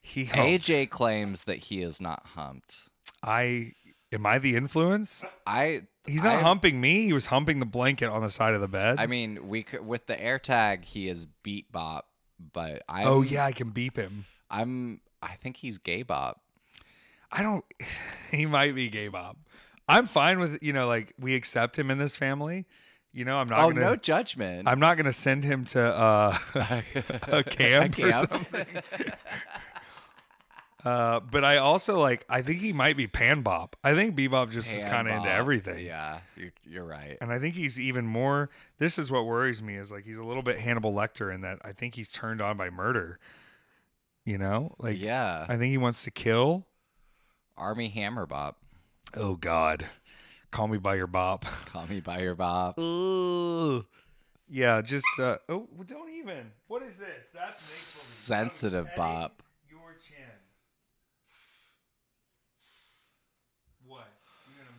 [0.00, 0.66] He humped.
[0.66, 2.88] AJ claims that he is not humped.
[3.22, 3.74] I
[4.12, 5.24] am I the influence?
[5.46, 7.02] I He's not I- humping me.
[7.02, 8.96] He was humping the blanket on the side of the bed.
[8.98, 12.08] I mean, we could, with the air tag, he is beat bop,
[12.52, 14.26] but I oh yeah, I can beep him.
[14.50, 16.40] I'm I think he's gay bop.
[17.30, 17.64] I don't.
[18.30, 19.36] He might be gay Bob.
[19.86, 22.64] I'm fine with you know like we accept him in this family.
[23.12, 23.80] You know, I'm not oh, gonna.
[23.82, 24.66] no judgment.
[24.66, 26.38] I'm not gonna send him to uh,
[27.26, 28.30] a camp or camp.
[28.30, 28.66] something.
[30.84, 32.24] Uh, but I also like.
[32.28, 33.76] I think he might be Pan Bop.
[33.84, 35.84] I think Bebop just is kind of into everything.
[35.86, 37.16] Yeah, you're, you're right.
[37.20, 38.50] And I think he's even more.
[38.78, 41.60] This is what worries me is like he's a little bit Hannibal Lecter in that
[41.64, 43.18] I think he's turned on by murder.
[44.24, 45.46] You know, like yeah.
[45.48, 46.66] I think he wants to kill.
[47.56, 48.58] Armie Hammer Bop.
[49.16, 49.86] Oh God,
[50.50, 51.44] call me by your bop.
[51.66, 52.78] Call me by your Bop.
[52.78, 53.84] Ugh.
[54.48, 56.50] Yeah, just uh, oh, don't even.
[56.68, 57.26] What is this?
[57.32, 59.42] That's Sensitive Bop.
[59.70, 60.26] Your chin.
[63.86, 64.08] What?
[64.48, 64.76] You're gonna-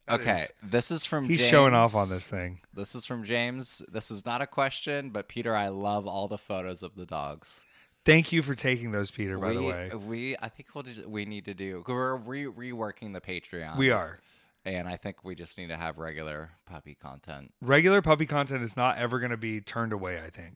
[0.13, 1.49] Okay, this is from He's James.
[1.49, 2.59] showing off on this thing.
[2.73, 3.81] This is from James.
[3.91, 7.61] This is not a question, but Peter, I love all the photos of the dogs.
[8.03, 9.37] Thank you for taking those, Peter.
[9.37, 11.83] By we, the way, we I think we'll just, we need to do.
[11.87, 13.77] We're re- reworking the Patreon.
[13.77, 14.19] we are.
[14.65, 17.53] and I think we just need to have regular puppy content.
[17.61, 20.55] regular puppy content is not ever going to be turned away i think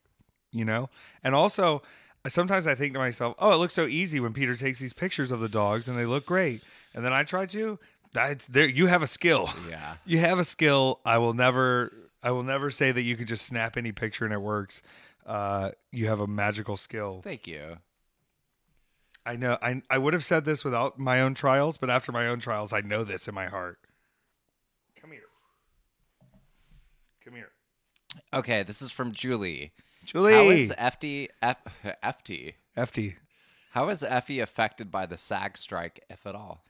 [0.52, 0.90] you know
[1.24, 1.82] and also
[2.28, 5.32] sometimes i think to myself oh it looks so easy when peter takes these pictures
[5.32, 6.62] of the dogs and they look great
[6.94, 7.78] and then i try to
[8.16, 9.96] that's there you have a skill Yeah.
[10.06, 11.92] you have a skill i will never
[12.24, 14.82] i will never say that you can just snap any picture and it works
[15.28, 17.78] uh, you have a magical skill Thank you.
[19.26, 22.28] i know I, I would have said this without my own trials but after my
[22.28, 23.80] own trials i know this in my heart
[25.00, 25.22] come here
[27.24, 27.50] come here
[28.34, 29.72] Okay, this is from Julie.
[30.06, 31.58] julie How is FD F,
[32.04, 32.54] FT?
[32.78, 33.16] ft
[33.72, 36.64] How is Effy affected by the SAG strike, if at all?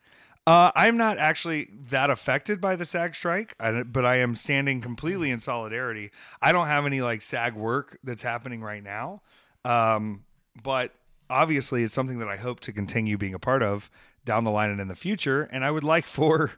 [0.48, 5.32] Uh, I'm not actually that affected by the SAG strike, but I am standing completely
[5.32, 6.12] in solidarity.
[6.40, 9.24] I don't have any like SAG work that's happening right now,
[9.64, 10.24] um,
[10.62, 10.94] but
[11.32, 13.90] obviously it's something that I hope to continue being a part of
[14.24, 15.50] down the line and in the future.
[15.52, 16.52] And I would like for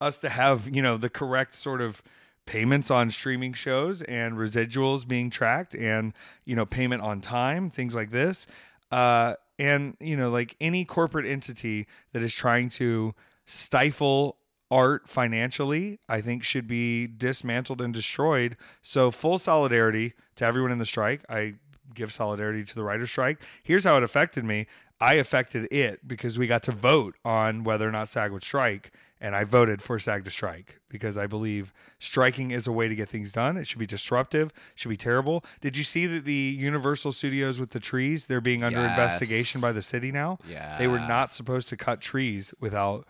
[0.00, 2.02] us to have you know the correct sort of
[2.46, 6.12] payments on streaming shows and residuals being tracked and
[6.44, 8.46] you know payment on time things like this
[8.92, 13.14] uh and you know like any corporate entity that is trying to
[13.46, 14.36] stifle
[14.70, 20.78] art financially i think should be dismantled and destroyed so full solidarity to everyone in
[20.78, 21.54] the strike i
[21.94, 24.66] give solidarity to the writer strike here's how it affected me
[25.00, 28.90] i affected it because we got to vote on whether or not sag would strike
[29.20, 32.94] and I voted for SAG to strike because I believe striking is a way to
[32.94, 33.56] get things done.
[33.56, 35.42] It should be disruptive, should be terrible.
[35.62, 38.90] Did you see that the Universal Studios with the trees, they're being under Yes.
[38.90, 40.40] investigation by the city now?
[40.46, 40.76] Yeah.
[40.76, 43.06] They were not supposed to cut trees without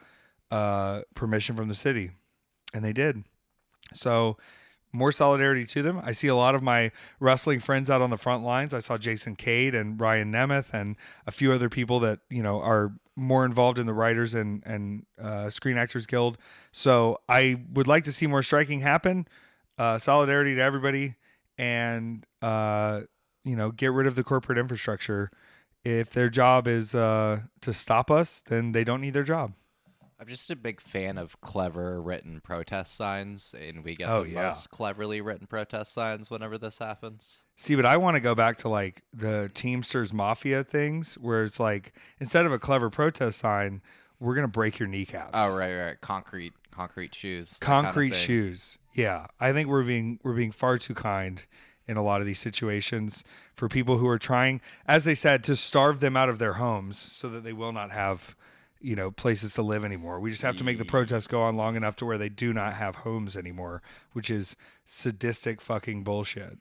[0.55, 2.13] uh, permission from the city,
[2.73, 3.25] and they did.
[3.93, 4.37] So,
[4.93, 6.01] more solidarity to them.
[6.05, 8.73] I see a lot of my wrestling friends out on the front lines.
[8.73, 10.95] I saw Jason Cade and Ryan Nemeth and
[11.27, 15.07] a few other people that you know are more involved in the writers and and
[15.21, 16.39] uh, Screen Actors Guild.
[16.71, 19.27] So I would like to see more striking happen.
[19.77, 21.17] Uh, solidarity to everybody,
[21.59, 23.01] and uh,
[23.43, 25.33] you know, get rid of the corporate infrastructure.
[25.83, 29.55] If their job is uh, to stop us, then they don't need their job.
[30.25, 34.31] I'm just a big fan of clever written protest signs, and we get Oh, the
[34.31, 34.47] yeah.
[34.47, 37.41] most cleverly written protest signs whenever this happens.
[37.57, 41.61] See, but I want to go back to like the Teamsters Mafia things, where it's
[41.61, 43.83] like instead of a clever protest sign,
[44.19, 45.33] we're gonna break your kneecaps.
[45.35, 48.79] Oh right, right, concrete, concrete shoes, that kind of concrete shoes.
[48.95, 51.45] Yeah, I think we're being we're being far too kind
[51.87, 53.25] in a lot of these situations
[53.55, 56.99] for people who are trying, as they said, to starve them out of their homes
[56.99, 58.35] so that they will not have,
[58.85, 60.21] you know, places to live anymore.
[60.21, 62.53] We just have to make the protests go on long enough to where they do
[62.53, 63.83] not have homes anymore,
[64.13, 66.59] which is sadistic fucking bullshit.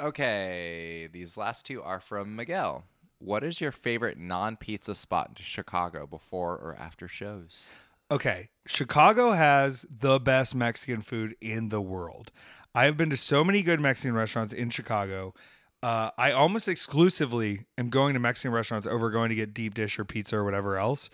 [0.00, 2.84] Okay, these last two are from Miguel.
[3.18, 7.68] What is your favorite non-pizza spot in Chicago before or after shows?
[8.10, 12.32] Okay, Chicago has the best Mexican food in the world.
[12.74, 15.34] I have been to so many good Mexican restaurants in Chicago.
[15.84, 19.98] Uh, I almost exclusively am going to Mexican restaurants over going to get deep dish
[19.98, 21.10] or pizza or whatever else.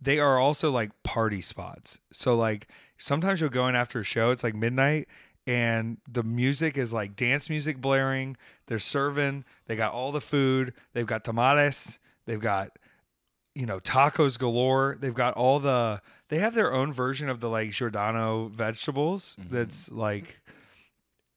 [0.00, 2.00] They are also like party spots.
[2.10, 4.30] So like sometimes you'll go in after a show.
[4.30, 5.08] It's like midnight,
[5.46, 8.38] and the music is like dance music blaring.
[8.66, 9.44] They're serving.
[9.66, 10.72] They got all the food.
[10.94, 11.98] They've got tamales.
[12.24, 12.70] They've got
[13.54, 17.48] you know tacos galore they've got all the they have their own version of the
[17.48, 20.40] like giordano vegetables that's like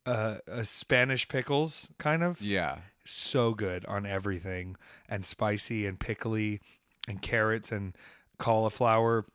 [0.08, 2.42] uh, a spanish pickles kind of?
[2.42, 4.76] Yeah, so good on everything.
[5.10, 6.62] And spicy and pickly
[7.08, 7.96] and carrots and
[8.38, 9.26] cauliflower.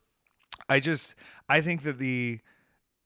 [0.69, 1.15] I just
[1.49, 2.39] i think that the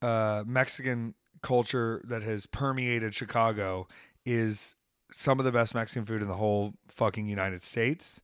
[0.02, 3.88] uh, mexican culture that has permeated chicago
[4.26, 4.76] is
[5.11, 8.22] some of the best mexican food in the whole fucking united states.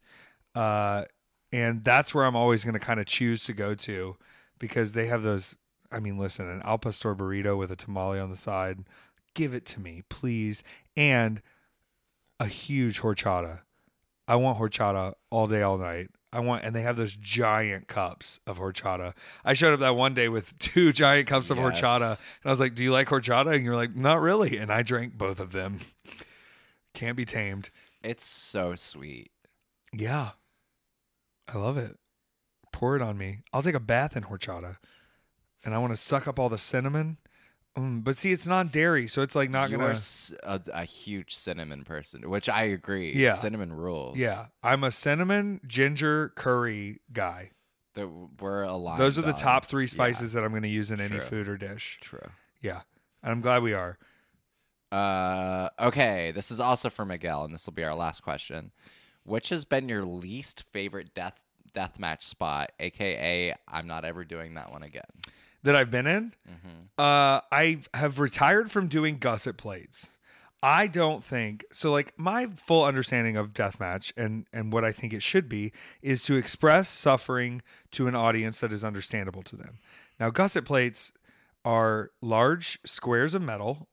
[0.53, 1.05] Uh,
[1.51, 4.15] and that's where i'm always going to kind of choose to go to
[4.59, 5.55] because they have those
[5.91, 8.79] I mean, listen, an al pastor burrito with a tamale on the side,
[9.33, 10.63] give it to me, please.
[10.97, 11.41] And
[12.39, 13.61] a huge horchata.
[14.27, 16.09] I want horchata all day, all night.
[16.31, 19.13] I want, and they have those giant cups of horchata.
[19.45, 21.79] I showed up that one day with two giant cups of Yes.
[21.79, 24.71] horchata, and I was like, "Do you like horchata?" And you're like, "Not really." And
[24.71, 25.79] I drank both of them.
[26.95, 27.69] Can't be tamed.
[28.03, 29.31] It's so sweet.
[29.91, 30.31] Yeah,
[31.47, 31.97] I love it.
[32.71, 33.41] Pour it on me.
[33.53, 34.77] I'll take a bath in horchata,
[35.63, 37.17] and I want to suck up all the cinnamon.
[37.77, 39.97] Mm, but see, it's not dairy, so it's like not You're gonna.
[40.43, 43.13] a, a huge cinnamon person, which I agree.
[43.15, 43.33] Yeah.
[43.33, 44.17] cinnamon rules.
[44.17, 47.49] Yeah, I'm a cinnamon ginger curry guy.
[47.95, 48.07] that
[48.39, 48.99] we're aligned.
[48.99, 49.39] Those are the on.
[49.39, 51.97] top three Yeah, spices that I'm going to use in any food or dish.
[52.01, 52.29] True.
[52.61, 52.81] Yeah,
[53.23, 53.97] and I'm glad we are.
[54.91, 58.71] Uh, okay, this is also for Miguel, and this will be our last question.
[59.23, 61.41] Which has been your least favorite death
[61.73, 62.71] death match spot?
[62.79, 65.01] AKA, I'm not ever doing that one again.
[65.63, 66.33] That I've been in.
[66.97, 70.09] Uh, I have retired from doing gusset plates.
[70.61, 71.91] I don't think so.
[71.91, 76.21] Like my full understanding of deathmatch and and what I think it should be is
[76.23, 77.61] to express suffering
[77.91, 79.79] to an audience that is understandable to them.
[80.19, 81.11] Now, gusset plates
[81.65, 83.87] are large squares of metal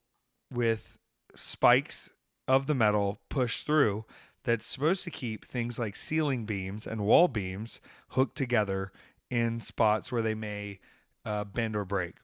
[0.53, 0.99] with
[1.35, 2.11] spikes
[2.47, 4.05] of the metal pushed through
[4.45, 7.81] that's supposed to keep things like ceiling beams and wall beams
[8.11, 8.91] hooked together
[9.31, 10.79] in spots where they may
[11.25, 12.17] uh, bend or break.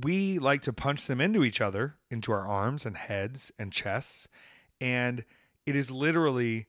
[0.00, 4.28] We like to punch them into each other, into our arms and heads and chests,
[4.80, 5.24] and
[5.66, 6.66] it is literally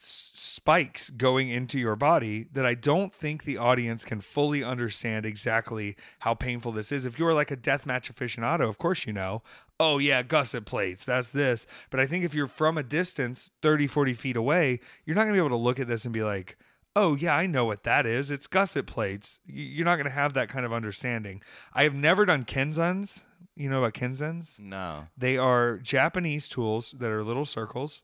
[0.00, 5.96] spikes going into your body that I don't think the audience can fully understand exactly
[6.20, 7.04] how painful this is.
[7.04, 9.42] If you're like a deathmatch aficionado, of course you know,
[9.80, 11.66] oh yeah, gusset plates, that's this.
[11.90, 15.34] But I think if you're from a distance, 30, 40 feet away, you're not going
[15.34, 16.56] to be able to look at this and be like,
[16.96, 18.30] oh yeah, I know what that is.
[18.30, 19.38] It's gusset plates.
[19.46, 21.42] You're not going to have that kind of understanding.
[21.72, 23.24] I have never done kenzans.
[23.54, 24.58] You know about kenzans?
[24.60, 25.08] No.
[25.16, 28.02] They are Japanese tools that are little circles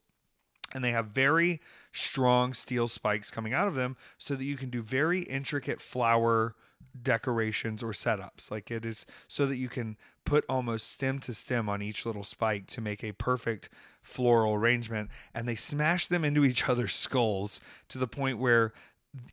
[0.74, 1.60] and they have very
[1.92, 6.54] strong steel spikes coming out of them so that you can do very intricate flower
[7.00, 8.50] decorations or setups.
[8.50, 12.24] Like it is so that you can put almost stem to stem on each little
[12.24, 13.68] spike to make a perfect
[14.02, 18.72] floral arrangement and they smash them into each other's skulls to the point where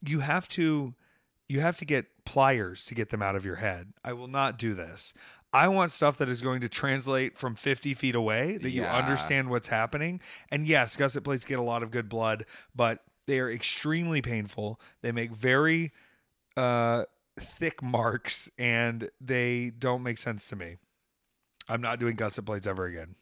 [0.06, 0.94] you have to
[1.48, 3.92] you have to get pliers to get them out of your head.
[4.06, 5.14] I will not do this.
[5.54, 9.50] I want stuff that is going to translate from 50 feet away, that you understand
[9.50, 10.22] what's happening.
[10.50, 14.80] And yes, gusset plates get a lot of good blood, but they are extremely painful.
[15.02, 15.92] They make very
[16.56, 17.04] uh,
[17.40, 20.78] thick marks and they don't make sense to me.
[21.68, 23.16] I'm not doing gusset blades ever again.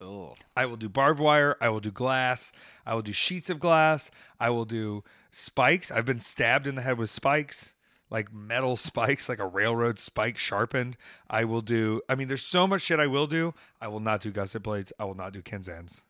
[0.00, 0.36] Ugh.
[0.56, 1.56] I will do barbed wire.
[1.60, 2.52] I will do glass.
[2.86, 4.10] I will do sheets of glass.
[4.38, 5.90] I will do spikes.
[5.90, 7.74] I've been stabbed in the head with spikes,
[8.10, 10.96] like metal spikes, like a railroad spike sharpened.
[11.28, 13.54] I will do, I mean, there's so much shit I will do.
[13.80, 14.92] I will not do gusset blades.
[14.98, 16.02] I will not do Kenzans.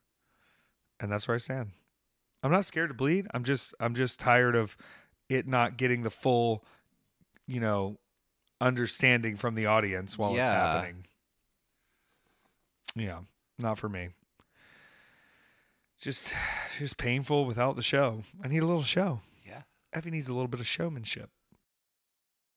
[1.00, 1.70] And that's where I stand.
[2.42, 3.26] I'm not scared to bleed.
[3.32, 4.76] I'm just, I'm just tired of
[5.28, 6.64] it not getting the full,
[7.48, 7.96] you know,
[8.60, 11.06] understanding from the audience while it's happening.
[12.94, 13.20] Yeah,
[13.58, 14.10] not for me.
[16.00, 16.32] Just
[16.78, 18.22] just painful without the show.
[18.42, 19.22] I need a little show.
[19.44, 19.62] Yeah.
[19.94, 21.30] Effy needs a little bit of showmanship.